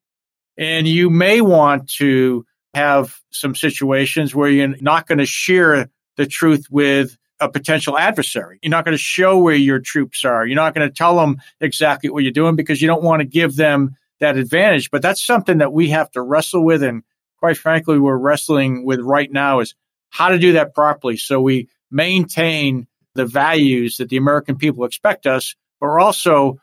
And 0.58 0.88
you 0.88 1.10
may 1.10 1.42
want 1.42 1.90
to 1.98 2.46
have 2.74 3.18
some 3.32 3.56
situations 3.56 4.36
where 4.36 4.50
you're 4.50 4.76
not 4.82 5.08
going 5.08 5.18
to 5.18 5.26
share 5.26 5.90
the 6.18 6.26
truth 6.26 6.68
with 6.70 7.18
a 7.40 7.50
potential 7.50 7.98
adversary. 7.98 8.60
You're 8.62 8.72
not 8.72 8.86
going 8.86 8.98
to 8.98 9.04
show 9.04 9.40
where 9.40 9.56
your 9.56 9.80
troops 9.80 10.26
are. 10.26 10.46
You're 10.46 10.56
not 10.56 10.76
going 10.76 10.88
to 10.88 10.94
tell 10.94 11.18
them 11.18 11.42
exactly 11.62 12.10
what 12.10 12.24
you're 12.24 12.32
doing 12.32 12.56
because 12.56 12.82
you 12.82 12.88
don't 12.88 13.04
want 13.04 13.22
to 13.22 13.26
give 13.26 13.56
them 13.56 13.96
that 14.20 14.38
advantage. 14.38 14.92
But 14.92 15.02
that's 15.02 15.24
something 15.26 15.60
that 15.60 15.74
we 15.74 15.90
have 15.90 16.12
to 16.12 16.22
wrestle 16.22 16.64
with. 16.64 16.84
And 16.84 17.04
quite 17.38 17.58
frankly, 17.58 18.00
we're 18.00 18.18
wrestling 18.18 18.86
with 18.86 19.00
right 19.00 19.32
now 19.32 19.60
is 19.60 19.76
how 20.10 20.30
to 20.30 20.40
do 20.40 20.54
that 20.54 20.74
properly. 20.74 21.18
So 21.18 21.40
we 21.40 21.70
maintain 21.92 22.88
the 23.16 23.26
values 23.26 23.98
that 23.98 24.10
the 24.10 24.18
American 24.18 24.58
people 24.58 24.86
expect 24.86 25.26
us, 25.26 25.56
but 25.80 25.88
we're 25.88 26.00
also 26.00 26.60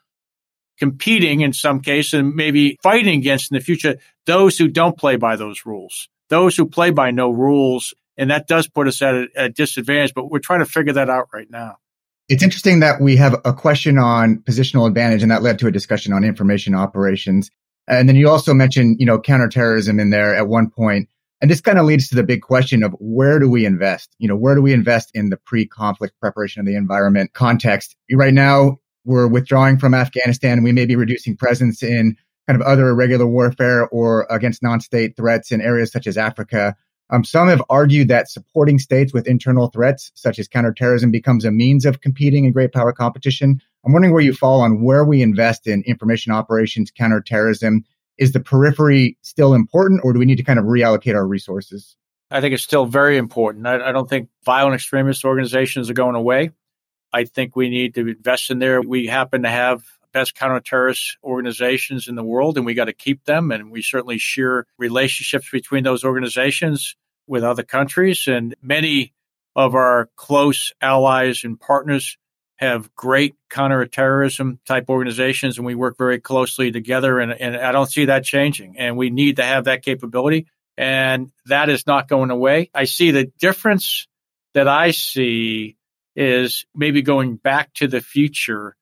competing 0.79 1.41
in 1.41 1.53
some 1.53 1.81
case 1.81 2.13
and 2.13 2.35
maybe 2.35 2.79
fighting 2.83 3.19
against 3.19 3.51
in 3.51 3.57
the 3.57 3.65
future 3.65 3.97
those 4.27 4.59
who 4.59 4.69
don't 4.69 4.99
play 4.99 5.17
by 5.17 5.37
those 5.37 5.65
rules, 5.65 6.09
those 6.29 6.57
who 6.57 6.67
play 6.67 6.91
by 6.91 7.11
no 7.11 7.31
rules 7.31 7.95
and 8.17 8.31
that 8.31 8.47
does 8.47 8.69
put 8.69 8.89
us 8.89 9.03
at 9.03 9.15
a, 9.15 9.27
a 9.37 9.49
disadvantage, 9.49 10.15
but 10.15 10.31
we're 10.31 10.39
trying 10.39 10.61
to 10.61 10.67
figure 10.67 10.93
that 10.95 11.11
out 11.11 11.29
right 11.33 11.51
now. 11.51 11.77
It's 12.29 12.43
interesting 12.43 12.81
that 12.81 13.01
we 13.01 13.17
have 13.17 13.37
a 13.45 13.53
question 13.53 13.99
on 13.99 14.39
positional 14.39 14.89
advantage, 14.89 15.23
and 15.23 15.31
that 15.31 15.43
led 15.43 15.59
to 15.61 15.69
a 15.69 15.71
discussion 15.71 16.13
on 16.13 16.25
information 16.25 16.75
operations. 16.75 17.51
And 17.89 18.09
then 18.09 18.17
you 18.17 18.29
also 18.29 18.53
mentioned, 18.53 18.97
you 18.99 19.07
know, 19.07 19.21
counterterrorism 19.21 20.01
in 20.01 20.11
there 20.11 20.35
at 20.35 20.49
one 20.49 20.71
point. 20.71 21.09
And 21.41 21.51
this 21.51 21.61
kind 21.61 21.79
of 21.79 21.85
leads 21.85 22.09
to 22.09 22.15
the 22.15 22.25
big 22.25 22.43
question 22.43 22.83
of 22.83 22.97
where 22.99 23.39
do 23.39 23.49
we 23.49 23.65
invest? 23.67 24.17
You 24.19 24.27
know, 24.27 24.37
where 24.37 24.55
do 24.55 24.63
we 24.63 24.73
invest 24.73 25.11
in 25.15 25.29
the 25.29 25.37
pre-conflict 25.37 26.19
preparation 26.21 26.61
of 26.61 26.67
the 26.67 26.75
environment 26.75 27.33
context? 27.35 27.95
Right 28.11 28.35
now, 28.35 28.79
we're 29.05 29.29
withdrawing 29.29 29.79
from 29.79 29.95
Afghanistan. 29.95 30.65
We 30.65 30.73
may 30.73 30.87
be 30.87 30.97
reducing 30.97 31.37
presence 31.37 31.83
in 31.83 32.17
kind 32.49 32.61
of 32.61 32.67
other 32.67 32.89
irregular 32.89 33.27
warfare 33.27 33.87
or 33.89 34.27
against 34.31 34.63
non-state 34.63 35.17
threats 35.17 35.53
in 35.53 35.61
areas 35.61 35.93
such 35.93 36.07
as 36.07 36.17
Africa. 36.17 36.75
Um, 37.11 37.25
some 37.25 37.49
have 37.49 37.63
argued 37.71 38.09
that 38.09 38.29
supporting 38.29 38.79
states 38.79 39.13
with 39.13 39.29
internal 39.29 39.69
threats, 39.69 40.11
such 40.15 40.39
as 40.39 40.49
counterterrorism, 40.49 41.11
becomes 41.11 41.45
a 41.45 41.53
means 41.53 41.85
of 41.85 42.01
competing 42.01 42.45
in 42.45 42.53
great 42.53 42.73
power 42.73 42.93
competition. 42.93 43.61
I'm 43.85 43.93
wondering 43.93 44.13
where 44.13 44.23
you 44.23 44.35
fall 44.35 44.61
on 44.61 44.83
where 44.83 45.05
we 45.05 45.23
invest 45.23 45.69
in 45.69 45.83
information 45.83 46.33
operations, 46.33 46.91
counterterrorism. 46.91 47.85
Is 48.19 48.33
the 48.33 48.41
periphery 48.41 49.17
still 49.23 49.55
important, 49.55 50.01
or 50.03 50.13
do 50.13 50.19
we 50.19 50.25
need 50.25 50.39
to 50.39 50.43
kind 50.43 50.59
of 50.59 50.65
reallocate 50.65 51.15
our 51.15 51.27
resources? 51.27 51.97
I 52.31 52.41
think 52.41 52.55
it's 52.55 52.65
still 52.65 52.87
very 52.87 53.19
important. 53.19 53.67
I, 53.67 53.89
I 53.89 53.93
don't 53.93 54.09
think 54.09 54.29
violent 54.45 54.75
extremist 54.75 55.25
organizations 55.25 55.89
are 55.89 55.95
going 55.95 56.17
away. 56.17 56.51
I 57.13 57.25
think 57.25 57.55
we 57.55 57.69
need 57.69 57.95
to 57.95 58.09
invest 58.09 58.51
in 58.51 58.59
there. 58.59 58.81
We 58.81 59.07
happen 59.07 59.43
to 59.43 59.49
have 59.49 59.85
best 60.17 60.35
counterterrorist 60.35 61.17
organizations 61.23 62.09
in 62.09 62.15
the 62.15 62.25
world, 62.25 62.57
and 62.57 62.65
we 62.65 62.73
got 62.73 62.87
to 62.87 62.95
keep 62.95 63.23
them. 63.27 63.51
And 63.51 63.71
we 63.71 63.83
certainly 63.83 64.17
share 64.17 64.65
relationships 64.79 65.51
between 65.53 65.85
those 65.85 66.05
organizations 66.05 66.97
with 67.27 67.45
other 67.45 67.63
countries. 67.63 68.27
And 68.27 68.55
many 68.63 69.13
of 69.55 69.75
our 69.75 70.09
close 70.17 70.73
allies 70.81 71.45
and 71.45 71.61
partners 71.61 72.17
have 72.57 72.95
great 72.95 73.35
counterterrorism 73.51 74.59
type 74.67 74.87
organizations, 74.89 75.59
and 75.59 75.67
we 75.67 75.75
work 75.75 75.99
very 75.99 76.19
closely 76.19 76.73
together. 76.73 77.21
And, 77.21 77.33
and 77.33 77.55
I 77.55 77.71
don't 77.73 77.91
see 77.91 78.07
that 78.07 78.25
changing. 78.25 78.79
And 78.79 78.97
we 78.97 79.11
need 79.11 79.37
to 79.37 79.45
have 79.45 79.65
that 79.65 79.85
capability, 79.85 80.47
and 80.79 81.31
that 81.45 81.69
is 81.69 81.87
not 81.87 82.09
going 82.09 82.31
away. 82.31 82.71
I 82.75 82.85
see 82.85 83.11
the 83.11 83.31
difference 83.39 84.09
that 84.55 84.67
I 84.67 84.93
see 84.93 85.77
is 86.15 86.65
maybe 86.75 87.03
going 87.03 87.37
back 87.37 87.75
to 87.75 87.87
the 87.87 88.01
future 88.01 88.75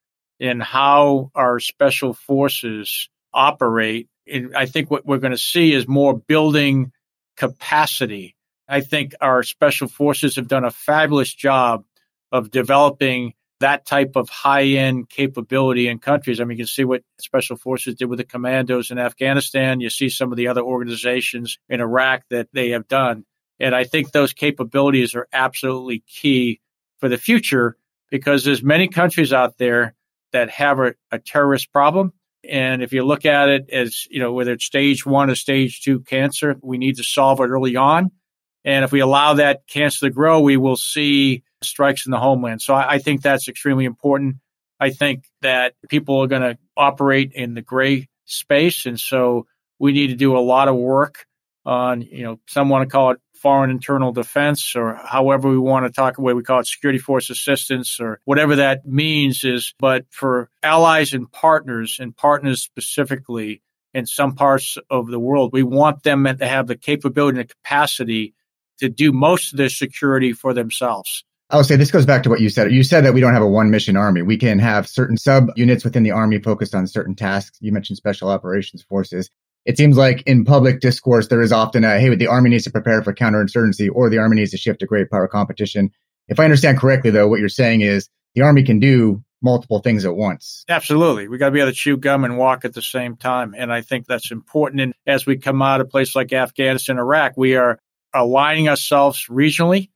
in 0.45 0.61
how 0.61 1.31
our 1.35 1.59
special 1.59 2.13
forces 2.13 3.09
operate. 3.33 4.11
And 4.31 4.55
I 4.55 4.67
think 4.67 4.91
what 4.91 5.07
we're 5.07 5.17
going 5.17 5.31
to 5.31 5.39
see 5.39 5.73
is 5.73 5.89
more 5.89 6.15
building 6.19 6.93
capacity. 7.39 8.37
I 8.69 8.83
think 8.83 9.15
our 9.23 9.43
special 9.43 9.89
forces 9.89 10.37
have 10.37 10.47
done 10.47 10.67
a 10.67 10.71
fabulous 10.71 11.33
job 11.33 11.87
of 12.31 12.51
developing 12.51 13.33
that 13.61 13.87
type 13.87 14.17
of 14.17 14.29
high 14.29 14.65
end 14.65 15.09
capability 15.09 15.89
in 15.89 15.99
countries. 15.99 16.43
I 16.43 16.45
mean, 16.45 16.59
you 16.59 16.65
can 16.65 16.69
see 16.69 16.85
what 16.85 17.05
special 17.19 17.57
forces 17.57 17.95
did 17.95 18.11
with 18.11 18.19
the 18.19 18.25
commandos 18.25 18.91
in 18.91 18.99
Afghanistan. 18.99 19.81
You 19.81 19.89
see 19.89 20.11
some 20.11 20.31
of 20.31 20.37
the 20.37 20.49
other 20.49 20.61
organizations 20.61 21.59
in 21.71 21.81
Iraq 21.81 22.25
that 22.29 22.49
they 22.53 22.69
have 22.71 22.87
done. 22.87 23.25
And 23.59 23.75
I 23.75 23.85
think 23.85 24.13
those 24.13 24.35
capabilities 24.35 25.15
are 25.15 25.27
absolutely 25.33 26.05
key 26.07 26.61
for 26.99 27.09
the 27.09 27.17
future 27.17 27.79
because 28.11 28.45
there's 28.45 28.63
many 28.63 28.89
countries 28.89 29.33
out 29.33 29.57
there 29.57 29.95
that 30.35 30.51
have 30.51 30.79
a, 30.81 30.95
a 31.11 31.19
terrorist 31.19 31.73
problem. 31.73 32.13
And 32.47 32.83
if 32.83 32.93
you 32.93 33.05
look 33.05 33.25
at 33.25 33.49
it 33.49 33.71
as, 33.71 34.07
you 34.11 34.21
know, 34.21 34.33
whether 34.33 34.53
it's 34.53 34.67
stage 34.67 35.07
one 35.07 35.31
or 35.31 35.35
stage 35.35 35.81
two 35.81 36.01
cancer, 36.01 36.57
we 36.61 36.77
need 36.77 36.97
to 36.97 37.05
solve 37.05 37.41
it 37.41 37.45
early 37.45 37.77
on. 37.77 38.11
And 38.65 38.85
if 38.85 38.93
we 38.93 39.01
allow 39.01 39.35
that 39.35 39.67
cancer 39.67 40.07
to 40.07 40.11
grow, 40.11 40.41
we 40.41 40.57
will 40.57 40.77
see 40.77 41.43
strikes 41.63 42.05
in 42.05 42.11
the 42.11 42.19
homeland. 42.19 42.61
So 42.61 42.75
I, 42.75 42.95
I 42.95 42.99
think 42.99 43.23
that's 43.23 43.49
extremely 43.49 43.87
important. 43.87 44.37
I 44.81 44.91
think 44.91 45.25
that 45.41 45.75
people 45.89 46.23
are 46.23 46.27
going 46.27 46.43
to 46.43 46.59
operate 46.77 47.33
in 47.33 47.55
the 47.55 47.63
gray 47.63 48.09
space. 48.25 48.87
And 48.87 49.01
so 49.01 49.47
we 49.79 49.93
need 49.93 50.09
to 50.09 50.17
do 50.17 50.37
a 50.37 50.41
lot 50.41 50.69
of 50.69 50.77
work 50.77 51.27
on, 51.65 52.03
you 52.03 52.25
know, 52.25 52.41
some 52.47 52.69
want 52.69 52.87
to 52.87 52.93
call 52.93 53.13
it 53.13 53.21
foreign 53.45 53.71
internal 53.71 54.11
defense 54.11 54.75
or 54.75 54.95
however 54.95 55.51
we 55.51 55.59
want 55.59 55.85
to 55.85 55.93
talk 55.93 56.17
about, 56.17 56.35
we 56.35 56.43
call 56.43 56.61
it 56.61 56.67
security 56.67 56.99
force 56.99 57.29
assistance 57.29 58.01
or 58.01 58.19
whatever 58.25 58.57
that 58.57 58.87
means 58.87 59.45
is. 59.45 59.75
But 59.79 60.07
for 60.09 60.49
allies 60.63 61.13
and 61.13 61.31
partners 61.31 61.99
and 62.01 62.17
partners 62.17 62.63
specifically 62.63 63.61
in 63.93 64.07
some 64.07 64.35
parts 64.35 64.79
of 64.89 65.09
the 65.09 65.21
world, 65.21 65.51
we 65.53 65.63
want 65.63 66.05
them 66.05 66.25
to 66.25 66.49
have 66.49 66.67
the 66.67 66.75
capability 66.75 67.39
and 67.39 67.47
the 67.47 67.55
capacity 67.55 68.33
to 68.79 68.89
do 68.89 69.13
most 69.13 69.53
of 69.53 69.59
their 69.59 69.69
security 69.69 70.33
for 70.33 70.55
themselves. 70.55 71.23
I 71.51 71.57
will 71.57 71.65
say 71.65 71.77
this 71.77 71.91
goes 71.91 72.07
back 72.07 72.23
to 72.23 72.31
what 72.31 72.41
you 72.41 72.49
said. 72.49 72.73
You 72.73 72.83
said 72.83 73.05
that 73.05 73.13
we 73.13 73.21
don't 73.21 73.35
have 73.35 73.43
a 73.43 73.47
one 73.47 73.71
mission 73.71 73.95
army. 73.95 74.23
We 74.23 74.39
can 74.39 74.59
have 74.59 74.89
certain 74.89 75.19
sub 75.19 75.49
units 75.55 75.85
within 75.85 76.03
the 76.03 76.13
army 76.13 76.39
focused 76.39 76.75
on 76.75 76.87
certain 76.87 77.15
tasks. 77.15 77.59
You 77.61 77.73
mentioned 77.73 77.99
special 77.99 78.31
operations 78.31 78.83
forces 78.83 79.29
it 79.65 79.79
seems 79.79 79.97
like 79.97 80.23
in 80.27 80.45
public 80.45 80.81
discourse, 80.81 81.29
there 81.29 81.43
is 81.43 81.53
often 81.53 81.85
a, 81.85 81.99
hey, 81.99 82.15
the 82.15 82.27
army 82.27 82.51
needs 82.51 82.65
to 82.65 82.71
prepare 82.71 83.03
for 83.03 83.15
counterinsurgency 83.15 83.89
or 83.93 84.11
the 84.11 84.19
army 84.19 84.37
needs 84.37 84.51
to 84.51 84.59
shift 84.59 84.81
to 84.81 84.87
great 84.87 85.11
power 85.11 85.27
competition. 85.27 85.91
If 86.29 86.39
I 86.39 86.45
understand 86.45 86.79
correctly, 86.79 87.11
though, 87.11 87.29
what 87.29 87.41
you're 87.41 87.49
saying 87.49 87.81
is 87.81 88.09
the 88.35 88.43
army 88.43 88.63
can 88.63 88.79
do 88.79 89.23
multiple 89.43 89.81
things 89.81 90.05
at 90.05 90.17
once. 90.17 90.65
Absolutely. 90.69 91.29
We 91.29 91.39
got 91.39 91.47
to 91.47 91.53
be 91.53 91.61
able 91.61 91.71
to 91.71 91.77
chew 91.77 91.97
gum 91.97 92.25
and 92.25 92.39
walk 92.39 92.65
at 92.65 92.73
the 92.73 92.83
same 92.83 93.17
time. 93.17 93.55
And 93.57 93.73
I 93.73 93.83
think 93.83 94.07
that's 94.07 94.31
important. 94.31 94.81
And 94.81 94.95
as 95.07 95.27
we 95.27 95.37
come 95.37 95.61
out 95.61 95.81
of 95.81 95.91
places 95.91 96.17
like 96.17 96.33
Afghanistan, 96.33 96.99
Iraq, 96.99 97.35
we 97.37 97.57
are 97.57 97.79
aligning 98.15 98.69
ourselves 98.69 99.27
regionally 99.29 99.91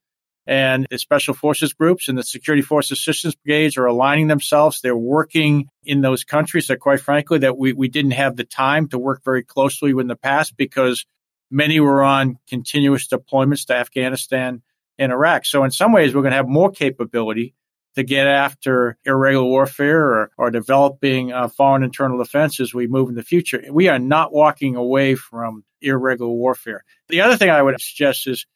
and 0.49 0.87
the 0.91 0.99
special 0.99 1.35
forces 1.35 1.75
groups 1.75 2.09
and 2.09 2.17
the 2.17 2.23
security 2.23 2.63
force 2.63 2.91
assistance 2.91 3.35
brigades 3.35 3.77
are 3.77 3.85
aligning 3.85 4.29
themselves. 4.29 4.81
They're 4.81 4.97
working 4.97 5.69
in 5.85 6.01
those 6.01 6.25
countries 6.25 6.69
that, 6.69 6.81
quite 6.81 7.01
frankly, 7.01 7.41
that 7.41 7.59
we, 7.59 7.75
we 7.75 7.89
didn't 7.89 8.13
have 8.13 8.35
the 8.35 8.45
time 8.45 8.89
to 8.89 8.99
work 8.99 9.23
very 9.23 9.45
closely 9.45 9.93
with 9.93 10.05
in 10.05 10.09
the 10.09 10.17
past 10.17 10.57
because 10.57 11.05
many 11.51 11.81
were 11.81 12.03
on 12.03 12.39
continuous 12.49 13.09
deployments 13.09 13.67
to 13.67 13.75
Afghanistan 13.75 14.63
and 14.99 15.13
Iraq. 15.13 15.45
So 15.45 15.65
in 15.65 15.71
some 15.71 15.93
ways, 15.93 16.15
we're 16.15 16.23
going 16.23 16.33
to 16.33 16.39
have 16.39 16.49
more 16.49 16.71
capability 16.71 17.55
to 17.97 18.03
get 18.03 18.27
after 18.27 18.97
irregular 19.05 19.45
warfare 19.45 20.03
or, 20.03 20.31
or 20.39 20.51
developing 20.51 21.31
uh, 21.31 21.49
foreign 21.49 21.83
internal 21.83 22.17
defense 22.17 22.59
as 22.59 22.73
we 22.73 22.87
move 22.87 23.11
in 23.11 23.17
the 23.17 23.23
future. 23.23 23.63
We 23.71 23.89
are 23.89 23.99
not 23.99 24.33
walking 24.33 24.77
away 24.77 25.15
from 25.15 25.65
irregular 25.83 26.33
warfare. 26.33 26.85
The 27.11 27.21
other 27.21 27.37
thing 27.37 27.51
I 27.51 27.61
would 27.61 27.79
suggest 27.83 28.27
is 28.27 28.47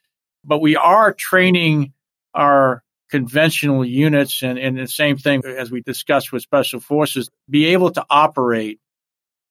but 0.44 0.60
we 0.60 0.76
are 0.76 1.12
training 1.12 1.92
our 2.34 2.82
conventional 3.10 3.84
units 3.84 4.42
and, 4.42 4.58
and 4.58 4.78
the 4.78 4.88
same 4.88 5.18
thing 5.18 5.42
as 5.44 5.70
we 5.70 5.82
discussed 5.82 6.32
with 6.32 6.42
special 6.42 6.80
forces, 6.80 7.28
be 7.48 7.66
able 7.66 7.90
to 7.90 8.04
operate 8.08 8.80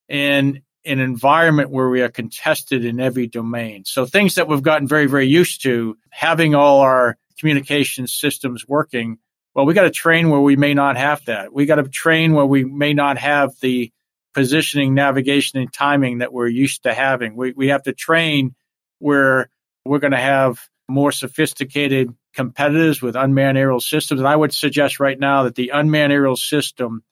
in 0.09 0.61
an 0.83 0.99
environment 0.99 1.69
where 1.69 1.87
we 1.87 2.01
are 2.01 2.09
contested 2.09 2.83
in 2.83 2.99
every 2.99 3.27
domain. 3.27 3.85
So 3.85 4.05
things 4.05 4.35
that 4.35 4.47
we've 4.47 4.63
gotten 4.63 4.87
very, 4.87 5.05
very 5.05 5.27
used 5.27 5.61
to, 5.63 5.95
having 6.09 6.55
all 6.55 6.79
our 6.79 7.17
communication 7.39 8.07
systems 8.07 8.67
working. 8.67 9.19
Well, 9.53 9.65
we 9.65 9.73
got 9.73 9.83
to 9.83 9.91
train 9.91 10.29
where 10.29 10.39
we 10.39 10.55
may 10.55 10.73
not 10.73 10.97
have 10.97 11.23
that. 11.25 11.53
We 11.53 11.65
got 11.65 11.75
to 11.75 11.83
train 11.83 12.33
where 12.33 12.45
we 12.45 12.63
may 12.63 12.93
not 12.93 13.19
have 13.19 13.51
the 13.61 13.91
positioning, 14.33 14.95
navigation, 14.95 15.59
and 15.59 15.71
timing 15.71 16.19
that 16.19 16.33
we're 16.33 16.47
used 16.47 16.83
to 16.83 16.93
having. 16.93 17.35
We, 17.35 17.51
we 17.51 17.67
have 17.67 17.83
to 17.83 17.93
train 17.93 18.55
where 18.99 19.49
we're 19.85 19.99
going 19.99 20.11
to 20.11 20.17
have 20.17 20.59
more 20.91 21.11
sophisticated 21.11 22.13
competitors 22.33 23.01
with 23.01 23.15
unmanned 23.15 23.57
aerial 23.57 23.79
systems. 23.79 24.19
And 24.19 24.27
I 24.27 24.35
would 24.35 24.53
suggest 24.53 24.99
right 24.99 25.19
now 25.19 25.43
that 25.43 25.55
the 25.55 25.69
unmanned 25.69 26.13
aerial 26.13 26.37
system 26.37 27.03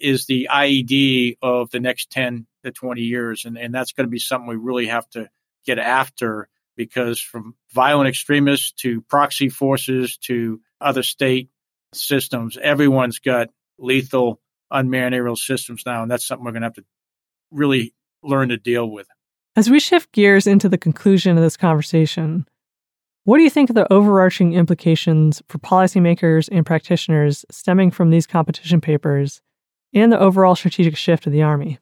is 0.00 0.26
the 0.26 0.48
IED 0.50 1.38
of 1.42 1.70
the 1.70 1.80
next 1.80 2.10
10 2.10 2.46
to 2.64 2.70
20 2.70 3.00
years. 3.00 3.44
And, 3.44 3.58
and 3.58 3.74
that's 3.74 3.92
going 3.92 4.06
to 4.06 4.10
be 4.10 4.18
something 4.18 4.48
we 4.48 4.56
really 4.56 4.86
have 4.86 5.08
to 5.10 5.28
get 5.66 5.78
after 5.78 6.48
because 6.76 7.20
from 7.20 7.54
violent 7.72 8.08
extremists 8.08 8.72
to 8.72 9.00
proxy 9.02 9.48
forces 9.48 10.16
to 10.18 10.60
other 10.80 11.02
state 11.02 11.50
systems, 11.92 12.56
everyone's 12.56 13.18
got 13.18 13.48
lethal 13.78 14.40
unmanned 14.70 15.14
aerial 15.14 15.36
systems 15.36 15.82
now. 15.84 16.02
And 16.02 16.10
that's 16.10 16.26
something 16.26 16.44
we're 16.44 16.52
going 16.52 16.62
to 16.62 16.66
have 16.66 16.74
to 16.74 16.84
really 17.50 17.94
learn 18.22 18.50
to 18.50 18.56
deal 18.56 18.88
with. 18.88 19.08
As 19.56 19.68
we 19.68 19.80
shift 19.80 20.12
gears 20.12 20.46
into 20.46 20.68
the 20.68 20.78
conclusion 20.78 21.36
of 21.36 21.42
this 21.42 21.56
conversation, 21.56 22.46
what 23.28 23.36
do 23.36 23.44
you 23.44 23.50
think 23.50 23.68
of 23.68 23.74
the 23.74 23.92
overarching 23.92 24.54
implications 24.54 25.42
for 25.48 25.58
policymakers 25.58 26.48
and 26.50 26.64
practitioners 26.64 27.44
stemming 27.50 27.90
from 27.90 28.08
these 28.08 28.26
competition 28.26 28.80
papers 28.80 29.42
and 29.92 30.10
the 30.10 30.18
overall 30.18 30.56
strategic 30.56 30.96
shift 30.96 31.26
of 31.26 31.32
the 31.34 31.42
Army? 31.42 31.78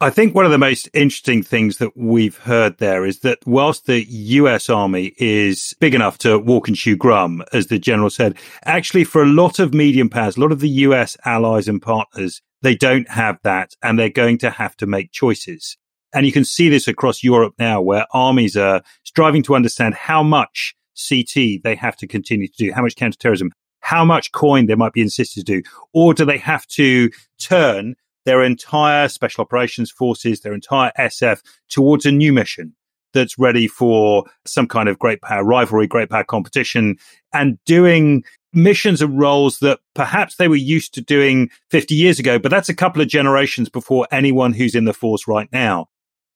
I 0.00 0.10
think 0.10 0.36
one 0.36 0.44
of 0.44 0.52
the 0.52 0.56
most 0.56 0.88
interesting 0.94 1.42
things 1.42 1.78
that 1.78 1.96
we've 1.96 2.38
heard 2.38 2.78
there 2.78 3.04
is 3.04 3.18
that 3.20 3.38
whilst 3.44 3.86
the 3.86 4.04
US 4.08 4.70
Army 4.70 5.14
is 5.18 5.74
big 5.80 5.96
enough 5.96 6.16
to 6.18 6.38
walk 6.38 6.68
and 6.68 6.76
chew 6.76 6.96
gum, 6.96 7.42
as 7.52 7.66
the 7.66 7.80
general 7.80 8.08
said, 8.08 8.36
actually 8.64 9.02
for 9.02 9.24
a 9.24 9.26
lot 9.26 9.58
of 9.58 9.74
medium 9.74 10.08
powers, 10.08 10.36
a 10.36 10.40
lot 10.40 10.52
of 10.52 10.60
the 10.60 10.68
US 10.68 11.16
allies 11.24 11.66
and 11.66 11.82
partners, 11.82 12.40
they 12.62 12.76
don't 12.76 13.10
have 13.10 13.40
that 13.42 13.72
and 13.82 13.98
they're 13.98 14.10
going 14.10 14.38
to 14.38 14.50
have 14.50 14.76
to 14.76 14.86
make 14.86 15.10
choices. 15.10 15.76
And 16.14 16.24
you 16.24 16.32
can 16.32 16.44
see 16.44 16.68
this 16.68 16.88
across 16.88 17.22
Europe 17.22 17.54
now 17.58 17.80
where 17.80 18.06
armies 18.12 18.56
are 18.56 18.82
striving 19.04 19.42
to 19.44 19.54
understand 19.54 19.94
how 19.94 20.22
much 20.22 20.74
CT 21.08 21.62
they 21.62 21.76
have 21.78 21.96
to 21.96 22.06
continue 22.06 22.48
to 22.48 22.54
do, 22.56 22.72
how 22.72 22.82
much 22.82 22.96
counterterrorism, 22.96 23.52
how 23.80 24.04
much 24.04 24.32
COIN 24.32 24.66
they 24.66 24.74
might 24.74 24.92
be 24.92 25.02
insisted 25.02 25.46
to 25.46 25.60
do, 25.60 25.68
or 25.92 26.14
do 26.14 26.24
they 26.24 26.38
have 26.38 26.66
to 26.68 27.10
turn 27.38 27.94
their 28.24 28.42
entire 28.42 29.08
special 29.08 29.42
operations 29.42 29.90
forces, 29.90 30.40
their 30.40 30.52
entire 30.52 30.92
SF 30.98 31.42
towards 31.68 32.04
a 32.04 32.12
new 32.12 32.32
mission? 32.32 32.74
that's 33.14 33.38
ready 33.38 33.66
for 33.66 34.24
some 34.44 34.66
kind 34.66 34.88
of 34.88 34.98
great 34.98 35.22
power 35.22 35.44
rivalry, 35.44 35.86
great 35.86 36.10
power 36.10 36.24
competition, 36.24 36.96
and 37.32 37.58
doing 37.64 38.24
missions 38.52 39.02
and 39.02 39.18
roles 39.18 39.58
that 39.58 39.80
perhaps 39.94 40.36
they 40.36 40.48
were 40.48 40.56
used 40.56 40.94
to 40.94 41.00
doing 41.00 41.50
50 41.70 41.94
years 41.94 42.18
ago, 42.18 42.38
but 42.38 42.50
that's 42.50 42.68
a 42.68 42.74
couple 42.74 43.02
of 43.02 43.08
generations 43.08 43.68
before 43.68 44.06
anyone 44.10 44.52
who's 44.52 44.74
in 44.74 44.84
the 44.84 44.94
force 44.94 45.28
right 45.28 45.48
now. 45.52 45.88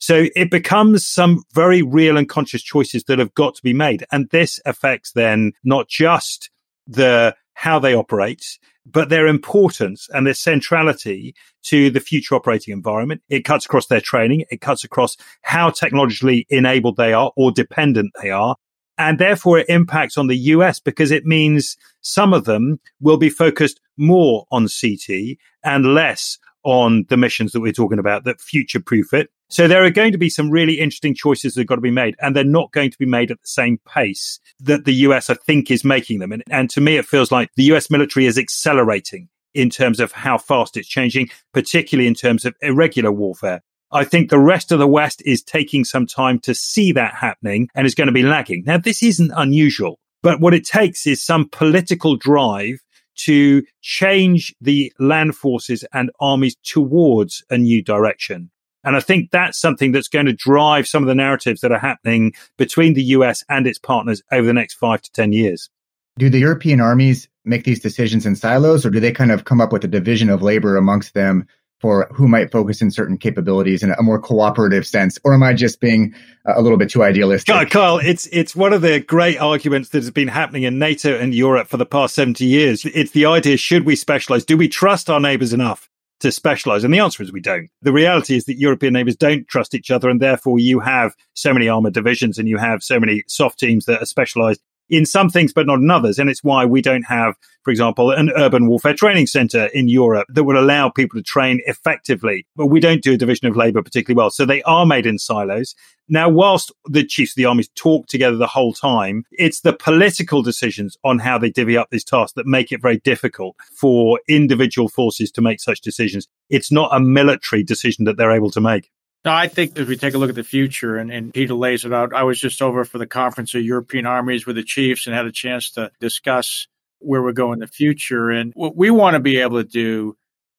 So 0.03 0.27
it 0.35 0.51
becomes 0.51 1.07
some 1.07 1.45
very 1.55 1.81
real 1.81 2.17
and 2.17 2.29
conscious 2.29 2.61
choices 2.61 3.05
that 3.05 3.21
have 3.21 3.33
got 3.35 3.55
to 3.55 3.63
be 3.63 3.73
made. 3.73 4.05
And 4.11 4.29
this 4.31 4.59
affects 4.67 5.13
then 5.13 5.53
not 5.63 5.87
just 5.87 6.51
the 6.89 7.37
how 7.55 7.79
they 7.79 7.95
operate, 7.95 8.59
but 8.85 9.11
their 9.11 9.29
importance 9.29 10.09
and 10.13 10.27
their 10.27 10.35
centrality 10.35 11.37
to 11.67 11.89
the 11.89 12.01
future 12.01 12.35
operating 12.35 12.73
environment. 12.73 13.23
It 13.29 13.45
cuts 13.45 13.65
across 13.65 13.87
their 13.87 14.01
training. 14.01 14.45
It 14.51 14.61
cuts 14.61 14.83
across 14.83 15.17
how 15.43 15.71
technologically 15.71 16.47
enabled 16.51 16.97
they 16.97 17.13
are 17.13 17.31
or 17.37 17.53
dependent 17.53 18.11
they 18.21 18.31
are. 18.31 18.57
And 18.99 19.21
therefore 19.21 19.61
it 19.61 19.69
impacts 19.69 20.19
on 20.19 20.27
the 20.27 20.37
US 20.37 20.81
because 20.81 21.13
it 21.13 21.27
means 21.27 21.77
some 22.01 22.35
of 22.35 22.45
them 22.45 22.81
will 23.01 23.19
be 23.19 23.31
focused 23.31 23.81
more 23.97 24.47
on 24.51 24.67
CT 24.67 25.39
and 25.63 25.95
less 25.95 26.39
on 26.65 27.05
the 27.09 27.17
missions 27.17 27.53
that 27.53 27.61
we're 27.61 27.73
talking 27.73 28.01
about 28.01 28.25
that 28.25 28.41
future 28.41 28.81
proof 28.81 29.13
it. 29.13 29.31
So 29.53 29.69
there 29.69 29.85
are 29.85 29.91
going 29.91 30.13
to 30.13 30.19
be 30.19 30.31
some 30.31 30.49
really 30.49 30.81
interesting 30.81 31.15
choices 31.15 31.53
that 31.53 31.61
have 31.61 31.67
got 31.67 31.75
to 31.75 31.83
be 31.83 31.91
made, 31.91 32.17
and 32.23 32.35
they're 32.35 32.43
not 32.43 32.73
going 32.73 32.91
to 32.91 32.97
be 32.97 33.05
made 33.05 33.31
at 33.31 33.39
the 33.43 33.47
same 33.47 33.79
pace 33.87 34.41
that 34.61 34.87
the 34.87 34.95
US, 34.95 35.29
I 35.29 35.35
think, 35.35 35.71
is 35.71 35.85
making 35.85 36.21
them. 36.21 36.33
And, 36.33 36.43
and 36.51 36.71
to 36.71 36.81
me, 36.81 36.97
it 36.97 37.05
feels 37.05 37.31
like 37.31 37.51
the 37.55 37.65
US 37.65 37.91
military 37.91 38.25
is 38.25 38.39
accelerating 38.39 39.29
in 39.53 39.69
terms 39.69 40.01
of 40.01 40.11
how 40.11 40.39
fast 40.39 40.79
it's 40.79 40.89
changing, 40.89 41.29
particularly 41.53 42.09
in 42.09 42.15
terms 42.15 42.47
of 42.47 42.55
irregular 42.63 43.13
warfare. 43.13 43.61
I 43.91 44.05
think 44.05 44.31
the 44.31 44.39
rest 44.39 44.73
of 44.73 44.79
the 44.79 44.89
West 44.89 45.21
is 45.27 45.43
taking 45.43 45.85
some 45.85 46.07
time 46.07 46.39
to 46.39 46.55
see 46.55 46.91
that 46.93 47.13
happening 47.13 47.69
and 47.75 47.87
is 47.87 47.95
going 47.95 48.07
to 48.07 48.13
be 48.13 48.23
lagging. 48.23 48.63
Now, 48.65 48.79
this 48.79 49.03
isn't 49.03 49.33
unusual, 49.37 49.99
but 50.23 50.41
what 50.41 50.55
it 50.55 50.65
takes 50.65 51.07
is 51.07 51.23
some 51.23 51.47
political 51.51 52.17
drive 52.17 52.79
to 53.17 53.63
change 53.83 54.55
the 54.63 54.91
land 54.99 55.37
forces 55.37 55.85
and 55.93 56.11
armies 56.21 56.57
towards 56.65 57.45
a 57.51 57.59
new 57.59 57.83
direction. 57.83 58.51
And 58.85 58.97
I 58.97 59.01
think 59.01 59.31
that's 59.31 59.59
something 59.59 59.93
that's 59.93 60.09
going 60.09 60.27
to 60.27 60.33
drive 60.33 60.89
some 60.89 61.03
of 61.03 61.07
the 61.07 61.15
narratives 61.15 61.61
that 61.61 61.73
are 61.73 61.79
happening 61.79 62.33
between 62.57 62.95
the 62.95 63.05
US 63.05 63.45
and 63.49 63.67
its 63.67 63.79
partners 63.79 64.23
over 64.33 64.47
the 64.47 64.53
next 64.53 64.75
five 64.75 65.03
to 65.03 65.13
10 65.13 65.33
years. 65.33 65.71
Do 66.19 66.29
the 66.29 66.39
European 66.39 66.81
armies 66.81 67.29
make 67.45 67.65
these 67.65 67.81
decisions 67.81 68.27
in 68.27 68.37
silos, 68.37 68.85
or 68.85 68.91
do 68.91 69.01
they 69.01 69.13
kind 69.13 69.33
of 69.33 69.45
come 69.45 69.61
up 69.61 69.73
with 69.73 69.85
a 69.85 69.89
division 69.89 70.29
of 70.29 70.43
labor 70.43 70.77
amongst 70.77 71.15
them 71.15 71.47
for 71.83 72.09
who 72.15 72.29
might 72.29 72.53
focus 72.53 72.81
in 72.81 72.93
certain 72.93 73.19
capabilities 73.19 73.83
in 73.83 73.91
a 73.91 74.03
more 74.03 74.21
cooperative 74.21 74.87
sense, 74.87 75.19
or 75.25 75.35
am 75.35 75.43
I 75.43 75.53
just 75.53 75.81
being 75.81 76.15
a 76.47 76.63
little 76.63 76.79
bit 76.79 76.91
too 76.91 77.03
idealistic? 77.03 77.71
Kyle, 77.71 77.99
it's 77.99 78.29
it's 78.31 78.55
one 78.55 78.73
of 78.73 78.83
the 78.83 79.01
great 79.01 79.39
arguments 79.39 79.89
that 79.89 79.99
has 79.99 80.11
been 80.13 80.29
happening 80.29 80.63
in 80.63 80.79
NATO 80.79 81.19
and 81.19 81.35
Europe 81.35 81.67
for 81.67 81.79
the 81.79 81.87
past 81.87 82.15
seventy 82.15 82.47
years. 82.47 82.85
It's 82.85 83.11
the 83.11 83.27
idea: 83.27 83.57
should 83.57 83.85
we 83.85 83.97
specialize? 83.97 84.45
Do 84.45 84.57
we 84.57 84.69
trust 84.69 85.11
our 85.11 85.19
neighbors 85.19 85.53
enough? 85.53 85.91
To 86.23 86.31
specialize? 86.31 86.85
And 86.85 86.95
the 86.95 87.01
answer 87.01 87.21
is 87.23 87.33
we 87.33 87.41
don't. 87.41 87.69
The 87.83 87.93
reality 87.93 88.37
is 88.37 88.45
that 88.45 88.57
European 88.57 88.93
neighbors 88.93 89.17
don't 89.17 89.47
trust 89.49 89.75
each 89.75 89.91
other, 89.91 90.09
and 90.09 90.21
therefore 90.21 90.61
you 90.61 90.79
have 90.79 91.17
so 91.35 91.53
many 91.53 91.69
armored 91.69 91.95
divisions 91.95 92.39
and 92.39 92.49
you 92.49 92.59
have 92.59 92.81
so 92.81 93.01
many 93.01 93.25
soft 93.27 93.59
teams 93.59 93.87
that 93.87 94.01
are 94.01 94.07
specialized 94.07 94.61
in 94.89 95.07
some 95.07 95.29
things, 95.29 95.53
but 95.53 95.67
not 95.67 95.79
in 95.79 95.91
others. 95.91 96.19
And 96.19 96.29
it's 96.29 96.45
why 96.45 96.65
we 96.65 96.83
don't 96.83 97.05
have, 97.05 97.37
for 97.65 97.71
example, 97.71 98.11
an 98.11 98.31
urban 98.37 98.67
warfare 98.67 98.95
training 98.95 99.27
center 99.27 99.67
in 99.67 99.89
Europe 99.89 100.27
that 100.31 100.45
would 100.45 100.57
allow 100.57 100.91
people 100.91 101.19
to 101.19 101.25
train 101.25 101.61
effectively. 101.67 102.47
But 102.57 102.67
we 102.67 102.81
don't 102.81 103.03
do 103.03 103.15
a 103.15 103.17
division 103.17 103.49
of 103.49 103.57
labor 103.57 103.83
particularly 103.83 104.17
well. 104.17 104.31
So 104.31 104.45
they 104.45 104.63
are 104.63 104.87
made 104.87 105.07
in 105.07 105.19
silos. 105.19 105.75
Now, 106.09 106.29
whilst 106.29 106.73
the 106.85 107.07
chiefs 107.07 107.33
of 107.33 107.37
the 107.37 107.47
armies 107.47 107.71
talk 107.75 108.07
together 108.07 108.37
the 108.37 108.47
whole 108.47 108.75
time, 108.75 109.25
it's 109.33 109.61
the 109.61 109.73
political 109.73 110.43
decisions 110.43 110.97
on 111.05 111.21
how 111.21 111.39
they 111.39 111.51
divvy 111.51 111.77
up 111.77 111.89
this 111.91 112.05
task 112.05 112.35
that 112.35 112.47
make 112.47 112.71
it 112.71 112.83
very 112.83 112.99
difficult 112.99 113.57
for 113.75 114.21
individual 114.29 114.89
forces 114.89 115.31
to 115.33 115.41
make 115.41 115.61
such 115.61 115.81
decisions. 115.81 116.29
It's 116.51 116.71
not 116.71 116.95
a 116.95 117.01
military 117.01 117.63
decision 117.63 118.05
that 118.05 118.17
they're 118.17 118.33
able 118.33 118.51
to 118.51 118.61
make. 118.61 118.91
No, 119.25 119.33
I 119.33 119.47
think 119.47 119.79
if 119.79 119.87
we 119.87 119.97
take 119.97 120.15
a 120.15 120.19
look 120.19 120.31
at 120.31 120.35
the 120.35 120.43
future, 120.43 120.97
and, 120.97 121.13
and 121.13 121.33
Peter 121.33 121.55
lays 121.55 121.85
it 121.85 121.93
out, 121.93 122.13
I 122.13 122.25
was 122.25 122.41
just 122.41 122.61
over 122.61 122.85
for 122.85 122.99
the 122.99 123.07
conference 123.07 123.55
of 123.55 123.63
European 123.63 124.05
armies 124.05 124.47
with 124.47 124.57
the 124.57 124.65
chiefs 124.65 125.07
and 125.07 125.15
had 125.15 125.27
a 125.27 125.33
chance 125.33 125.71
to 125.73 125.93
discuss 126.01 126.67
where 126.99 127.23
we're 127.23 127.33
going 127.33 127.55
in 127.55 127.59
the 127.61 127.67
future. 127.69 128.31
And 128.31 128.53
what 128.55 128.77
we 128.77 128.91
want 128.91 129.15
to 129.15 129.21
be 129.21 129.39
able 129.39 129.63
to 129.63 129.69
do 129.69 130.17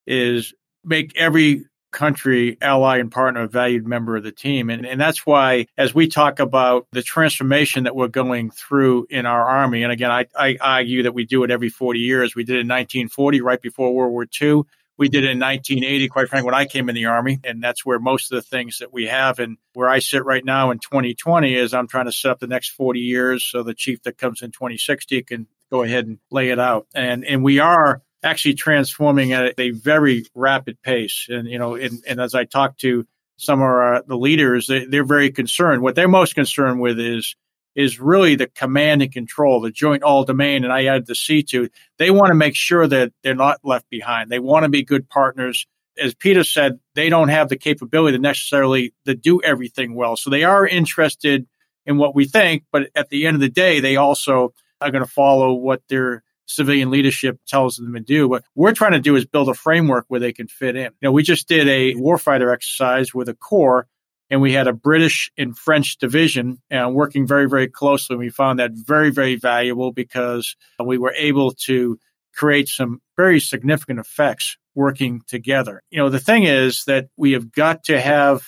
is 0.08 0.54
make 0.86 1.18
every 1.18 1.66
country, 1.92 2.58
ally, 2.62 2.98
and 2.98 3.12
partner 3.12 3.42
a 3.42 3.48
valued 3.48 3.86
member 3.86 4.18
of 4.18 4.24
the 4.24 4.32
team. 4.32 4.70
And, 4.70 4.86
and 4.86 5.00
that's 5.00 5.26
why, 5.26 5.68
as 5.78 5.94
we 5.94 6.08
talk 6.08 6.40
about 6.40 6.88
the 6.92 7.04
transformation 7.04 7.84
that 7.84 7.96
we're 7.96 8.08
going 8.08 8.50
through 8.50 9.08
in 9.10 9.26
our 9.26 9.48
Army, 9.48 9.84
and 9.84 9.92
again, 9.92 10.12
I, 10.12 10.26
I 10.38 10.58
argue 10.60 11.04
that 11.04 11.14
we 11.14 11.26
do 11.26 11.44
it 11.44 11.52
every 11.52 11.70
40 11.70 12.00
years. 12.00 12.36
We 12.36 12.44
did 12.44 12.56
it 12.56 12.62
in 12.62 12.68
1940, 12.68 13.42
right 13.42 13.62
before 13.62 13.94
World 13.94 14.12
War 14.12 14.26
II. 14.42 14.64
We 14.98 15.10
did 15.10 15.24
in 15.24 15.40
1980, 15.40 16.08
quite 16.10 16.30
frankly, 16.30 16.46
when 16.46 16.54
I 16.54 16.66
came 16.66 16.88
in 16.88 16.96
the 16.96 17.06
Army. 17.06 17.40
And 17.44 17.64
that's 17.64 17.86
where 17.86 18.00
most 18.00 18.32
of 18.32 18.36
the 18.36 18.42
things 18.48 18.78
that 18.78 18.94
we 18.94 19.08
have 19.08 19.40
and 19.40 19.58
where 19.74 19.90
I 19.90 20.00
sit 20.00 20.24
right 20.24 20.46
now 20.46 20.72
in 20.72 20.80
2020 20.80 21.56
is 21.56 21.74
I'm 21.74 21.88
trying 21.88 22.06
to 22.06 22.12
set 22.12 22.32
up 22.32 22.40
the 22.40 22.48
next 22.48 22.70
40 22.70 23.00
years 23.00 23.44
so 23.44 23.64
the 23.64 23.74
chief 23.74 24.04
that 24.04 24.18
comes 24.18 24.42
in 24.42 24.52
2060 24.52 25.24
can 25.24 25.48
go 25.72 25.84
ahead 25.84 26.06
and 26.06 26.20
lay 26.30 26.50
it 26.50 26.60
out. 26.60 26.88
And, 26.94 27.26
and 27.26 27.44
we 27.44 27.60
are 27.60 28.02
actually 28.22 28.54
transforming 28.54 29.34
at 29.34 29.60
a 29.60 29.72
very 29.72 30.26
rapid 30.36 30.82
pace. 30.82 31.28
And, 31.30 31.48
you 31.48 31.58
know, 31.58 31.76
and, 31.76 32.04
and 32.08 32.22
as 32.22 32.36
I 32.36 32.46
talk 32.46 32.78
to 32.80 33.06
some 33.38 33.60
of 33.60 33.66
our, 33.66 34.04
the 34.08 34.16
leaders, 34.16 34.68
they, 34.68 34.86
they're 34.86 35.04
very 35.04 35.32
concerned. 35.32 35.82
What 35.82 35.96
they're 35.96 36.08
most 36.08 36.36
concerned 36.36 36.80
with 36.80 37.00
is 37.00 37.36
is 37.76 38.00
really 38.00 38.36
the 38.36 38.48
command 38.48 39.02
and 39.02 39.12
control, 39.12 39.62
the 39.62 39.72
joint 39.72 40.04
all 40.04 40.24
domain, 40.24 40.64
and 40.64 40.72
I 40.72 40.86
added 40.86 41.08
the 41.08 41.16
C 41.16 41.44
to. 41.44 41.70
They 41.98 42.12
want 42.12 42.28
to 42.28 42.36
make 42.36 42.56
sure 42.56 42.88
that 42.88 43.14
they're 43.24 43.36
not 43.36 43.60
left 43.64 43.90
behind. 43.90 44.30
They 44.30 44.40
want 44.40 44.64
to 44.64 44.70
be 44.70 44.84
good 44.84 45.10
partners. 45.10 45.66
As 45.98 46.14
Peter 46.14 46.44
said, 46.44 46.80
they 46.96 47.10
don't 47.10 47.30
have 47.30 47.50
the 47.50 47.58
capability 47.58 48.18
to 48.18 48.22
necessarily 48.22 48.94
to 49.06 49.16
do 49.16 49.42
everything 49.42 49.96
well. 49.96 50.16
So 50.16 50.30
they 50.30 50.44
are 50.44 50.68
interested 50.68 51.48
in 51.86 51.98
what 51.98 52.16
we 52.16 52.26
think, 52.26 52.64
but 52.72 52.90
at 52.96 53.10
the 53.10 53.26
end 53.26 53.36
of 53.36 53.42
the 53.42 53.50
day, 53.50 53.80
they 53.80 53.96
also 53.98 54.54
are 54.82 54.92
going 54.92 55.04
to 55.04 55.10
follow 55.10 55.54
what 55.54 55.82
their 55.90 56.24
civilian 56.46 56.92
leadership 56.92 57.40
tells 57.48 57.78
them 57.78 57.94
to 57.94 58.00
do. 58.00 58.28
What 58.28 58.44
we're 58.56 58.74
trying 58.74 58.92
to 58.94 59.00
do 59.00 59.16
is 59.16 59.26
build 59.26 59.50
a 59.50 59.54
framework 59.54 60.06
where 60.08 60.20
they 60.20 60.34
can 60.34 60.48
fit 60.48 60.76
in. 60.76 60.84
You 60.84 60.92
know, 61.04 61.12
we 61.12 61.24
just 61.24 61.48
did 61.48 61.68
a 61.68 61.94
warfighter 61.96 62.54
exercise 62.54 63.14
with 63.14 63.30
a 63.30 63.34
corps 63.34 63.88
and 64.34 64.42
we 64.42 64.52
had 64.52 64.66
a 64.66 64.74
British 64.74 65.32
and 65.38 65.56
French 65.56 65.98
division 65.98 66.60
and 66.72 66.96
working 66.96 67.28
very, 67.28 67.48
very 67.48 67.68
closely. 67.68 68.16
We 68.16 68.32
found 68.32 68.58
that 68.58 68.72
very, 68.74 69.12
very 69.12 69.36
valuable 69.36 69.92
because 69.92 70.56
we 70.84 70.98
were 70.98 71.14
able 71.16 71.52
to 71.66 72.00
create 72.34 72.68
some 72.68 73.00
very 73.16 73.40
significant 73.40 74.00
effects 74.00 74.58
working 74.74 75.22
together. 75.28 75.84
You 75.92 76.00
know, 76.00 76.10
the 76.10 76.18
thing 76.18 76.46
is 76.46 76.84
that 76.86 77.10
we 77.16 77.34
have 77.34 77.52
got 77.52 77.84
to 77.84 78.02
have 78.02 78.42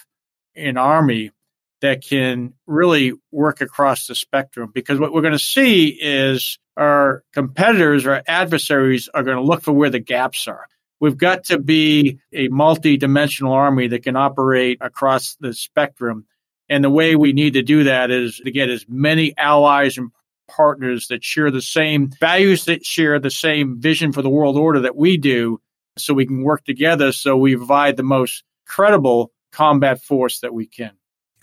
an 0.55 0.75
army 0.77 1.29
that 1.81 2.03
can 2.03 2.55
really 2.65 3.13
work 3.31 3.61
across 3.61 4.07
the 4.07 4.15
spectrum 4.15 4.71
because 4.73 4.97
what 4.97 5.13
we're 5.13 5.21
going 5.21 5.33
to 5.33 5.39
see 5.39 5.89
is 5.89 6.57
our 6.77 7.21
competitors, 7.31 8.07
our 8.07 8.23
adversaries 8.27 9.07
are 9.13 9.21
going 9.21 9.37
to 9.37 9.43
look 9.43 9.61
for 9.61 9.71
where 9.71 9.91
the 9.91 9.99
gaps 9.99 10.47
are. 10.47 10.65
We've 11.05 11.15
got 11.15 11.43
to 11.45 11.59
be 11.59 12.17
a 12.33 12.47
multi-dimensional 12.47 13.53
army 13.53 13.89
that 13.89 14.01
can 14.01 14.15
operate 14.15 14.79
across 14.81 15.35
the 15.39 15.53
spectrum. 15.53 16.25
And 16.67 16.83
the 16.83 16.89
way 16.89 17.15
we 17.15 17.31
need 17.31 17.53
to 17.53 17.61
do 17.61 17.83
that 17.83 18.09
is 18.09 18.41
to 18.43 18.49
get 18.49 18.71
as 18.71 18.87
many 18.89 19.37
allies 19.37 19.99
and 19.99 20.09
partners 20.47 21.09
that 21.09 21.23
share 21.23 21.51
the 21.51 21.61
same 21.61 22.09
values, 22.19 22.65
that 22.65 22.83
share 22.83 23.19
the 23.19 23.29
same 23.29 23.79
vision 23.79 24.13
for 24.13 24.23
the 24.23 24.31
world 24.31 24.57
order 24.57 24.79
that 24.79 24.95
we 24.95 25.17
do, 25.17 25.61
so 25.95 26.15
we 26.15 26.25
can 26.25 26.41
work 26.41 26.65
together 26.65 27.11
so 27.11 27.37
we 27.37 27.55
provide 27.55 27.97
the 27.97 28.03
most 28.03 28.43
credible 28.65 29.31
combat 29.51 30.01
force 30.01 30.39
that 30.39 30.55
we 30.55 30.65
can. 30.65 30.93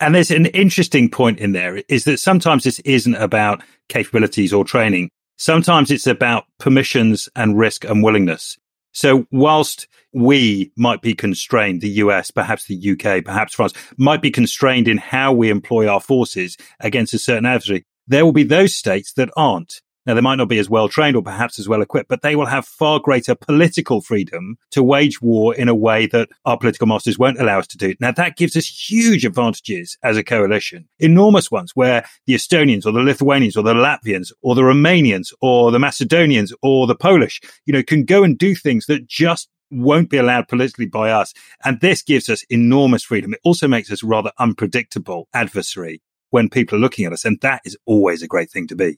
And 0.01 0.13
there's 0.13 0.29
an 0.29 0.47
interesting 0.47 1.09
point 1.09 1.39
in 1.39 1.53
there 1.53 1.83
is 1.87 2.03
that 2.03 2.19
sometimes 2.19 2.65
this 2.65 2.79
isn't 2.79 3.15
about 3.15 3.63
capabilities 3.87 4.51
or 4.51 4.65
training. 4.65 5.09
Sometimes 5.37 5.89
it's 5.89 6.05
about 6.05 6.47
permissions 6.59 7.29
and 7.33 7.57
risk 7.57 7.85
and 7.85 8.03
willingness. 8.03 8.57
So 8.93 9.27
whilst 9.31 9.87
we 10.13 10.71
might 10.77 11.01
be 11.01 11.15
constrained, 11.15 11.81
the 11.81 11.89
US, 11.89 12.31
perhaps 12.31 12.65
the 12.65 12.91
UK, 12.91 13.25
perhaps 13.25 13.55
France, 13.55 13.73
might 13.97 14.21
be 14.21 14.31
constrained 14.31 14.87
in 14.87 14.97
how 14.97 15.33
we 15.33 15.49
employ 15.49 15.87
our 15.87 15.99
forces 15.99 16.57
against 16.79 17.13
a 17.13 17.19
certain 17.19 17.45
adversary, 17.45 17.85
there 18.07 18.23
will 18.23 18.31
be 18.31 18.43
those 18.43 18.75
states 18.75 19.13
that 19.13 19.31
aren't. 19.35 19.81
Now, 20.05 20.13
they 20.13 20.21
might 20.21 20.35
not 20.35 20.49
be 20.49 20.59
as 20.59 20.69
well 20.69 20.89
trained 20.89 21.15
or 21.15 21.23
perhaps 21.23 21.59
as 21.59 21.67
well 21.67 21.81
equipped, 21.81 22.09
but 22.09 22.21
they 22.21 22.35
will 22.35 22.45
have 22.45 22.65
far 22.65 22.99
greater 22.99 23.35
political 23.35 24.01
freedom 24.01 24.57
to 24.71 24.83
wage 24.83 25.21
war 25.21 25.55
in 25.55 25.69
a 25.69 25.75
way 25.75 26.07
that 26.07 26.29
our 26.45 26.57
political 26.57 26.87
masters 26.87 27.17
won't 27.17 27.39
allow 27.39 27.59
us 27.59 27.67
to 27.67 27.77
do. 27.77 27.95
Now, 27.99 28.11
that 28.11 28.35
gives 28.35 28.57
us 28.57 28.67
huge 28.67 29.25
advantages 29.25 29.97
as 30.03 30.17
a 30.17 30.23
coalition, 30.23 30.87
enormous 30.99 31.49
ones 31.49 31.71
where 31.73 32.05
the 32.25 32.33
Estonians 32.33 32.85
or 32.85 32.91
the 32.91 32.99
Lithuanians 32.99 33.55
or 33.55 33.63
the 33.63 33.73
Latvians 33.73 34.31
or 34.41 34.55
the 34.55 34.61
Romanians 34.61 35.33
or 35.41 35.71
the 35.71 35.79
Macedonians 35.79 36.53
or 36.61 36.85
the 36.85 36.95
Polish, 36.95 37.39
you 37.65 37.73
know, 37.73 37.83
can 37.83 38.03
go 38.03 38.23
and 38.23 38.37
do 38.37 38.55
things 38.55 38.87
that 38.87 39.07
just 39.07 39.49
won't 39.71 40.09
be 40.09 40.17
allowed 40.17 40.47
politically 40.47 40.85
by 40.85 41.11
us. 41.11 41.33
And 41.63 41.79
this 41.79 42.01
gives 42.01 42.29
us 42.29 42.43
enormous 42.49 43.03
freedom. 43.03 43.33
It 43.33 43.39
also 43.43 43.67
makes 43.67 43.91
us 43.91 44.03
rather 44.03 44.31
unpredictable 44.37 45.27
adversary 45.33 46.01
when 46.29 46.49
people 46.49 46.77
are 46.77 46.81
looking 46.81 47.05
at 47.05 47.13
us. 47.13 47.25
And 47.25 47.39
that 47.41 47.61
is 47.65 47.77
always 47.85 48.21
a 48.21 48.27
great 48.27 48.51
thing 48.51 48.67
to 48.67 48.75
be. 48.75 48.97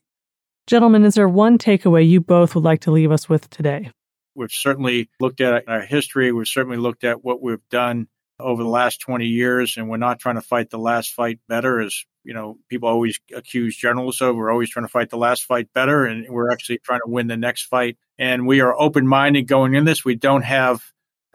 Gentlemen, 0.67 1.05
is 1.05 1.13
there 1.13 1.29
one 1.29 1.59
takeaway 1.59 2.07
you 2.07 2.21
both 2.21 2.55
would 2.55 2.63
like 2.63 2.81
to 2.81 2.91
leave 2.91 3.11
us 3.11 3.29
with 3.29 3.49
today? 3.51 3.91
We've 4.33 4.51
certainly 4.51 5.09
looked 5.19 5.39
at 5.39 5.67
our 5.67 5.81
history. 5.81 6.31
We've 6.31 6.47
certainly 6.47 6.77
looked 6.77 7.03
at 7.03 7.23
what 7.23 7.41
we've 7.41 7.67
done 7.69 8.07
over 8.39 8.63
the 8.63 8.69
last 8.69 8.99
20 9.01 9.27
years, 9.27 9.77
and 9.77 9.89
we're 9.89 9.97
not 9.97 10.19
trying 10.19 10.35
to 10.35 10.41
fight 10.41 10.71
the 10.71 10.79
last 10.79 11.13
fight 11.13 11.39
better, 11.47 11.79
as 11.79 12.03
you 12.23 12.33
know, 12.33 12.57
people 12.67 12.89
always 12.89 13.19
accuse 13.33 13.77
journalists 13.77 14.21
of. 14.21 14.35
We're 14.35 14.51
always 14.51 14.69
trying 14.69 14.85
to 14.85 14.91
fight 14.91 15.11
the 15.11 15.17
last 15.17 15.45
fight 15.45 15.71
better, 15.73 16.05
and 16.05 16.27
we're 16.27 16.51
actually 16.51 16.79
trying 16.79 17.01
to 17.05 17.11
win 17.11 17.27
the 17.27 17.37
next 17.37 17.65
fight. 17.65 17.97
And 18.17 18.47
we 18.47 18.61
are 18.61 18.75
open 18.77 19.07
minded 19.07 19.47
going 19.47 19.75
in 19.75 19.85
this. 19.85 20.03
We 20.03 20.15
don't 20.15 20.43
have 20.43 20.81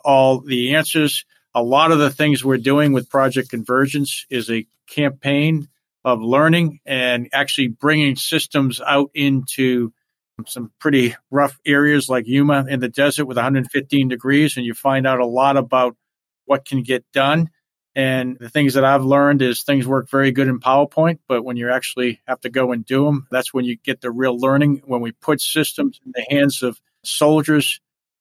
all 0.04 0.40
the 0.40 0.74
answers. 0.74 1.24
A 1.54 1.62
lot 1.62 1.92
of 1.92 2.00
the 2.00 2.10
things 2.10 2.44
we're 2.44 2.58
doing 2.58 2.92
with 2.92 3.08
Project 3.08 3.50
Convergence 3.50 4.26
is 4.28 4.50
a 4.50 4.66
campaign 4.88 5.68
of 6.04 6.20
learning 6.20 6.80
and 6.86 7.28
actually 7.32 7.68
bringing 7.68 8.16
systems 8.16 8.80
out 8.80 9.10
into 9.14 9.92
some 10.46 10.72
pretty 10.78 11.14
rough 11.30 11.58
areas 11.66 12.08
like 12.08 12.26
Yuma 12.26 12.64
in 12.68 12.80
the 12.80 12.88
desert 12.88 13.26
with 13.26 13.36
115 13.36 14.08
degrees, 14.08 14.56
and 14.56 14.64
you 14.64 14.74
find 14.74 15.06
out 15.06 15.20
a 15.20 15.26
lot 15.26 15.56
about 15.56 15.96
what 16.46 16.64
can 16.64 16.82
get 16.82 17.04
done. 17.12 17.50
And 17.94 18.36
the 18.38 18.48
things 18.48 18.74
that 18.74 18.84
I've 18.84 19.04
learned 19.04 19.42
is 19.42 19.62
things 19.62 19.86
work 19.86 20.08
very 20.08 20.30
good 20.30 20.48
in 20.48 20.60
PowerPoint, 20.60 21.18
but 21.26 21.44
when 21.44 21.56
you 21.56 21.70
actually 21.70 22.20
have 22.26 22.40
to 22.40 22.48
go 22.48 22.72
and 22.72 22.84
do 22.84 23.04
them, 23.04 23.26
that's 23.30 23.52
when 23.52 23.64
you 23.64 23.76
get 23.76 24.00
the 24.00 24.12
real 24.12 24.38
learning. 24.38 24.82
When 24.86 25.00
we 25.00 25.12
put 25.12 25.40
systems 25.40 26.00
in 26.04 26.12
the 26.14 26.24
hands 26.30 26.62
of 26.62 26.80
soldiers 27.04 27.80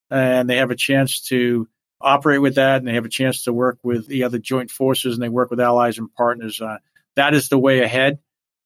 and 0.09 0.49
they 0.49 0.57
have 0.57 0.71
a 0.71 0.75
chance 0.75 1.21
to 1.27 1.67
operate 2.01 2.41
with 2.41 2.55
that 2.55 2.77
and 2.77 2.87
they 2.87 2.95
have 2.95 3.05
a 3.05 3.09
chance 3.09 3.43
to 3.43 3.53
work 3.53 3.77
with 3.83 4.07
the 4.07 4.23
other 4.23 4.39
joint 4.39 4.71
forces 4.71 5.13
and 5.13 5.21
they 5.21 5.29
work 5.29 5.51
with 5.51 5.59
allies 5.59 5.99
and 5.99 6.13
partners, 6.15 6.59
uh, 6.61 6.77
that 7.19 7.33
is 7.33 7.49
the 7.49 7.59
way 7.59 7.81
ahead. 7.81 8.19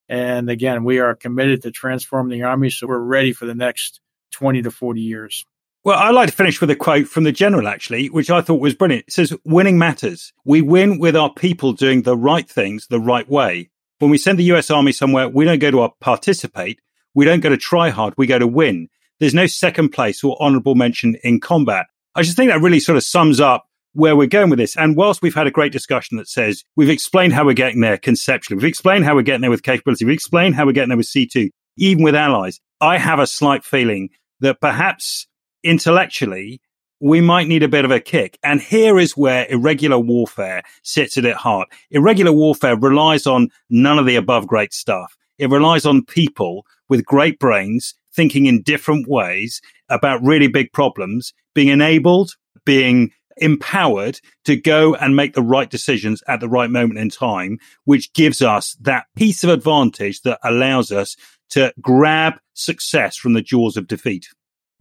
And 0.08 0.50
again, 0.50 0.84
we 0.84 1.00
are 1.00 1.16
committed 1.16 1.64
to 1.64 1.72
transforming 1.72 2.38
the 2.38 2.46
Army, 2.46 2.70
so 2.70 2.88
we're 2.88 3.00
ready 3.00 3.34
for 3.34 3.46
the 3.46 3.56
next 3.56 4.00
20 4.32 4.62
to 4.64 4.72
40 4.72 5.02
years. 5.02 5.46
Well, 5.84 6.00
I'd 6.00 6.12
like 6.12 6.30
to 6.30 6.36
finish 6.36 6.62
with 6.62 6.70
a 6.70 6.76
quote 6.76 7.08
from 7.08 7.26
the 7.26 7.32
general, 7.32 7.68
actually, 7.68 8.08
which 8.08 8.30
I 8.30 8.42
thought 8.42 8.62
was 8.62 8.74
brilliant. 8.74 9.06
It 9.08 9.14
says, 9.14 9.34
winning 9.44 9.78
matters. 9.78 10.32
We 10.46 10.62
win 10.62 10.98
with 10.98 11.16
our 11.16 11.34
people 11.34 11.74
doing 11.74 12.04
the 12.04 12.16
right 12.16 12.50
things 12.50 12.88
the 12.88 13.00
right 13.02 13.30
way. 13.30 13.70
When 14.00 14.12
we 14.12 14.18
send 14.18 14.40
the 14.40 14.52
US 14.54 14.70
Army 14.70 14.92
somewhere, 14.92 15.28
we 15.28 15.46
don't 15.46 15.60
go 15.60 15.72
to 15.72 15.90
participate. 16.00 16.80
We 17.14 17.26
don't 17.26 17.42
go 17.42 17.50
to 17.50 17.58
try 17.58 17.90
hard. 17.90 18.14
We 18.18 18.28
go 18.28 18.40
to 18.40 18.48
win. 18.48 18.88
There's 19.20 19.34
no 19.34 19.48
second 19.48 19.90
place 19.90 20.24
or 20.24 20.38
honorable 20.40 20.76
mention 20.76 21.16
in 21.24 21.40
combat. 21.40 21.88
I 22.16 22.22
just 22.22 22.38
think 22.38 22.50
that 22.50 22.62
really 22.62 22.80
sort 22.80 22.98
of 22.98 23.04
sums 23.04 23.40
up 23.40 23.68
where 23.94 24.16
we're 24.16 24.28
going 24.28 24.50
with 24.50 24.60
this. 24.60 24.76
And 24.76 24.96
whilst 24.96 25.22
we've 25.22 25.34
had 25.34 25.48
a 25.48 25.52
great 25.52 25.72
discussion 25.72 26.18
that 26.18 26.28
says 26.28 26.64
we've 26.76 26.90
explained 26.90 27.34
how 27.34 27.46
we're 27.46 27.54
getting 27.54 27.82
there 27.82 27.98
conceptually, 27.98 28.58
we've 28.58 28.70
explained 28.70 29.06
how 29.06 29.16
we're 29.16 29.22
getting 29.22 29.42
there 29.42 29.50
with 29.50 29.64
capability, 29.64 30.06
we've 30.06 30.14
explained 30.14 30.56
how 30.56 30.66
we're 30.66 30.72
getting 30.72 30.90
there 30.90 30.98
with 30.98 31.08
C2, 31.08 31.50
even 31.78 32.04
with 32.04 32.16
allies, 32.16 32.60
I 32.82 32.98
have 32.98 33.20
a 33.20 33.28
slight 33.28 33.64
feeling 33.64 34.10
that 34.40 34.60
perhaps 34.60 35.28
intellectually, 35.64 36.62
we 37.00 37.22
might 37.22 37.48
need 37.48 37.64
a 37.64 37.68
bit 37.68 37.86
of 37.86 37.92
a 37.92 38.00
kick. 38.00 38.38
And 38.44 38.62
here 38.62 38.98
is 38.98 39.18
where 39.18 39.46
irregular 39.50 40.00
warfare 40.00 40.64
sits 40.84 41.18
at 41.18 41.26
its 41.26 41.40
heart. 41.40 41.70
Irregular 41.92 42.32
warfare 42.32 42.78
relies 42.78 43.28
on 43.28 43.50
none 43.70 44.00
of 44.00 44.06
the 44.06 44.16
above 44.16 44.48
great 44.48 44.74
stuff. 44.74 45.16
It 45.38 45.50
relies 45.50 45.86
on 45.86 46.06
people 46.06 46.66
with 46.90 47.06
great 47.06 47.40
brains 47.40 47.96
thinking 48.16 48.46
in 48.46 48.62
different 48.62 49.08
ways 49.10 49.62
about 49.90 50.24
really 50.24 50.48
big 50.48 50.72
problems, 50.72 51.34
being 51.54 51.70
enabled, 51.70 52.36
being 52.66 53.12
empowered 53.38 54.20
to 54.46 54.56
go 54.56 54.96
and 54.96 55.16
make 55.16 55.34
the 55.34 55.42
right 55.42 55.70
decisions 55.70 56.24
at 56.28 56.40
the 56.40 56.50
right 56.50 56.70
moment 56.70 57.00
in 57.00 57.10
time, 57.10 57.60
which 57.86 58.14
gives 58.14 58.42
us 58.42 58.76
that 58.82 59.06
piece 59.16 59.44
of 59.44 59.50
advantage 59.50 60.22
that 60.22 60.40
allows 60.44 60.92
us 60.92 61.16
to 61.50 61.74
grab 61.82 62.36
success 62.54 63.16
from 63.16 63.34
the 63.34 63.42
jaws 63.42 63.78
of 63.78 63.88
defeat. 63.88 64.30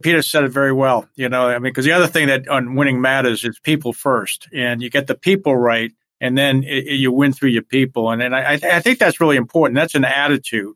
Peter 0.01 0.21
said 0.21 0.43
it 0.43 0.49
very 0.49 0.73
well. 0.73 1.07
You 1.15 1.29
know, 1.29 1.47
I 1.47 1.53
mean, 1.53 1.63
because 1.63 1.85
the 1.85 1.91
other 1.91 2.07
thing 2.07 2.27
that 2.27 2.47
on 2.47 2.75
winning 2.75 3.01
matters 3.01 3.43
is 3.43 3.59
people 3.59 3.93
first, 3.93 4.47
and 4.53 4.81
you 4.81 4.89
get 4.89 5.07
the 5.07 5.15
people 5.15 5.55
right, 5.55 5.91
and 6.19 6.37
then 6.37 6.63
it, 6.63 6.87
it, 6.87 6.95
you 6.95 7.11
win 7.11 7.33
through 7.33 7.49
your 7.49 7.63
people. 7.63 8.11
And, 8.11 8.21
and 8.21 8.35
I, 8.35 8.53
I 8.53 8.79
think 8.79 8.99
that's 8.99 9.21
really 9.21 9.37
important. 9.37 9.75
That's 9.75 9.95
an 9.95 10.05
attitude. 10.05 10.75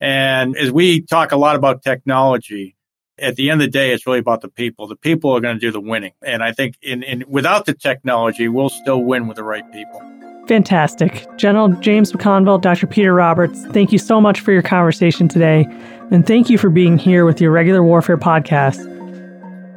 And 0.00 0.56
as 0.56 0.70
we 0.70 1.00
talk 1.00 1.32
a 1.32 1.36
lot 1.36 1.56
about 1.56 1.82
technology, 1.82 2.76
at 3.20 3.36
the 3.36 3.50
end 3.50 3.60
of 3.60 3.66
the 3.66 3.70
day, 3.70 3.92
it's 3.92 4.06
really 4.06 4.18
about 4.18 4.40
the 4.40 4.48
people. 4.48 4.86
The 4.86 4.96
people 4.96 5.36
are 5.36 5.40
going 5.40 5.56
to 5.56 5.60
do 5.60 5.70
the 5.70 5.80
winning. 5.80 6.12
And 6.22 6.42
I 6.42 6.52
think 6.52 6.76
in, 6.82 7.02
in 7.02 7.24
without 7.28 7.66
the 7.66 7.74
technology, 7.74 8.48
we'll 8.48 8.70
still 8.70 9.02
win 9.02 9.26
with 9.26 9.36
the 9.36 9.44
right 9.44 9.70
people. 9.72 10.02
Fantastic. 10.46 11.26
General 11.36 11.68
James 11.74 12.12
McConville, 12.12 12.60
Dr. 12.60 12.86
Peter 12.86 13.12
Roberts, 13.12 13.66
thank 13.66 13.92
you 13.92 13.98
so 13.98 14.20
much 14.20 14.40
for 14.40 14.50
your 14.50 14.62
conversation 14.62 15.28
today. 15.28 15.66
And 16.10 16.26
thank 16.26 16.48
you 16.48 16.56
for 16.56 16.70
being 16.70 16.96
here 16.96 17.26
with 17.26 17.40
Irregular 17.42 17.82
Warfare 17.82 18.16
podcast. 18.16 18.78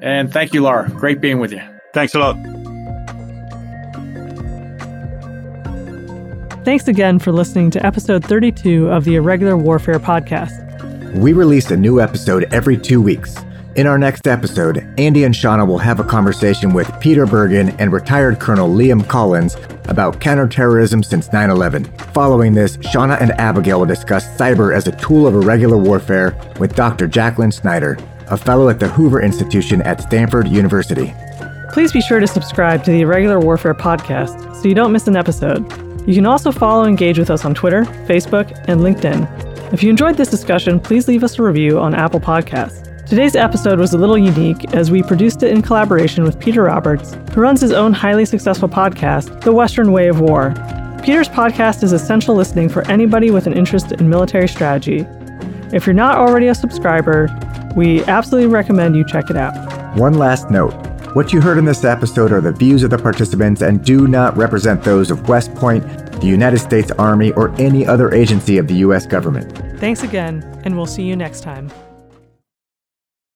And 0.01 0.31
thank 0.31 0.53
you, 0.53 0.61
Laura. 0.61 0.89
Great 0.89 1.19
being 1.19 1.39
with 1.39 1.51
you. 1.51 1.61
Thanks 1.93 2.15
a 2.15 2.19
lot. 2.19 2.37
Thanks 6.63 6.87
again 6.87 7.19
for 7.19 7.31
listening 7.31 7.71
to 7.71 7.85
episode 7.85 8.23
32 8.23 8.89
of 8.89 9.03
the 9.03 9.15
Irregular 9.15 9.57
Warfare 9.57 9.99
podcast. 9.99 10.70
We 11.15 11.33
release 11.33 11.69
a 11.71 11.77
new 11.77 11.99
episode 11.99 12.45
every 12.53 12.77
two 12.77 13.01
weeks. 13.01 13.35
In 13.75 13.85
our 13.85 13.97
next 13.97 14.27
episode, 14.27 14.77
Andy 14.97 15.25
and 15.25 15.35
Shauna 15.35 15.67
will 15.67 15.77
have 15.77 15.99
a 15.99 16.05
conversation 16.05 16.73
with 16.73 16.89
Peter 17.01 17.25
Bergen 17.25 17.69
and 17.81 17.91
retired 17.91 18.39
Colonel 18.39 18.69
Liam 18.69 19.05
Collins 19.07 19.57
about 19.89 20.21
counterterrorism 20.21 21.03
since 21.03 21.31
9 21.33 21.49
11. 21.49 21.83
Following 22.13 22.53
this, 22.53 22.77
Shauna 22.77 23.19
and 23.19 23.31
Abigail 23.33 23.79
will 23.79 23.85
discuss 23.85 24.25
cyber 24.37 24.73
as 24.73 24.87
a 24.87 24.95
tool 24.97 25.27
of 25.27 25.35
irregular 25.35 25.77
warfare 25.77 26.33
with 26.59 26.75
Dr. 26.75 27.09
Jacquelyn 27.09 27.51
Schneider, 27.51 27.97
a 28.27 28.37
fellow 28.37 28.69
at 28.69 28.79
the 28.79 28.87
Hoover 28.87 29.21
Institution 29.21 29.81
at 29.81 30.01
Stanford 30.01 30.47
University. 30.47 31.13
Please 31.73 31.91
be 31.91 32.01
sure 32.01 32.21
to 32.21 32.27
subscribe 32.27 32.85
to 32.85 32.91
the 32.91 33.01
Irregular 33.01 33.39
Warfare 33.39 33.73
podcast 33.73 34.55
so 34.61 34.67
you 34.67 34.75
don't 34.75 34.91
miss 34.93 35.07
an 35.07 35.17
episode. 35.17 35.90
You 36.07 36.15
can 36.15 36.25
also 36.25 36.51
follow 36.51 36.81
and 36.81 36.89
engage 36.89 37.19
with 37.19 37.29
us 37.29 37.45
on 37.45 37.53
Twitter, 37.53 37.83
Facebook, 38.07 38.51
and 38.67 38.81
LinkedIn. 38.81 39.73
If 39.73 39.83
you 39.83 39.89
enjoyed 39.89 40.17
this 40.17 40.29
discussion, 40.29 40.79
please 40.79 41.07
leave 41.07 41.23
us 41.23 41.37
a 41.37 41.43
review 41.43 41.79
on 41.79 41.93
Apple 41.93 42.19
Podcasts. 42.19 42.81
Today's 43.05 43.35
episode 43.35 43.77
was 43.77 43.93
a 43.93 43.97
little 43.97 44.17
unique 44.17 44.73
as 44.73 44.89
we 44.89 45.03
produced 45.03 45.43
it 45.43 45.51
in 45.51 45.61
collaboration 45.61 46.23
with 46.23 46.39
Peter 46.39 46.63
Roberts, 46.63 47.15
who 47.33 47.41
runs 47.41 47.61
his 47.61 47.71
own 47.71 47.93
highly 47.93 48.25
successful 48.25 48.67
podcast, 48.67 49.41
The 49.41 49.51
Western 49.51 49.91
Way 49.91 50.07
of 50.07 50.21
War. 50.21 50.53
Peter's 51.03 51.29
podcast 51.29 51.83
is 51.83 51.93
essential 51.93 52.35
listening 52.35 52.67
for 52.67 52.87
anybody 52.89 53.29
with 53.31 53.47
an 53.47 53.53
interest 53.53 53.91
in 53.91 54.09
military 54.09 54.47
strategy. 54.47 55.05
If 55.71 55.85
you're 55.85 55.93
not 55.93 56.17
already 56.17 56.47
a 56.47 56.55
subscriber, 56.55 57.29
we 57.75 58.03
absolutely 58.05 58.49
recommend 58.49 58.95
you 58.95 59.05
check 59.05 59.29
it 59.29 59.37
out. 59.37 59.53
One 59.97 60.15
last 60.15 60.49
note. 60.49 60.90
What 61.13 61.33
you 61.33 61.41
heard 61.41 61.57
in 61.57 61.65
this 61.65 61.83
episode 61.83 62.31
are 62.31 62.39
the 62.39 62.53
views 62.53 62.83
of 62.83 62.89
the 62.89 62.97
participants 62.97 63.61
and 63.61 63.83
do 63.83 64.07
not 64.07 64.37
represent 64.37 64.81
those 64.81 65.11
of 65.11 65.27
West 65.27 65.53
Point, 65.55 65.83
the 66.21 66.27
United 66.27 66.59
States 66.59 66.89
Army, 66.91 67.33
or 67.33 67.53
any 67.59 67.85
other 67.85 68.13
agency 68.13 68.57
of 68.57 68.69
the 68.69 68.75
U.S. 68.75 69.05
government. 69.05 69.51
Thanks 69.77 70.03
again, 70.03 70.41
and 70.63 70.77
we'll 70.77 70.85
see 70.85 71.03
you 71.03 71.17
next 71.17 71.41
time. 71.41 71.69